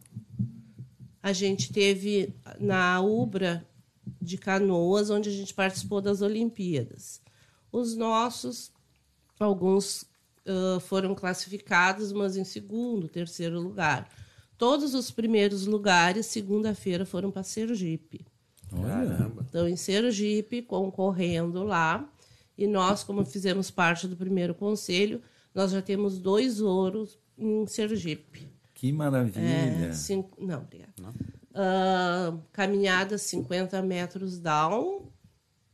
a 1.21 1.33
gente 1.33 1.73
teve 1.73 2.33
na 2.59 3.01
Ubra 3.01 3.67
de 4.21 4.37
Canoas, 4.37 5.09
onde 5.09 5.29
a 5.29 5.33
gente 5.33 5.53
participou 5.53 5.99
das 5.99 6.21
Olimpíadas. 6.21 7.21
Os 7.71 7.95
nossos 7.95 8.71
alguns 9.39 10.03
uh, 10.45 10.79
foram 10.79 11.13
classificados, 11.13 12.11
mas 12.11 12.37
em 12.37 12.43
segundo, 12.43 13.07
terceiro 13.07 13.59
lugar. 13.59 14.09
Todos 14.57 14.93
os 14.95 15.11
primeiros 15.11 15.67
lugares, 15.67 16.25
segunda-feira, 16.25 17.05
foram 17.05 17.29
para 17.29 17.43
Sergipe. 17.43 18.25
Caramba. 18.69 19.45
Então, 19.47 19.67
em 19.67 19.75
Sergipe, 19.75 20.61
concorrendo 20.61 21.63
lá, 21.63 22.09
e 22.57 22.65
nós, 22.65 23.03
como 23.03 23.23
fizemos 23.23 23.69
parte 23.69 24.07
do 24.07 24.15
primeiro 24.15 24.55
conselho, 24.55 25.21
nós 25.53 25.71
já 25.71 25.81
temos 25.81 26.17
dois 26.17 26.59
ouros 26.59 27.19
em 27.37 27.65
Sergipe. 27.67 28.49
Que 28.73 28.91
maravilha. 28.91 29.89
É, 29.89 29.93
cinco, 29.93 30.43
não, 30.43 30.59
obrigada. 30.59 30.93
Uh, 31.51 32.39
caminhada 32.51 33.17
50 33.17 33.81
metros 33.81 34.39
down. 34.39 35.11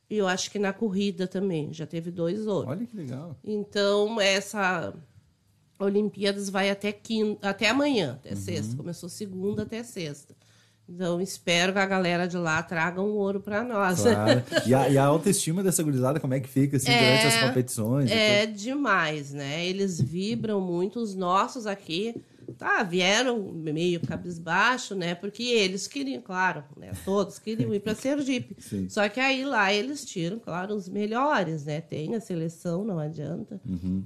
E 0.10 0.18
eu 0.18 0.28
acho 0.28 0.52
que 0.52 0.60
na 0.60 0.72
corrida 0.72 1.28
também. 1.28 1.74
Já 1.74 1.86
teve 1.86 2.12
dois 2.12 2.48
ouros. 2.48 2.70
Olha 2.70 2.86
que 2.86 2.96
legal. 2.96 3.38
Então, 3.44 4.22
essa 4.22 4.94
Olimpíadas 5.80 6.50
vai 6.50 6.70
até, 6.70 6.92
quinta, 6.92 7.50
até 7.50 7.70
amanhã, 7.70 8.14
até 8.14 8.36
sexta. 8.36 8.76
Começou 8.76 9.10
segunda 9.10 9.64
até 9.64 9.84
sexta. 9.84 10.36
Então, 10.88 11.22
espero 11.22 11.72
que 11.72 11.80
a 11.80 11.86
galera 11.86 12.28
de 12.28 12.38
lá 12.38 12.62
traga 12.62 13.02
um 13.02 13.14
ouro 13.14 13.40
para 13.40 13.64
nós. 13.64 14.02
Claro. 14.02 14.44
E, 14.66 14.74
a, 14.74 14.90
e 14.90 14.98
a 14.98 15.06
autoestima 15.06 15.64
dessa 15.64 15.84
gurizada, 15.84 16.20
como 16.20 16.34
é 16.34 16.40
que 16.40 16.48
fica 16.48 16.78
assim, 16.78 16.92
durante 16.92 17.28
as 17.28 17.38
competições? 17.38 18.12
É 18.12 18.46
demais, 18.46 19.34
né? 19.34 19.66
Eles 19.66 20.00
vibram 20.00 20.62
muito, 20.62 21.00
os 21.00 21.16
nossos 21.16 21.66
aqui, 21.66 22.16
tá, 22.58 22.84
vieram 22.84 23.40
meio 23.54 24.00
cabisbaixo, 24.02 24.96
né? 24.96 25.16
Porque 25.16 25.44
eles 25.44 25.88
queriam, 25.88 26.22
claro, 26.22 26.64
né? 26.78 26.92
Todos 27.04 27.40
queriam 27.40 27.74
ir 27.74 27.80
para 27.80 27.96
Sergipe. 27.96 28.56
Sim. 28.62 28.88
Só 28.90 29.08
que 29.10 29.20
aí 29.20 29.44
lá 29.44 29.74
eles 29.74 30.06
tiram, 30.06 30.40
claro, 30.40 30.76
os 30.76 30.88
melhores, 30.88 31.66
né? 31.66 31.82
Tem 31.82 32.16
a 32.16 32.22
seleção, 32.22 32.84
não 32.84 33.00
adianta. 33.00 33.60
Uhum. 33.66 34.04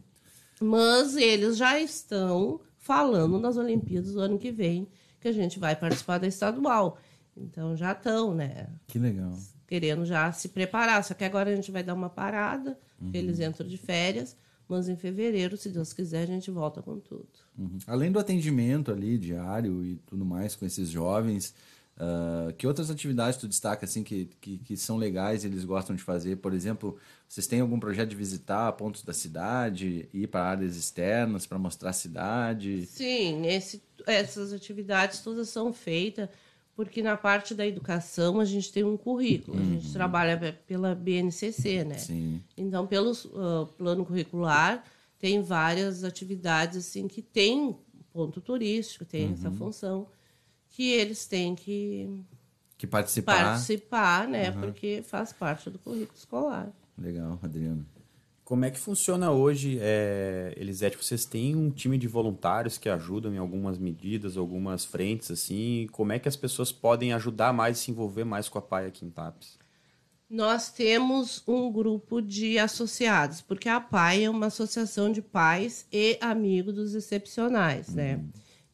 Mas 0.60 1.16
eles 1.16 1.58
já 1.58 1.80
estão 1.80 2.60
falando 2.78 3.40
nas 3.40 3.58
Olimpíadas 3.58 4.14
do 4.14 4.20
ano 4.20 4.40
que 4.40 4.52
vem 4.52 4.88
que 5.34 5.40
a 5.40 5.44
gente 5.44 5.60
vai 5.60 5.76
participar 5.76 6.18
da 6.18 6.28
estadual. 6.28 6.98
Então 7.36 7.76
já 7.76 7.92
estão, 7.92 8.34
né? 8.34 8.68
Que 8.88 8.98
legal. 8.98 9.34
querendo 9.68 10.06
já 10.06 10.32
se 10.32 10.48
preparar. 10.50 11.04
Só 11.04 11.14
que 11.14 11.26
agora 11.26 11.52
a 11.52 11.56
gente 11.56 11.72
vai 11.72 11.84
dar 11.84 11.94
uma 11.94 12.10
parada, 12.10 12.80
porque 12.98 13.18
Uhum. 13.18 13.24
eles 13.26 13.40
entram 13.40 13.68
de 13.68 13.78
férias, 13.78 14.36
mas 14.68 14.88
em 14.88 14.96
fevereiro, 14.96 15.58
se 15.58 15.70
Deus 15.70 15.92
quiser, 15.94 16.24
a 16.24 16.26
gente 16.26 16.50
volta 16.50 16.82
com 16.82 17.00
tudo. 17.00 17.28
Uhum. 17.58 17.78
Além 17.86 18.12
do 18.12 18.18
atendimento 18.20 18.92
ali 18.92 19.18
diário 19.18 19.84
e 19.86 19.98
tudo 20.06 20.26
mais 20.26 20.56
com 20.56 20.66
esses 20.66 20.90
jovens, 20.90 21.54
ah, 22.00 22.54
que 22.58 22.68
outras 22.68 22.90
atividades 22.92 23.38
tu 23.40 23.48
destaca 23.48 23.86
assim 23.86 24.04
que, 24.04 24.30
que, 24.40 24.58
que 24.60 24.78
são 24.78 24.98
legais 24.98 25.44
e 25.44 25.48
eles 25.48 25.66
gostam 25.66 25.96
de 25.96 26.04
fazer? 26.04 26.38
Por 26.38 26.54
exemplo, 26.54 26.98
vocês 27.28 27.48
têm 27.48 27.60
algum 27.62 27.80
projeto 27.80 28.10
de 28.10 28.16
visitar 28.16 28.72
pontos 28.74 29.04
da 29.04 29.14
cidade, 29.14 30.08
ir 30.14 30.28
para 30.28 30.44
áreas 30.46 30.76
externas 30.76 31.46
para 31.46 31.58
mostrar 31.58 31.90
a 31.90 31.94
cidade? 31.94 32.86
Sim, 32.86 33.46
esse- 33.48 33.82
essas 34.06 34.54
atividades 34.54 35.20
todas 35.22 35.50
são 35.50 35.74
feitas 35.74 36.30
porque 36.76 37.02
na 37.02 37.18
parte 37.18 37.56
da 37.56 37.66
educação 37.66 38.40
a 38.40 38.46
gente 38.46 38.72
tem 38.72 38.84
um 38.84 38.96
currículo, 38.96 39.58
a 39.58 39.64
gente 39.64 39.92
trabalha 39.92 40.38
pe- 40.38 40.52
pela 40.52 40.94
BNCC, 40.94 41.84
né? 41.84 41.98
Sim. 41.98 42.40
Então, 42.56 42.86
pelo 42.86 43.12
ah, 43.36 43.66
plano 43.76 44.06
curricular, 44.06 44.84
tem 45.18 45.42
várias 45.42 46.04
atividades 46.04 46.78
assim 46.78 47.08
que 47.08 47.24
tem 47.24 47.76
ponto 48.14 48.40
turístico, 48.40 49.04
tem 49.06 49.32
essa 49.32 49.50
função 49.58 50.08
que 50.78 50.92
eles 50.92 51.26
têm 51.26 51.56
que 51.56 52.08
Que 52.78 52.86
participar. 52.86 53.44
participar, 53.44 54.28
né? 54.28 54.52
Porque 54.52 55.02
faz 55.02 55.34
parte 55.34 55.72
do 55.72 55.80
currículo 55.80 56.16
escolar. 56.16 56.72
Legal, 56.96 57.40
Adriano. 57.42 57.84
Como 58.44 58.64
é 58.64 58.70
que 58.70 58.78
funciona 58.78 59.32
hoje, 59.32 59.80
é, 59.82 60.54
Elisete? 60.56 60.96
Vocês 60.96 61.26
têm 61.26 61.56
um 61.56 61.72
time 61.72 61.98
de 61.98 62.08
voluntários 62.08 62.78
que 62.78 62.88
ajudam 62.90 63.34
em 63.34 63.40
algumas 63.40 63.80
medidas, 63.80 64.38
algumas 64.38 64.86
frentes, 64.86 65.32
assim? 65.32 65.88
Como 65.92 66.12
é 66.12 66.20
que 66.20 66.30
as 66.30 66.36
pessoas 66.36 66.72
podem 66.72 67.12
ajudar 67.12 67.52
mais 67.52 67.80
e 67.80 67.82
se 67.82 67.90
envolver 67.90 68.24
mais 68.24 68.48
com 68.48 68.60
a 68.60 68.62
PAI 68.62 68.86
aqui 68.86 69.04
em 69.04 69.10
Tapes? 69.10 69.58
Nós 70.30 70.70
temos 70.70 71.42
um 71.48 71.72
grupo 71.72 72.22
de 72.22 72.60
associados, 72.60 73.42
porque 73.42 73.68
a 73.68 73.82
PAI 73.82 74.26
é 74.26 74.30
uma 74.30 74.46
associação 74.46 75.12
de 75.12 75.24
pais 75.24 75.88
e 75.92 76.20
amigos 76.22 76.76
dos 76.76 76.94
excepcionais, 76.94 77.90
né? 77.96 78.24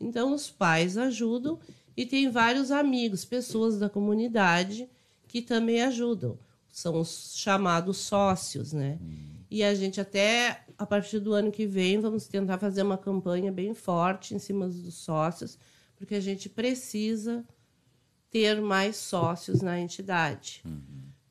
Então, 0.01 0.33
os 0.33 0.49
pais 0.51 0.97
ajudam 0.97 1.57
e 1.95 2.05
tem 2.05 2.29
vários 2.29 2.71
amigos, 2.71 3.25
pessoas 3.25 3.77
da 3.79 3.89
comunidade 3.89 4.89
que 5.27 5.41
também 5.41 5.81
ajudam. 5.81 6.37
São 6.71 6.99
os 6.99 7.33
chamados 7.35 7.97
sócios, 7.97 8.73
né? 8.73 8.97
E 9.49 9.63
a 9.63 9.75
gente 9.75 10.01
até, 10.01 10.65
a 10.77 10.85
partir 10.85 11.19
do 11.19 11.33
ano 11.33 11.51
que 11.51 11.67
vem, 11.67 11.99
vamos 11.99 12.27
tentar 12.27 12.57
fazer 12.57 12.81
uma 12.81 12.97
campanha 12.97 13.51
bem 13.51 13.73
forte 13.75 14.33
em 14.33 14.39
cima 14.39 14.67
dos 14.67 14.95
sócios, 14.95 15.57
porque 15.95 16.15
a 16.15 16.19
gente 16.19 16.49
precisa 16.49 17.45
ter 18.31 18.59
mais 18.59 18.95
sócios 18.95 19.61
na 19.61 19.79
entidade. 19.79 20.63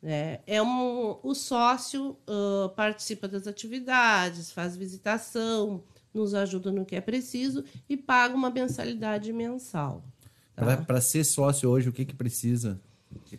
né? 0.00 0.40
É 0.46 0.62
um, 0.62 1.18
o 1.22 1.34
sócio 1.34 2.16
ah, 2.26 2.68
participa 2.76 3.26
das 3.26 3.46
atividades, 3.46 4.52
faz 4.52 4.76
visitação, 4.76 5.82
nos 6.12 6.34
ajuda 6.34 6.70
no 6.70 6.84
que 6.84 6.94
é 6.94 7.00
preciso 7.00 7.64
e 7.88 7.96
paga 7.96 8.34
uma 8.34 8.50
mensalidade 8.50 9.32
mensal. 9.32 10.04
Tá? 10.54 10.76
Para 10.78 11.00
ser 11.00 11.24
sócio 11.24 11.68
hoje, 11.68 11.88
o 11.88 11.92
que, 11.92 12.04
que 12.04 12.14
precisa? 12.14 12.80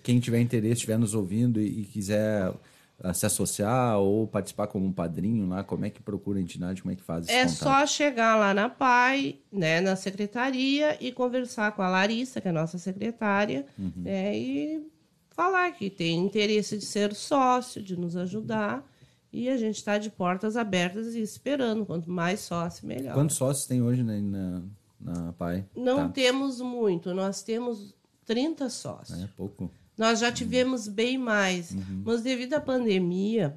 Quem 0.04 0.20
tiver 0.20 0.40
interesse, 0.40 0.74
estiver 0.74 0.98
nos 0.98 1.14
ouvindo 1.16 1.60
e, 1.60 1.82
e 1.82 1.86
quiser 1.86 2.54
ah, 3.02 3.14
se 3.14 3.26
associar 3.26 3.98
ou 3.98 4.28
participar 4.28 4.68
como 4.68 4.86
um 4.86 4.92
padrinho 4.92 5.48
lá, 5.48 5.64
como 5.64 5.86
é 5.86 5.90
que 5.90 6.02
procura 6.02 6.40
a 6.40 6.42
entidade, 6.42 6.82
como 6.82 6.92
é 6.92 6.96
que 6.96 7.02
faz 7.04 7.28
É 7.28 7.44
contato? 7.44 7.56
só 7.56 7.86
chegar 7.88 8.36
lá 8.36 8.54
na 8.54 8.70
PAI, 8.70 9.40
né, 9.52 9.82
na 9.82 9.96
secretaria, 9.96 10.98
e 11.04 11.12
conversar 11.12 11.72
com 11.72 11.82
a 11.82 11.90
Larissa, 11.90 12.40
que 12.40 12.48
é 12.48 12.52
a 12.52 12.54
nossa 12.54 12.78
secretária, 12.78 13.66
né, 13.98 14.38
e 14.38 14.88
falar 15.32 15.72
que 15.72 15.90
tem 15.90 16.20
interesse 16.20 16.78
de 16.78 16.86
ser 16.86 17.14
sócio, 17.14 17.82
de 17.82 17.98
nos 17.98 18.16
ajudar. 18.16 18.88
E 19.32 19.50
a 19.50 19.58
gente 19.58 19.78
está 19.78 19.98
de 19.98 20.12
portas 20.12 20.56
abertas 20.56 21.16
e 21.16 21.20
esperando. 21.20 21.88
Quanto 21.88 22.08
mais 22.08 22.42
sócio, 22.42 22.88
melhor. 22.88 23.16
Quantos 23.16 23.36
sócios 23.36 23.66
tem 23.66 23.82
hoje 23.82 24.04
né, 24.04 24.22
na, 24.22 24.62
na 25.04 25.34
PAI? 25.34 25.66
Não 25.76 26.08
Tá. 26.08 26.10
temos 26.10 26.60
muito, 26.62 27.14
nós 27.14 27.44
temos 27.44 27.94
30 28.26 28.70
sócios. 28.70 29.22
É 29.22 29.28
pouco. 29.36 29.70
Nós 29.98 30.20
já 30.20 30.32
tivemos 30.32 30.88
bem 30.88 31.18
mais, 31.18 31.72
Uhum. 31.72 32.02
mas 32.06 32.22
devido 32.22 32.54
à 32.56 32.62
pandemia, 32.62 33.56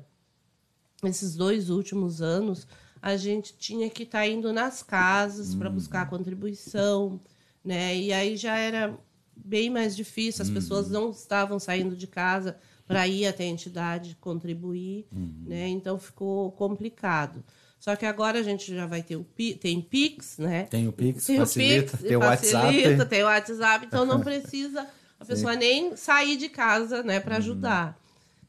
esses 1.04 1.36
dois 1.36 1.70
últimos 1.70 2.20
anos, 2.20 2.66
a 3.00 3.16
gente 3.16 3.56
tinha 3.56 3.88
que 3.88 4.02
estar 4.02 4.26
indo 4.26 4.52
nas 4.52 4.82
casas 4.82 5.54
para 5.54 5.68
Uhum. 5.68 5.74
buscar 5.74 6.08
contribuição, 6.10 7.20
né? 7.64 7.96
E 7.96 8.12
aí 8.12 8.36
já 8.36 8.56
era 8.58 8.98
bem 9.36 9.70
mais 9.70 9.94
difícil, 9.94 10.42
as 10.42 10.48
Uhum. 10.48 10.54
pessoas 10.54 10.90
não 10.90 11.10
estavam 11.10 11.58
saindo 11.58 11.94
de 11.96 12.06
casa 12.06 12.58
para 12.86 13.06
ir 13.06 13.26
até 13.26 13.44
a 13.44 13.48
entidade 13.48 14.16
contribuir, 14.20 15.06
Uhum. 15.12 15.44
né? 15.46 15.68
Então 15.68 15.98
ficou 15.98 16.50
complicado. 16.52 17.44
Só 17.78 17.94
que 17.94 18.04
agora 18.06 18.38
a 18.40 18.42
gente 18.42 18.74
já 18.74 18.86
vai 18.86 19.02
ter 19.02 19.16
o 19.16 19.24
tem 19.60 19.80
Pix, 19.80 20.38
né? 20.38 20.64
Tem 20.64 20.88
o 20.88 20.92
Pix, 20.92 21.26
Tem 21.26 21.36
facilita, 21.38 21.88
o 21.94 21.98
Pix, 21.98 22.08
tem 22.08 22.16
o 22.16 22.20
WhatsApp. 22.20 22.66
facilita, 22.76 23.06
tem 23.06 23.22
o 23.22 23.26
WhatsApp, 23.26 23.86
então 23.86 24.04
não 24.04 24.20
precisa 24.22 24.86
a 25.20 25.24
pessoa 25.24 25.54
nem 25.54 25.96
sair 25.96 26.36
de 26.36 26.48
casa, 26.48 27.02
né, 27.02 27.16
Uhum. 27.18 27.22
para 27.22 27.36
ajudar. 27.36 27.98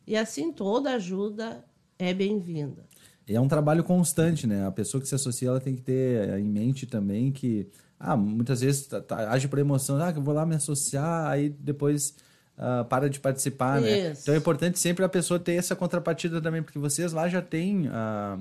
E 0.08 0.16
assim 0.18 0.52
toda 0.52 0.92
ajuda 0.96 1.64
é 2.00 2.14
bem-vinda. 2.14 2.86
E 3.28 3.36
é 3.36 3.42
um 3.42 3.48
trabalho 3.48 3.84
constante, 3.84 4.48
né? 4.48 4.66
A 4.66 4.72
pessoa 4.72 5.02
que 5.02 5.08
se 5.08 5.14
associa, 5.16 5.50
ela 5.50 5.60
tem 5.60 5.76
que 5.76 5.82
ter 5.82 6.40
em 6.40 6.46
mente 6.46 6.86
também 6.86 7.30
que, 7.32 7.68
ah, 8.00 8.16
muitas 8.16 8.62
vezes 8.62 8.88
tá- 8.88 9.02
tá- 9.02 9.30
age 9.32 9.48
por 9.50 9.60
emoção, 9.60 10.02
ah, 10.02 10.12
que 10.14 10.20
eu 10.20 10.24
vou 10.24 10.34
lá 10.34 10.46
me 10.46 10.56
associar, 10.56 11.28
aí 11.30 11.50
depois 11.50 12.16
ah, 12.58 12.86
para 12.86 13.08
de 13.10 13.20
participar, 13.20 13.80
né? 13.82 14.12
Isso. 14.12 14.22
Então 14.24 14.34
é 14.34 14.38
importante 14.38 14.80
sempre 14.80 15.04
a 15.06 15.10
pessoa 15.10 15.40
ter 15.40 15.54
essa 15.54 15.76
contrapartida 15.76 16.42
também, 16.42 16.64
porque 16.64 16.80
vocês 16.80 17.12
lá 17.14 17.28
já 17.30 17.42
têm 17.42 17.88
ah, 17.92 18.38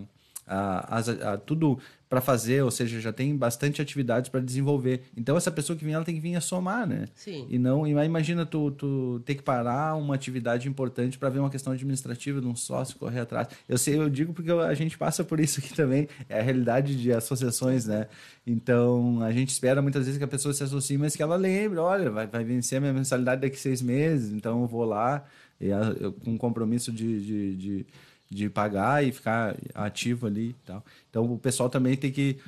ah, 0.47 0.87
as- 0.97 1.09
ah, 1.09 1.37
tudo 1.37 1.79
para 2.09 2.21
fazer, 2.21 2.63
ou 2.63 2.71
seja, 2.71 3.01
já 3.01 3.13
tem 3.13 3.37
bastante 3.37 3.83
atividades 3.83 4.31
para 4.31 4.39
desenvolver. 4.41 5.03
Então 5.17 5.37
essa 5.37 5.51
pessoa 5.51 5.77
que 5.77 5.85
vem, 5.85 5.93
ela 5.93 6.05
tem 6.05 6.15
que 6.15 6.21
vir 6.21 6.37
a 6.37 6.41
somar, 6.41 6.87
né? 6.87 7.07
Sim. 7.17 7.49
E 7.51 7.59
não, 7.59 7.85
imagina 7.85 8.47
tu, 8.47 8.71
tu 8.71 9.21
ter 9.27 9.35
que 9.35 9.43
parar 9.43 9.97
uma 9.97 10.15
atividade 10.15 10.69
importante 10.69 11.19
para 11.19 11.29
ver 11.31 11.41
uma 11.41 11.51
questão 11.51 11.73
administrativa 11.73 12.41
de 12.41 12.47
um 12.47 12.55
sócio 12.55 12.97
correr 12.97 13.19
atrás. 13.19 13.49
Eu 13.69 13.77
sei, 13.77 13.99
eu 13.99 14.09
digo 14.09 14.33
porque 14.33 14.53
a 14.53 14.73
gente 14.75 14.97
passa 14.97 15.25
por 15.25 15.41
isso 15.41 15.59
aqui 15.59 15.75
também, 15.75 16.07
é 16.29 16.39
a 16.39 16.43
realidade 16.43 16.95
de 16.95 17.13
associações, 17.13 17.87
né? 17.87 18.07
Então 18.47 19.21
a 19.23 19.33
gente 19.33 19.49
espera 19.51 19.83
muitas 19.83 20.05
vezes 20.05 20.17
que 20.17 20.25
a 20.25 20.29
pessoa 20.29 20.55
se 20.55 20.63
associe, 20.63 20.97
mas 20.97 21.17
que 21.17 21.23
ela 21.23 21.35
lembre, 21.37 21.79
olha, 21.81 22.09
vai, 22.11 22.27
vai 22.29 22.45
vencer 22.45 22.79
a 22.79 22.81
minha 22.81 22.93
mensalidade 22.93 23.41
daqui 23.41 23.57
a 23.57 23.59
seis 23.59 23.83
meses, 23.83 24.33
então 24.33 24.63
eu 24.63 24.67
vou 24.69 24.85
lá 24.85 25.25
e 25.61 25.73
a- 25.73 25.95
eu, 26.01 26.13
com 26.13 26.39
compromisso 26.39 26.93
de, 26.93 27.21
de, 27.27 27.57
de, 27.57 27.87
de 28.31 28.49
pagar 28.49 29.05
e 29.05 29.13
ficar 29.13 29.57
ativo 29.75 30.27
ali 30.27 30.51
e 30.51 30.57
tal. 30.65 30.85
Então 31.11 31.33
o 31.33 31.39
pessoal 31.39 31.69
também 31.69 31.97
tem 31.97 32.11
que 32.11 32.39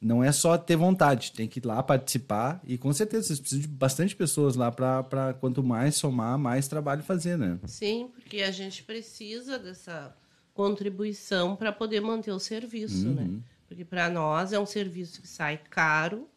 não 0.00 0.22
é 0.22 0.30
só 0.30 0.58
ter 0.58 0.76
vontade, 0.76 1.32
tem 1.32 1.48
que 1.48 1.58
ir 1.58 1.66
lá 1.66 1.82
participar 1.82 2.60
e 2.66 2.76
com 2.76 2.92
certeza 2.92 3.28
vocês 3.28 3.40
precisam 3.40 3.62
de 3.62 3.68
bastante 3.68 4.14
pessoas 4.14 4.54
lá 4.54 4.70
para 4.70 5.34
quanto 5.40 5.62
mais 5.62 5.96
somar, 5.96 6.38
mais 6.38 6.68
trabalho 6.68 7.02
fazer, 7.02 7.36
né? 7.38 7.58
Sim, 7.64 8.10
porque 8.14 8.42
a 8.42 8.50
gente 8.50 8.82
precisa 8.82 9.58
dessa 9.58 10.14
contribuição 10.52 11.56
para 11.56 11.72
poder 11.72 12.00
manter 12.00 12.30
o 12.30 12.38
serviço, 12.38 13.08
né? 13.08 13.40
Porque 13.66 13.84
para 13.84 14.08
nós 14.08 14.52
é 14.52 14.60
um 14.60 14.66
serviço 14.66 15.20
que 15.20 15.28
sai 15.28 15.58
caro, 15.70 16.28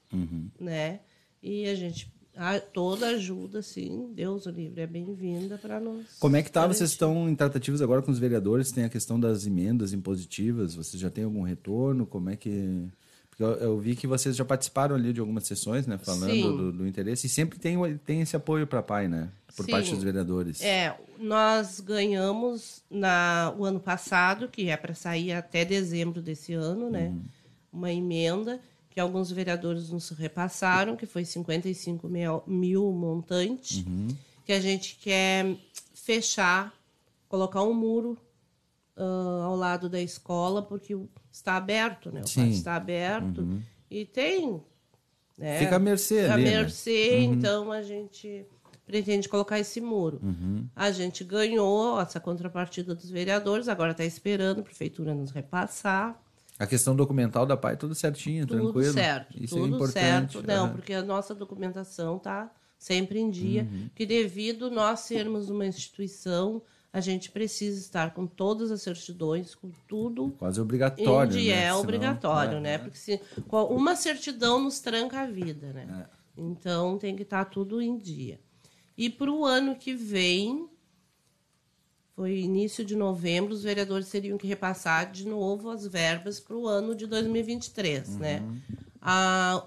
né? 0.60 1.02
E 1.44 1.68
a 1.68 1.76
gente 1.76 2.12
a- 2.36 2.59
toda 2.59 3.07
ajuda, 3.07 3.61
sim, 3.61 4.11
Deus 4.13 4.45
o 4.45 4.49
livre 4.51 4.82
é 4.82 4.88
bem-vinda 4.88 5.57
para 5.57 5.80
nós. 5.80 6.05
Como 6.19 6.36
é 6.36 6.43
que 6.43 6.51
tá? 6.51 6.61
garantir. 6.61 6.77
Vocês 6.77 6.91
estão 6.91 7.30
em 7.30 7.36
tratativas 7.36 7.82
agora 7.82 8.01
com 8.01 8.11
os 8.11 8.19
vereadores? 8.19 8.71
Tem 8.71 8.84
a 8.86 8.89
questão 8.89 9.19
das 9.19 9.45
emendas 9.45 9.93
impositivas. 9.93 10.75
Vocês 10.75 11.01
já 11.01 11.09
têm 11.09 11.23
algum 11.23 11.41
retorno? 11.41 12.05
Como 12.05 12.30
é 12.30 12.36
que... 12.36 12.88
Porque 13.30 13.43
eu, 13.43 13.51
eu 13.55 13.80
vi 13.80 13.95
que 13.95 14.07
vocês 14.07 14.36
já 14.36 14.43
participaram 14.43 14.95
ali 14.95 15.13
de 15.13 15.19
algumas 15.19 15.45
sessões, 15.47 15.88
né? 15.88 15.97
Falando 15.97 16.57
do, 16.57 16.71
do 16.73 16.88
interesse. 16.88 17.27
E 17.27 17.30
sempre 17.30 17.57
tem, 17.59 17.77
tem 18.05 18.21
esse 18.21 18.36
apoio 18.36 18.67
para 18.67 18.82
pai, 18.82 19.07
né? 19.07 19.30
Por 19.55 19.65
Sim. 19.65 19.71
parte 19.71 19.93
dos 19.93 20.03
vereadores. 20.03 20.61
É, 20.61 20.97
nós 21.17 21.80
ganhamos 21.80 22.82
na, 22.89 23.53
o 23.57 23.65
ano 23.65 23.80
passado, 23.80 24.47
que 24.47 24.69
é 24.69 24.77
para 24.77 24.93
sair 24.93 25.32
até 25.34 25.63
dezembro 25.65 26.21
desse 26.21 26.53
ano, 26.53 26.89
né? 26.89 27.13
Uma 27.71 27.91
emenda 27.91 28.59
que 28.90 29.00
alguns 29.00 29.32
vereadores 29.32 29.90
nos 29.90 30.10
repassaram, 30.10 30.96
que 30.96 31.06
foi 31.06 31.24
55 31.24 32.08
mil, 32.08 32.44
mil 32.48 32.92
montante, 32.92 33.86
que 34.46 34.52
a 34.52 34.60
gente 34.60 34.98
quer 34.98 35.56
fechar, 35.94 36.74
colocar 37.28 37.62
um 37.64 37.74
muro 37.74 38.18
ah, 38.98 39.44
ao 39.46 39.56
lado 39.56 39.88
da 39.88 40.02
escola, 40.02 40.62
porque 40.62 40.98
está 41.32 41.56
aberto, 41.56 42.12
né? 42.12 42.22
O 42.22 42.28
Sim. 42.28 42.50
está 42.50 42.76
aberto 42.76 43.48
e 43.90 44.06
tem... 44.06 44.62
né, 45.38 45.60
Fica 45.60 45.78
à 45.78 45.80
mercê 45.80 46.22
à 46.22 46.34
ali, 46.34 46.44
né? 46.44 46.50
mercê, 46.52 47.20
então 47.20 47.72
a 47.72 47.82
gente 47.82 48.46
pretende 48.86 49.30
colocar 49.30 49.60
esse 49.60 49.80
muro. 49.80 50.20
Uhum. 50.22 50.68
A 50.76 50.92
gente 50.92 51.24
ganhou 51.24 52.02
essa 52.02 52.20
contrapartida 52.20 52.96
dos 52.96 53.10
vereadores, 53.10 53.68
agora 53.68 53.92
está 53.92 54.04
esperando 54.04 54.62
a 54.62 54.64
prefeitura 54.64 55.14
nos 55.14 55.30
repassar. 55.30 56.20
A 56.60 56.68
questão 56.68 56.93
documental 56.95 57.45
da 57.45 57.55
pai, 57.55 57.78
tudo 57.78 57.95
certinho, 57.95 58.45
Tudo 58.45 58.64
tranquilo. 58.64 58.93
certo, 58.93 59.41
Isso 59.41 59.55
é 59.55 59.62
tudo 59.62 59.76
importante. 59.76 60.34
certo. 60.34 60.45
Não, 60.47 60.66
aham. 60.66 60.74
porque 60.74 60.93
a 60.93 61.01
nossa 61.01 61.34
documentação 61.34 62.18
está 62.18 62.51
sempre 62.78 63.18
em 63.20 63.30
dia, 63.32 63.64
Uhum. 63.64 63.89
que 63.95 64.05
devido 64.05 64.70
nós 64.70 64.99
sermos 65.01 65.49
uma 65.49 65.66
instituição, 65.66 66.62
a 66.91 66.99
gente 66.99 67.30
precisa 67.32 67.80
estar 67.80 68.14
com 68.14 68.26
todas 68.28 68.72
as 68.72 68.82
certidões, 68.82 69.53
com 69.55 69.70
tudo 69.88 70.34
Quase 70.38 70.60
em 70.60 70.64
obrigatório. 70.64 71.32
dia. 71.32 71.55
né? 71.55 71.62
É 71.62 71.66
Senão- 71.68 71.80
obrigatório, 71.82 72.57
é, 72.57 72.62
né? 72.62 72.74
é. 72.74 72.78
Porque 72.78 72.97
se, 72.97 73.22
uma 73.49 73.95
certidão 73.95 74.62
nos 74.62 74.80
tranca 74.80 75.22
a 75.22 75.28
vida, 75.28 75.72
né? 75.72 76.05
Então 76.38 76.97
tem 76.97 77.16
que 77.16 77.24
estar 77.24 77.45
tudo 77.45 77.82
em 77.82 77.97
dia. 77.97 78.39
E 78.97 79.10
para 79.10 79.32
o 79.32 79.45
ano 79.45 79.76
que 79.76 79.93
vem, 79.93 80.68
foi 82.20 82.38
início 82.38 82.84
de 82.84 82.97
novembro, 82.97 83.53
os 83.53 83.63
vereadores 83.63 84.09
teriam 84.09 84.38
que 84.38 84.45
repassar 84.45 85.09
de 85.09 85.26
novo 85.26 85.70
as 85.70 85.88
verbas 85.88 86.38
para 86.38 86.53
o 86.53 86.67
ano 86.67 86.93
de 86.93 87.07
2023, 87.07 88.17
né? 88.17 88.43
A, 89.01 89.65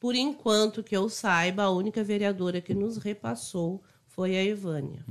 por 0.00 0.16
enquanto 0.16 0.82
que 0.82 0.96
eu 0.96 1.08
saiba, 1.08 1.62
a 1.62 1.70
única 1.70 2.02
vereadora 2.02 2.60
que 2.60 2.74
nos 2.74 2.96
repassou 2.96 3.84
foi 4.08 4.36
a 4.36 4.42
Evânia. 4.44 5.04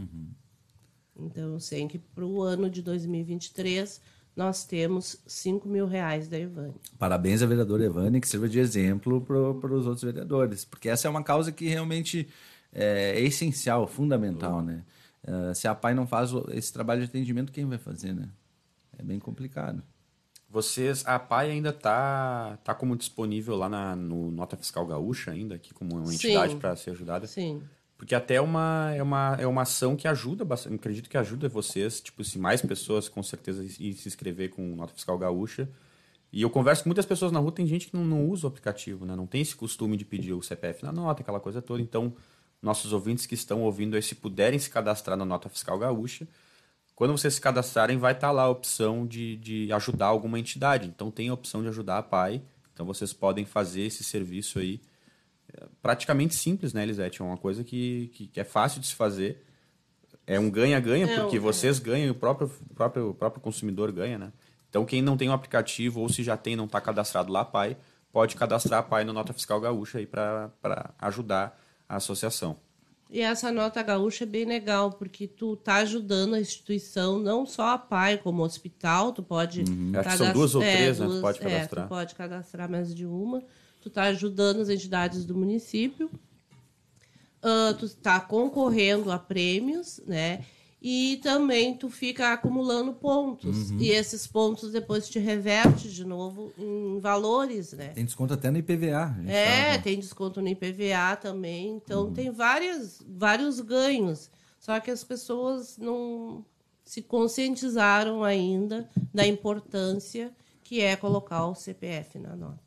Então, 1.17 1.53
eu 1.53 1.61
sei 1.61 1.87
que 1.87 1.97
para 1.97 2.25
o 2.25 2.41
ano 2.41 2.69
de 2.69 2.81
2023 2.81 4.01
nós 4.35 4.65
temos 4.65 5.15
5 5.25 5.69
mil 5.69 5.87
reais 5.87 6.27
da 6.27 6.37
Evânia. 6.37 6.75
Parabéns 6.99 7.41
à 7.41 7.45
vereadora 7.45 7.85
Evane, 7.85 8.19
que 8.19 8.27
sirva 8.27 8.49
de 8.49 8.59
exemplo 8.59 9.21
para 9.21 9.73
os 9.73 9.87
outros 9.87 10.03
vereadores, 10.03 10.65
porque 10.65 10.89
essa 10.89 11.07
é 11.07 11.09
uma 11.09 11.23
causa 11.23 11.53
que 11.53 11.69
realmente 11.69 12.27
é, 12.73 13.13
é 13.15 13.21
essencial, 13.21 13.87
fundamental, 13.87 14.61
né? 14.61 14.83
Eh, 15.25 15.53
se 15.53 15.67
a 15.67 15.73
PAI 15.73 15.93
não 15.93 16.05
faz 16.05 16.31
esse 16.51 16.71
trabalho 16.71 17.01
de 17.01 17.07
atendimento, 17.07 17.51
quem 17.51 17.65
vai 17.65 17.77
fazer, 17.77 18.13
né? 18.13 18.29
É 18.97 19.03
bem 19.03 19.19
complicado. 19.19 19.81
Vocês, 20.47 21.05
a 21.05 21.17
PAI 21.19 21.51
ainda 21.51 21.73
tá, 21.73 22.57
tá 22.63 22.73
como 22.73 22.95
disponível 22.95 23.55
lá 23.55 23.67
na, 23.67 23.95
no 23.95 24.31
Nota 24.31 24.55
Fiscal 24.55 24.85
Gaúcha 24.85 25.31
ainda, 25.31 25.55
aqui 25.55 25.73
como 25.73 25.97
uma 25.97 26.13
entidade 26.13 26.55
para 26.55 26.75
ser 26.75 26.91
ajudada? 26.91 27.27
Sim. 27.27 27.61
Porque 27.97 28.13
até 28.13 28.35
é 28.35 28.41
uma, 28.41 28.93
é 28.95 29.01
uma, 29.01 29.37
é 29.39 29.47
uma 29.47 29.63
ação 29.63 29.95
que 29.95 30.07
ajuda 30.07 30.45
bastante, 30.45 30.75
acredito 30.75 31.09
que 31.09 31.17
ajuda 31.17 31.49
vocês, 31.49 31.99
tipo, 31.99 32.23
se 32.23 32.37
mais 32.37 32.61
pessoas 32.61 33.09
com 33.09 33.23
certeza 33.23 33.63
ir 33.63 33.93
se 33.93 34.07
inscrever 34.07 34.49
com 34.49 34.75
Nota 34.75 34.93
Fiscal 34.93 35.17
Gaúcha. 35.17 35.67
E 36.31 36.41
eu 36.41 36.49
converso 36.49 36.83
com 36.83 36.89
muitas 36.89 37.05
pessoas 37.05 37.31
na 37.31 37.39
rua, 37.39 37.51
tem 37.51 37.65
gente 37.65 37.87
que 37.87 37.95
não, 37.95 38.03
não 38.03 38.27
usa 38.27 38.45
o 38.45 38.49
aplicativo, 38.49 39.05
né? 39.05 39.15
Não 39.15 39.25
tem 39.25 39.41
esse 39.41 39.55
costume 39.55 39.95
de 39.95 40.03
pedir 40.03 40.33
o 40.33 40.41
CPF 40.41 40.83
na 40.83 40.91
nota, 40.91 41.21
aquela 41.21 41.39
coisa 41.39 41.61
toda. 41.61 41.81
Então, 41.81 42.13
nossos 42.65 42.91
ouvintes 42.91 43.25
que 43.25 43.35
estão 43.35 43.61
ouvindo 43.61 43.95
aí, 43.95 44.01
se 44.01 44.15
puderem 44.15 44.59
se 44.59 44.69
cadastrar 44.69 45.15
na 45.15 45.23
Nota 45.23 45.47
Fiscal 45.47 45.77
Gaúcha, 45.77 46.27
quando 46.95 47.11
vocês 47.11 47.35
se 47.35 47.41
cadastrarem, 47.41 47.97
vai 47.97 48.13
estar 48.13 48.31
lá 48.31 48.43
a 48.43 48.49
opção 48.49 49.05
de, 49.05 49.35
de 49.37 49.71
ajudar 49.73 50.07
alguma 50.07 50.39
entidade. 50.39 50.87
Então, 50.87 51.11
tem 51.11 51.29
a 51.29 51.33
opção 51.33 51.61
de 51.61 51.67
ajudar 51.67 51.97
a 51.97 52.03
PAI. 52.03 52.41
Então, 52.73 52.85
vocês 52.85 53.13
podem 53.13 53.45
fazer 53.45 53.81
esse 53.81 54.03
serviço 54.03 54.59
aí 54.59 54.81
praticamente 55.81 56.35
simples, 56.35 56.73
né, 56.73 56.83
Elisete? 56.83 57.21
É 57.21 57.25
uma 57.25 57.37
coisa 57.37 57.63
que, 57.63 58.11
que, 58.13 58.27
que 58.27 58.39
é 58.39 58.43
fácil 58.43 58.81
de 58.81 58.87
se 58.87 58.95
fazer. 58.95 59.43
É 60.25 60.39
um 60.39 60.49
ganha-ganha, 60.49 61.05
É, 61.05 61.19
porque 61.19 61.37
é. 61.37 61.39
vocês 61.39 61.79
ganham 61.79 62.07
e 62.07 62.09
o 62.09 62.15
próprio, 62.15 62.49
próprio, 62.73 63.09
o 63.09 63.13
próprio 63.13 63.41
consumidor 63.41 63.91
ganha, 63.91 64.17
né? 64.17 64.33
Então, 64.69 64.85
quem 64.85 65.01
não 65.01 65.15
tem 65.15 65.29
o 65.29 65.33
aplicativo 65.33 66.01
ou 66.01 66.09
se 66.09 66.23
já 66.23 66.35
tem 66.35 66.53
e 66.53 66.55
não 66.55 66.65
está 66.65 66.81
cadastrado 66.81 67.31
lá, 67.31 67.45
PAI, 67.45 67.77
pode 68.11 68.35
cadastrar 68.35 68.79
a 68.79 68.83
PAI 68.83 69.05
no 69.05 69.13
Nota 69.13 69.33
Fiscal 69.33 69.59
Gaúcha 69.61 69.99
aí 69.99 70.05
para 70.05 70.51
ajudar 70.99 71.61
a 71.87 71.97
associação. 71.97 72.57
E 73.09 73.21
essa 73.21 73.51
nota 73.51 73.81
gaúcha 73.83 74.23
é 74.23 74.27
bem 74.27 74.45
legal, 74.45 74.91
porque 74.91 75.27
tu 75.27 75.55
tá 75.55 75.75
ajudando 75.75 76.33
a 76.33 76.39
instituição, 76.39 77.19
não 77.19 77.45
só 77.45 77.69
a 77.69 77.77
PAI, 77.77 78.17
como 78.17 78.41
o 78.41 78.45
hospital, 78.45 79.13
tu 79.13 79.21
pode... 79.21 79.61
Acho 79.61 79.69
que 79.69 79.73
são 79.73 80.03
cadast- 80.03 80.33
duas 80.33 80.55
ou 80.55 80.63
é, 80.63 80.75
três, 80.75 80.99
né? 80.99 81.07
Tu 81.07 81.21
pode 81.21 81.37
é, 81.37 81.41
cadastrar. 81.41 81.85
tu 81.85 81.89
pode 81.89 82.15
cadastrar 82.15 82.69
mais 82.69 82.93
de 82.93 83.05
uma. 83.05 83.43
Tu 83.81 83.89
tá 83.89 84.03
ajudando 84.03 84.59
as 84.61 84.69
entidades 84.69 85.23
do 85.23 85.35
município. 85.35 86.09
Ah, 87.41 87.75
tu 87.77 87.87
tá 87.87 88.19
concorrendo 88.19 89.11
a 89.11 89.19
prêmios, 89.19 90.01
né? 90.07 90.43
E 90.87 91.17
também 91.23 91.75
tu 91.75 91.89
fica 91.89 92.31
acumulando 92.31 92.93
pontos. 92.93 93.71
Uhum. 93.71 93.79
E 93.79 93.89
esses 93.89 94.27
pontos 94.27 94.71
depois 94.71 95.09
te 95.09 95.17
reverte 95.17 95.89
de 95.89 96.05
novo 96.05 96.53
em 96.59 96.99
valores, 96.99 97.73
né? 97.73 97.87
Tem 97.87 98.05
desconto 98.05 98.35
até 98.35 98.51
no 98.51 98.59
IPVA. 98.59 99.17
É, 99.25 99.71
tava- 99.71 99.81
tem 99.83 99.99
desconto 99.99 100.41
no 100.43 100.47
IPVA 100.47 101.15
também. 101.19 101.71
Uhum. 101.71 101.81
Então, 101.83 102.13
tem 102.13 102.29
várias, 102.29 103.03
vários 103.07 103.59
ganhos. 103.61 104.29
Só 104.59 104.79
que 104.79 104.91
as 104.91 105.03
pessoas 105.03 105.75
não 105.79 106.45
se 106.83 107.01
conscientizaram 107.01 108.23
ainda 108.23 108.87
da 109.11 109.25
importância 109.25 110.31
que 110.63 110.81
é 110.81 110.95
colocar 110.95 111.47
o 111.47 111.55
CPF 111.55 112.19
na 112.19 112.35
nota. 112.35 112.59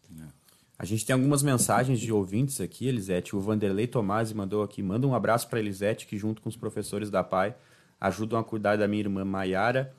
A 0.76 0.84
gente 0.84 1.04
tem 1.06 1.12
algumas 1.14 1.42
mensagens 1.42 1.98
de 2.00 2.12
ouvintes 2.12 2.60
aqui, 2.60 2.86
Elisete. 2.88 3.34
O 3.34 3.40
Vanderlei 3.40 3.86
Tomasi 3.88 4.32
mandou 4.34 4.62
aqui. 4.62 4.80
Manda 4.82 5.06
um 5.06 5.14
abraço 5.14 5.48
para 5.48 5.58
Elisete, 5.60 6.06
que 6.06 6.16
junto 6.18 6.40
com 6.42 6.48
os 6.48 6.56
professores 6.56 7.10
da 7.10 7.22
PAI 7.24 7.56
ajudam 8.00 8.38
a 8.38 8.44
cuidar 8.44 8.76
da 8.76 8.86
minha 8.86 9.02
irmã 9.02 9.24
Maiara. 9.24 9.92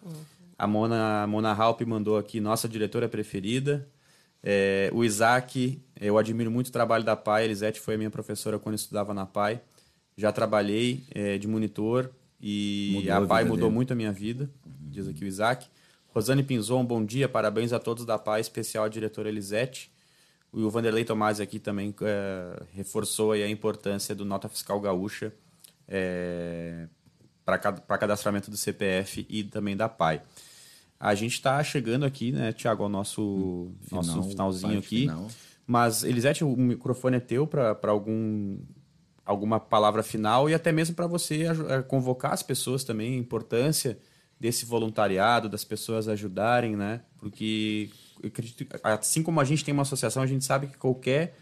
A 0.57 0.67
Mona, 0.67 1.23
a 1.23 1.27
Mona 1.27 1.53
Halp 1.53 1.81
mandou 1.81 2.17
aqui, 2.17 2.39
nossa 2.39 2.67
diretora 2.67 3.07
preferida. 3.07 3.87
É, 4.43 4.89
o 4.93 5.03
Isaac, 5.03 5.81
eu 5.99 6.17
admiro 6.17 6.49
muito 6.49 6.67
o 6.67 6.71
trabalho 6.71 7.03
da 7.03 7.15
PAI. 7.15 7.45
Elisete 7.45 7.79
foi 7.79 7.95
a 7.95 7.97
minha 7.97 8.09
professora 8.09 8.57
quando 8.59 8.73
eu 8.73 8.77
estudava 8.77 9.13
na 9.13 9.25
PAI. 9.25 9.61
Já 10.17 10.31
trabalhei 10.31 11.03
é, 11.11 11.37
de 11.37 11.47
monitor 11.47 12.09
e 12.41 12.91
Mudou 12.95 13.13
a 13.13 13.17
a 13.17 13.27
PAI 13.27 13.43
vida 13.43 13.53
mudou 13.53 13.67
dele. 13.67 13.75
muito 13.75 13.93
a 13.93 13.95
minha 13.95 14.11
vida, 14.11 14.49
diz 14.65 15.07
aqui 15.07 15.23
o 15.23 15.27
Isaac. 15.27 15.67
Rosane 16.07 16.43
Pinzon, 16.43 16.83
bom 16.83 17.03
dia, 17.05 17.29
parabéns 17.29 17.71
a 17.71 17.79
todos 17.79 18.05
da 18.05 18.17
PAI, 18.17 18.41
especial 18.41 18.85
a 18.85 18.89
diretora 18.89 19.29
Elisete. 19.29 19.91
E 20.53 20.61
o 20.61 20.69
Vanderlei 20.69 21.05
Tomás 21.05 21.39
aqui 21.39 21.59
também 21.59 21.93
é, 22.01 22.63
reforçou 22.73 23.33
aí 23.33 23.43
a 23.43 23.49
importância 23.49 24.15
do 24.15 24.25
Nota 24.25 24.49
Fiscal 24.49 24.79
Gaúcha 24.81 25.31
é, 25.87 26.87
para 27.57 27.97
cadastramento 27.97 28.51
do 28.51 28.57
CPF 28.57 29.25
e 29.29 29.43
também 29.43 29.75
da 29.75 29.89
PAI. 29.89 30.21
A 30.99 31.15
gente 31.15 31.33
está 31.33 31.63
chegando 31.63 32.05
aqui, 32.05 32.31
né, 32.31 32.51
Tiago, 32.51 32.83
ao 32.83 32.89
nosso, 32.89 33.71
Final, 33.83 34.03
nosso 34.03 34.23
finalzinho 34.29 34.79
aqui. 34.79 35.01
final. 35.01 35.27
Mas, 35.65 36.03
Elisete, 36.03 36.43
o 36.43 36.55
microfone 36.57 37.17
é 37.17 37.19
teu 37.19 37.47
para 37.47 37.77
algum 37.83 38.57
alguma 39.23 39.59
palavra 39.59 40.01
final 40.01 40.49
e 40.49 40.55
até 40.55 40.71
mesmo 40.71 40.95
para 40.95 41.05
você 41.05 41.43
eh, 41.45 41.83
convocar 41.83 42.33
as 42.33 42.41
pessoas 42.41 42.83
também, 42.83 43.13
a 43.13 43.17
importância 43.17 43.99
desse 44.39 44.65
voluntariado, 44.65 45.47
das 45.47 45.63
pessoas 45.63 46.07
ajudarem, 46.07 46.75
né? 46.75 47.01
Porque 47.19 47.91
eu 48.23 48.29
acredito, 48.29 48.65
assim 48.83 49.21
como 49.21 49.39
a 49.39 49.43
gente 49.43 49.63
tem 49.63 49.71
uma 49.71 49.83
associação, 49.83 50.23
a 50.23 50.25
gente 50.25 50.43
sabe 50.43 50.65
que 50.65 50.77
qualquer 50.77 51.37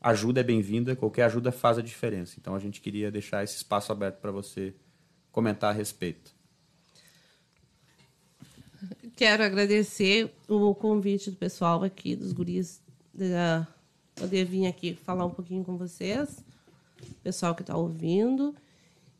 ajuda 0.00 0.40
é 0.40 0.42
bem-vinda, 0.42 0.96
qualquer 0.96 1.24
ajuda 1.24 1.52
faz 1.52 1.78
a 1.78 1.82
diferença. 1.82 2.34
Então 2.40 2.54
a 2.56 2.58
gente 2.58 2.80
queria 2.80 3.12
deixar 3.12 3.44
esse 3.44 3.56
espaço 3.56 3.92
aberto 3.92 4.16
para 4.16 4.32
você 4.32 4.74
comentar 5.32 5.70
a 5.70 5.76
respeito. 5.76 6.32
Quero 9.16 9.42
agradecer 9.44 10.34
o 10.48 10.74
convite 10.74 11.30
do 11.30 11.36
pessoal 11.36 11.82
aqui, 11.84 12.16
dos 12.16 12.32
guris, 12.32 12.80
da 13.12 13.66
poder 14.14 14.44
vir 14.44 14.66
aqui 14.66 14.94
falar 14.94 15.24
um 15.24 15.30
pouquinho 15.30 15.64
com 15.64 15.76
vocês, 15.76 16.44
pessoal 17.22 17.54
que 17.54 17.62
está 17.62 17.76
ouvindo. 17.76 18.54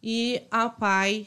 E 0.03 0.43
a 0.51 0.69
PAI 0.69 1.27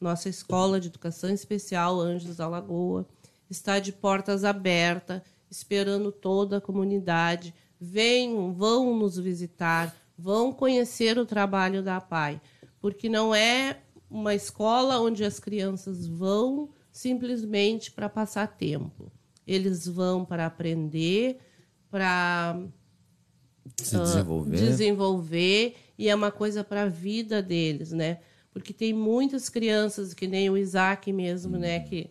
nossa 0.00 0.28
escola 0.28 0.80
de 0.80 0.88
educação 0.88 1.30
especial 1.30 2.00
Anjos 2.00 2.36
da 2.36 2.46
Lagoa 2.46 3.06
está 3.50 3.78
de 3.78 3.92
portas 3.92 4.44
abertas, 4.44 5.22
esperando 5.50 6.12
toda 6.12 6.58
a 6.58 6.60
comunidade. 6.60 7.52
Venham, 7.80 8.52
vão 8.52 8.96
nos 8.96 9.18
visitar, 9.18 9.94
vão 10.16 10.52
conhecer 10.52 11.18
o 11.18 11.26
trabalho 11.26 11.82
da 11.82 12.00
PAI, 12.00 12.40
porque 12.80 13.08
não 13.08 13.34
é 13.34 13.78
uma 14.10 14.34
escola 14.34 15.00
onde 15.00 15.24
as 15.24 15.38
crianças 15.38 16.06
vão 16.06 16.70
simplesmente 16.90 17.90
para 17.90 18.08
passar 18.08 18.46
tempo. 18.46 19.12
Eles 19.46 19.86
vão 19.86 20.24
para 20.24 20.46
aprender, 20.46 21.38
para 21.90 22.60
se 23.76 23.96
desenvolver. 23.96 24.56
Uh, 24.56 24.60
desenvolver 24.60 25.76
e 25.98 26.08
é 26.08 26.14
uma 26.14 26.30
coisa 26.30 26.64
para 26.64 26.82
a 26.82 26.88
vida 26.88 27.42
deles, 27.42 27.92
né? 27.92 28.20
Porque 28.52 28.72
tem 28.72 28.92
muitas 28.92 29.48
crianças 29.48 30.14
que 30.14 30.26
nem 30.26 30.50
o 30.50 30.56
Isaac 30.56 31.12
mesmo, 31.12 31.56
né, 31.56 31.56
uhum. 31.56 31.82
né, 31.82 31.88
que 31.88 32.10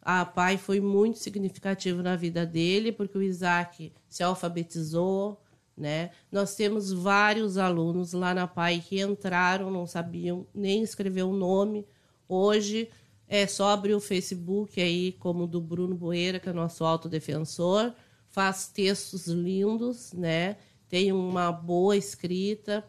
a 0.00 0.24
pai 0.24 0.56
foi 0.56 0.80
muito 0.80 1.18
significativo 1.18 2.02
na 2.02 2.16
vida 2.16 2.44
dele, 2.44 2.90
porque 2.90 3.16
o 3.16 3.22
Isaac 3.22 3.92
se 4.08 4.22
alfabetizou, 4.22 5.40
né? 5.76 6.10
Nós 6.30 6.54
temos 6.54 6.92
vários 6.92 7.56
alunos 7.58 8.12
lá 8.12 8.34
na 8.34 8.46
PAI 8.46 8.80
que 8.80 9.00
entraram, 9.00 9.70
não 9.70 9.86
sabiam 9.86 10.46
nem 10.54 10.82
escrever 10.82 11.22
o 11.22 11.32
nome. 11.32 11.86
Hoje 12.28 12.88
é 13.28 13.46
só 13.46 13.70
abrir 13.70 13.94
o 13.94 14.00
Facebook 14.00 14.80
aí, 14.80 15.12
como 15.12 15.46
do 15.46 15.60
Bruno 15.60 15.94
Boeira, 15.94 16.38
que 16.38 16.48
é 16.48 16.52
nosso 16.52 16.84
autodefensor, 16.84 17.92
faz 18.28 18.68
textos 18.68 19.26
lindos, 19.26 20.12
né? 20.12 20.56
Tem 20.88 21.12
uma 21.12 21.50
boa 21.50 21.96
escrita. 21.96 22.84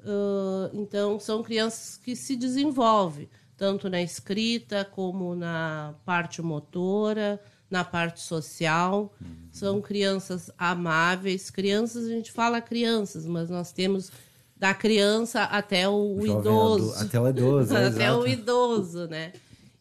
Uh, 0.00 0.70
então, 0.74 1.18
são 1.18 1.42
crianças 1.42 1.96
que 1.96 2.14
se 2.14 2.36
desenvolvem 2.36 3.28
tanto 3.62 3.88
na 3.88 4.02
escrita 4.02 4.84
como 4.84 5.36
na 5.36 5.94
parte 6.04 6.42
motora, 6.42 7.40
na 7.72 7.82
parte 7.82 8.20
social. 8.20 9.12
Uhum. 9.18 9.28
São 9.50 9.80
crianças 9.80 10.50
amáveis. 10.58 11.50
Crianças, 11.50 12.04
a 12.04 12.10
gente 12.10 12.30
fala 12.30 12.60
crianças, 12.60 13.24
mas 13.24 13.48
nós 13.48 13.72
temos 13.72 14.12
da 14.54 14.74
criança 14.74 15.44
até 15.44 15.88
o 15.88 16.14
Jovem 16.20 16.38
idoso. 16.38 16.94
até 17.02 17.18
o 17.18 17.28
idoso, 17.28 17.74
é, 17.74 17.86
Até 17.86 18.12
o 18.12 18.26
idoso, 18.26 19.06
né? 19.06 19.32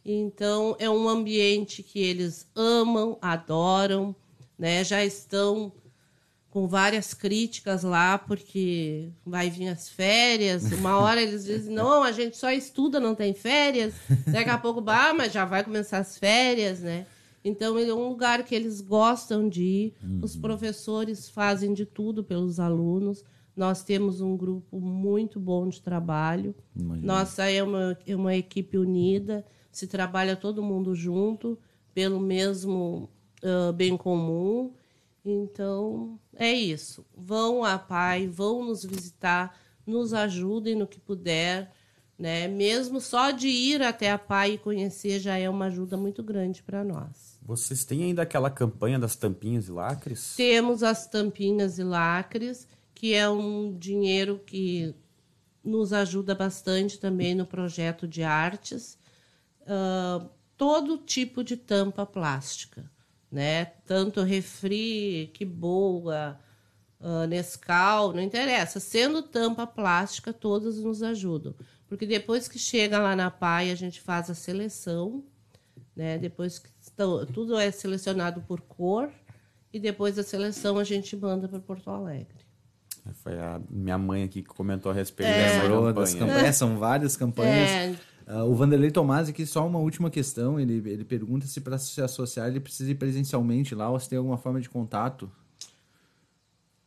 Então, 0.04 0.76
é 0.80 0.90
um 0.90 1.08
ambiente 1.08 1.84
que 1.84 2.00
eles 2.00 2.48
amam, 2.56 3.18
adoram, 3.22 4.16
né? 4.58 4.84
Já 4.84 5.04
estão 5.06 5.72
com 6.50 6.68
várias 6.68 7.14
críticas 7.14 7.84
lá, 7.84 8.18
porque 8.18 9.10
vai 9.26 9.50
vir 9.50 9.68
as 9.68 9.90
férias. 9.90 10.64
Uma 10.72 10.98
hora 10.98 11.22
eles 11.22 11.44
dizem, 11.44 11.74
não, 11.74 12.04
a 12.04 12.12
gente 12.12 12.38
só 12.38 12.52
estuda, 12.52 13.00
não 13.00 13.14
tem 13.14 13.34
férias. 13.34 13.94
Daqui 14.28 14.50
a 14.50 14.58
pouco, 14.58 14.82
bah, 14.82 15.14
mas 15.14 15.32
já 15.32 15.46
vai 15.46 15.64
começar 15.64 16.00
as 16.00 16.18
férias, 16.18 16.80
né? 16.80 17.06
Então, 17.44 17.78
ele 17.80 17.90
é 17.90 17.94
um 17.94 18.10
lugar 18.10 18.44
que 18.44 18.54
eles 18.54 18.82
gostam 18.82 19.50
de 19.50 19.64
ir. 19.64 19.94
Uhum. 20.04 20.20
Os 20.22 20.36
professores 20.36 21.30
fazem 21.30 21.74
de 21.74 21.86
tudo 21.86 22.24
pelos 22.24 22.60
alunos. 22.60 23.24
Nós 23.56 23.84
temos 23.84 24.22
um 24.22 24.38
grupo 24.38 24.80
muito 24.80 25.40
bom 25.40 25.68
de 25.68 25.82
trabalho. 25.82 26.56
Imagina. 26.76 27.14
Nossa 27.14 27.50
é 27.50 27.62
uma, 27.62 27.98
é 28.06 28.16
uma 28.16 28.36
equipe 28.36 28.78
unida, 28.78 29.46
se 29.72 29.88
trabalha 29.88 30.36
todo 30.36 30.64
mundo 30.64 30.94
junto, 30.96 31.58
pelo 31.94 32.20
mesmo 32.20 33.10
uh, 33.44 33.74
bem 33.74 33.98
comum. 33.98 34.72
Então, 35.24 36.20
é 36.36 36.52
isso. 36.52 37.06
Vão 37.16 37.64
à 37.64 37.78
Pai, 37.78 38.28
vão 38.28 38.66
nos 38.66 38.84
visitar, 38.84 39.58
nos 39.86 40.14
ajudem 40.14 40.76
no 40.76 40.88
que 40.88 41.00
puder. 41.00 41.72
Né? 42.18 42.48
Mesmo 42.48 43.02
só 43.02 43.32
de 43.32 43.48
ir 43.48 43.82
até 43.82 44.12
a 44.12 44.18
Pai 44.18 44.54
e 44.54 44.58
conhecer 44.58 45.20
já 45.20 45.38
é 45.38 45.50
uma 45.50 45.66
ajuda 45.66 45.98
muito 45.98 46.24
grande 46.24 46.62
para 46.64 46.84
nós. 46.84 47.31
Vocês 47.42 47.84
têm 47.84 48.04
ainda 48.04 48.22
aquela 48.22 48.50
campanha 48.50 49.00
das 49.00 49.16
tampinhas 49.16 49.68
e 49.68 49.72
lacres? 49.72 50.36
Temos 50.36 50.84
as 50.84 51.08
tampinhas 51.08 51.80
e 51.80 51.84
lacres, 51.84 52.68
que 52.94 53.14
é 53.14 53.30
um 53.30 53.78
dinheiro 53.78 54.40
que 54.46 54.94
nos 55.64 55.92
ajuda 55.92 56.36
bastante 56.36 57.00
também 57.00 57.34
no 57.34 57.46
projeto 57.46 58.08
de 58.08 58.24
artes. 58.24 58.98
Uh, 59.62 60.30
todo 60.56 60.98
tipo 60.98 61.44
de 61.44 61.58
tampa 61.58 62.06
plástica 62.06 62.90
né? 63.32 63.66
Tanto 63.86 64.22
refri, 64.22 65.32
que 65.34 65.46
boa, 65.46 66.38
uh, 67.00 67.26
Nescau, 67.28 68.14
não 68.14 68.22
interessa. 68.22 68.80
Sendo 68.80 69.24
tampa 69.24 69.66
plástica, 69.66 70.34
todas 70.34 70.78
nos 70.78 71.02
ajudam. 71.02 71.56
Porque 71.88 72.06
depois 72.06 72.48
que 72.48 72.60
chega 72.60 73.00
lá 73.00 73.16
na 73.16 73.32
PAI, 73.32 73.72
a 73.72 73.76
gente 73.76 74.02
faz 74.02 74.30
a 74.30 74.36
seleção, 74.36 75.24
né? 75.96 76.18
Depois 76.18 76.60
que 76.60 76.71
estão, 76.92 77.26
tudo 77.26 77.58
é 77.58 77.72
selecionado 77.72 78.42
por 78.42 78.62
cor 78.62 79.12
e 79.74 79.80
depois 79.80 80.16
da 80.16 80.24
seleção 80.24 80.78
a 80.78 80.84
gente 80.84 81.16
manda 81.16 81.48
para 81.48 81.60
Porto 81.60 81.90
Alegre. 81.90 82.42
Foi 83.16 83.34
a 83.34 83.60
minha 83.70 83.98
mãe 83.98 84.24
aqui 84.24 84.44
que 84.44 84.50
comentou 84.50 84.92
a 84.92 84.96
respeito 84.96 85.30
é. 85.30 85.44
dessa 85.44 85.68
campanha. 85.68 86.20
campanhas. 86.20 86.56
São 86.56 86.78
várias 86.78 87.18
campanhas. 87.18 87.70
É. 87.70 87.96
Uh, 88.28 88.44
o 88.46 88.54
Vanderlei 88.54 88.92
Tomás 88.92 89.28
aqui, 89.28 89.46
só 89.46 89.66
uma 89.66 89.80
última 89.80 90.10
questão. 90.10 90.60
Ele, 90.60 90.74
ele 90.88 91.04
pergunta 91.04 91.48
se 91.48 91.60
para 91.62 91.78
se 91.78 92.00
associar 92.02 92.48
ele 92.48 92.60
precisa 92.60 92.92
ir 92.92 92.96
presencialmente 92.96 93.74
lá 93.74 93.90
ou 93.90 94.00
se 94.00 94.08
tem 94.08 94.18
alguma 94.18 94.38
forma 94.38 94.62
de 94.62 94.70
contato. 94.70 95.32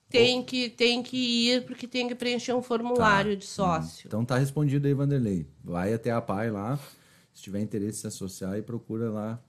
Tem 0.09 0.45
que, 0.45 0.71
tem 0.71 1.03
que 1.03 1.17
ir 1.17 1.65
porque 1.65 1.89
tem 1.89 2.07
que 2.07 2.15
preencher 2.15 2.53
um 2.55 2.63
formulário 2.63 3.33
tá. 3.33 3.39
de 3.39 3.47
sócio. 3.47 4.07
Então 4.07 4.25
tá 4.25 4.39
respondido 4.39 4.87
aí, 4.87 4.95
Vanderlei. 4.95 5.45
Vai 5.65 5.93
até 5.93 6.13
a 6.13 6.21
PAI 6.21 6.53
lá, 6.53 6.79
se 7.33 7.43
tiver 7.43 7.61
interesse 7.61 7.99
em 7.99 8.01
se 8.03 8.07
associar 8.07 8.57
e 8.57 8.63
procura 8.63 9.11
lá 9.11 9.41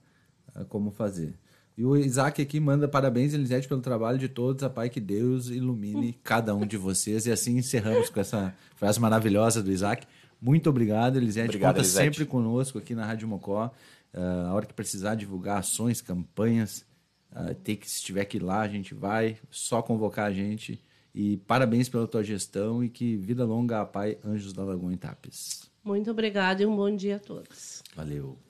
como 0.64 0.90
fazer. 0.90 1.38
E 1.76 1.84
o 1.84 1.94
Isaac 1.94 2.40
aqui 2.40 2.58
manda 2.58 2.88
parabéns, 2.88 3.34
Elisete, 3.34 3.68
pelo 3.68 3.82
trabalho 3.82 4.18
de 4.18 4.28
todos. 4.28 4.62
A 4.62 4.70
Pai 4.70 4.88
que 4.88 5.00
Deus 5.00 5.48
ilumine 5.48 6.18
cada 6.24 6.54
um 6.54 6.66
de 6.66 6.78
vocês. 6.78 7.26
E 7.26 7.32
assim 7.32 7.58
encerramos 7.58 8.08
com 8.08 8.18
essa 8.18 8.54
frase 8.76 8.98
maravilhosa 8.98 9.62
do 9.62 9.70
Isaac. 9.70 10.06
Muito 10.40 10.70
obrigado, 10.70 11.16
Elisete. 11.16 11.48
Obrigado, 11.48 11.74
Conta 11.74 11.84
Elisete. 11.84 12.04
sempre 12.04 12.24
conosco 12.24 12.78
aqui 12.78 12.94
na 12.94 13.04
Rádio 13.04 13.28
Mocó. 13.28 13.70
Uh, 14.14 14.46
a 14.46 14.54
hora 14.54 14.64
que 14.64 14.72
precisar 14.72 15.14
divulgar 15.16 15.58
ações, 15.58 16.00
campanhas, 16.00 16.86
uh, 17.32 17.54
ter 17.56 17.76
que, 17.76 17.90
se 17.90 18.02
tiver 18.02 18.24
que 18.24 18.38
ir 18.38 18.42
lá, 18.42 18.60
a 18.60 18.68
gente 18.68 18.94
vai. 18.94 19.36
Só 19.50 19.82
convocar 19.82 20.26
a 20.26 20.32
gente. 20.32 20.82
E 21.14 21.36
parabéns 21.38 21.90
pela 21.90 22.06
tua 22.06 22.24
gestão 22.24 22.82
e 22.82 22.88
que 22.88 23.16
vida 23.16 23.44
longa 23.44 23.82
a 23.82 23.86
Pai 23.86 24.18
Anjos 24.24 24.52
da 24.54 24.64
Lagoa 24.64 24.92
em 24.92 24.96
Tapes. 24.96 25.70
Muito 25.84 26.10
obrigado 26.10 26.62
e 26.62 26.66
um 26.66 26.74
bom 26.74 26.94
dia 26.94 27.16
a 27.16 27.18
todos. 27.18 27.82
Valeu. 27.94 28.45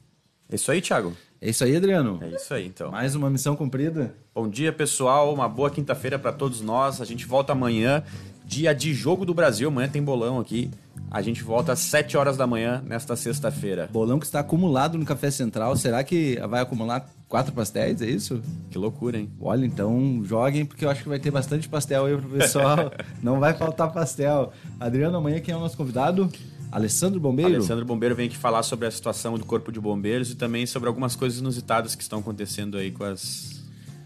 É 0.48 0.54
isso 0.54 0.70
aí, 0.70 0.80
Thiago. 0.80 1.16
É 1.40 1.50
isso 1.50 1.64
aí, 1.64 1.76
Adriano. 1.76 2.18
É 2.22 2.28
isso 2.28 2.54
aí, 2.54 2.66
então. 2.66 2.90
Mais 2.92 3.14
uma 3.16 3.28
missão 3.28 3.56
cumprida. 3.56 4.14
Bom 4.32 4.48
dia, 4.48 4.72
pessoal. 4.72 5.34
Uma 5.34 5.48
boa 5.48 5.68
quinta-feira 5.70 6.18
para 6.18 6.32
todos 6.32 6.60
nós. 6.60 7.00
A 7.00 7.04
gente 7.04 7.26
volta 7.26 7.52
amanhã, 7.52 8.04
dia 8.44 8.72
de 8.72 8.94
Jogo 8.94 9.26
do 9.26 9.34
Brasil. 9.34 9.68
Amanhã 9.68 9.88
tem 9.88 10.00
bolão 10.00 10.38
aqui. 10.38 10.70
A 11.10 11.20
gente 11.20 11.42
volta 11.42 11.72
às 11.72 11.80
7 11.80 12.16
horas 12.16 12.36
da 12.36 12.46
manhã 12.46 12.82
nesta 12.86 13.16
sexta-feira. 13.16 13.88
Bolão 13.92 14.20
que 14.20 14.26
está 14.26 14.40
acumulado 14.40 14.96
no 14.96 15.04
Café 15.04 15.30
Central. 15.32 15.76
Será 15.76 16.02
que 16.04 16.38
vai 16.48 16.60
acumular 16.60 17.08
quatro 17.28 17.52
pastéis? 17.52 18.00
É 18.00 18.06
isso? 18.06 18.40
Que 18.70 18.78
loucura, 18.78 19.18
hein? 19.18 19.28
Olha, 19.40 19.66
então 19.66 20.22
joguem, 20.24 20.64
porque 20.64 20.84
eu 20.84 20.90
acho 20.90 21.02
que 21.02 21.08
vai 21.08 21.18
ter 21.18 21.32
bastante 21.32 21.68
pastel 21.68 22.06
aí 22.06 22.16
pro 22.16 22.28
pessoal. 22.30 22.92
Não 23.20 23.40
vai 23.40 23.52
faltar 23.52 23.92
pastel. 23.92 24.52
Adriano, 24.78 25.16
amanhã 25.16 25.40
quem 25.40 25.52
é 25.52 25.56
o 25.56 25.60
nosso 25.60 25.76
convidado? 25.76 26.30
Alessandro 26.76 27.18
Bombeiro? 27.18 27.54
Alessandro 27.54 27.86
Bombeiro 27.86 28.14
vem 28.14 28.26
aqui 28.26 28.36
falar 28.36 28.62
sobre 28.62 28.86
a 28.86 28.90
situação 28.90 29.38
do 29.38 29.46
Corpo 29.46 29.72
de 29.72 29.80
Bombeiros 29.80 30.30
e 30.30 30.34
também 30.34 30.66
sobre 30.66 30.88
algumas 30.88 31.16
coisas 31.16 31.38
inusitadas 31.38 31.94
que 31.94 32.02
estão 32.02 32.18
acontecendo 32.18 32.76
aí 32.76 32.90
com 32.90 33.02
as 33.02 33.64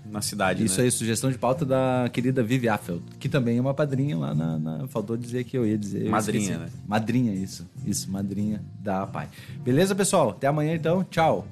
na 0.09 0.23
cidade. 0.23 0.65
Isso 0.65 0.79
né? 0.79 0.85
aí, 0.85 0.91
sugestão 0.93 1.33
de 1.33 1.39
pauta 1.39 1.65
da 1.65 2.09
querida 2.13 2.45
Vivi 2.45 2.69
Affeld, 2.69 3.03
que 3.19 3.29
também 3.29 3.59
é 3.59 3.61
uma 3.61 3.75
padrinha 3.75 4.17
lá 4.17 4.33
na, 4.33 4.57
na. 4.57 4.87
Faltou 4.87 5.17
dizer 5.17 5.43
que 5.43 5.59
eu 5.59 5.67
ia 5.67 5.77
dizer. 5.77 6.09
Madrinha, 6.09 6.59
né? 6.59 6.69
Madrinha, 6.87 7.35
isso. 7.35 7.67
Isso, 7.85 8.09
madrinha 8.09 8.63
da 8.79 9.05
Pai. 9.05 9.29
Beleza, 9.65 9.93
pessoal? 9.93 10.31
Até 10.31 10.47
amanhã 10.47 10.73
então. 10.73 11.03
Tchau. 11.11 11.49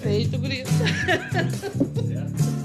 Feito, 0.00 0.38
grito. 0.38 0.70
certo. 2.06 2.50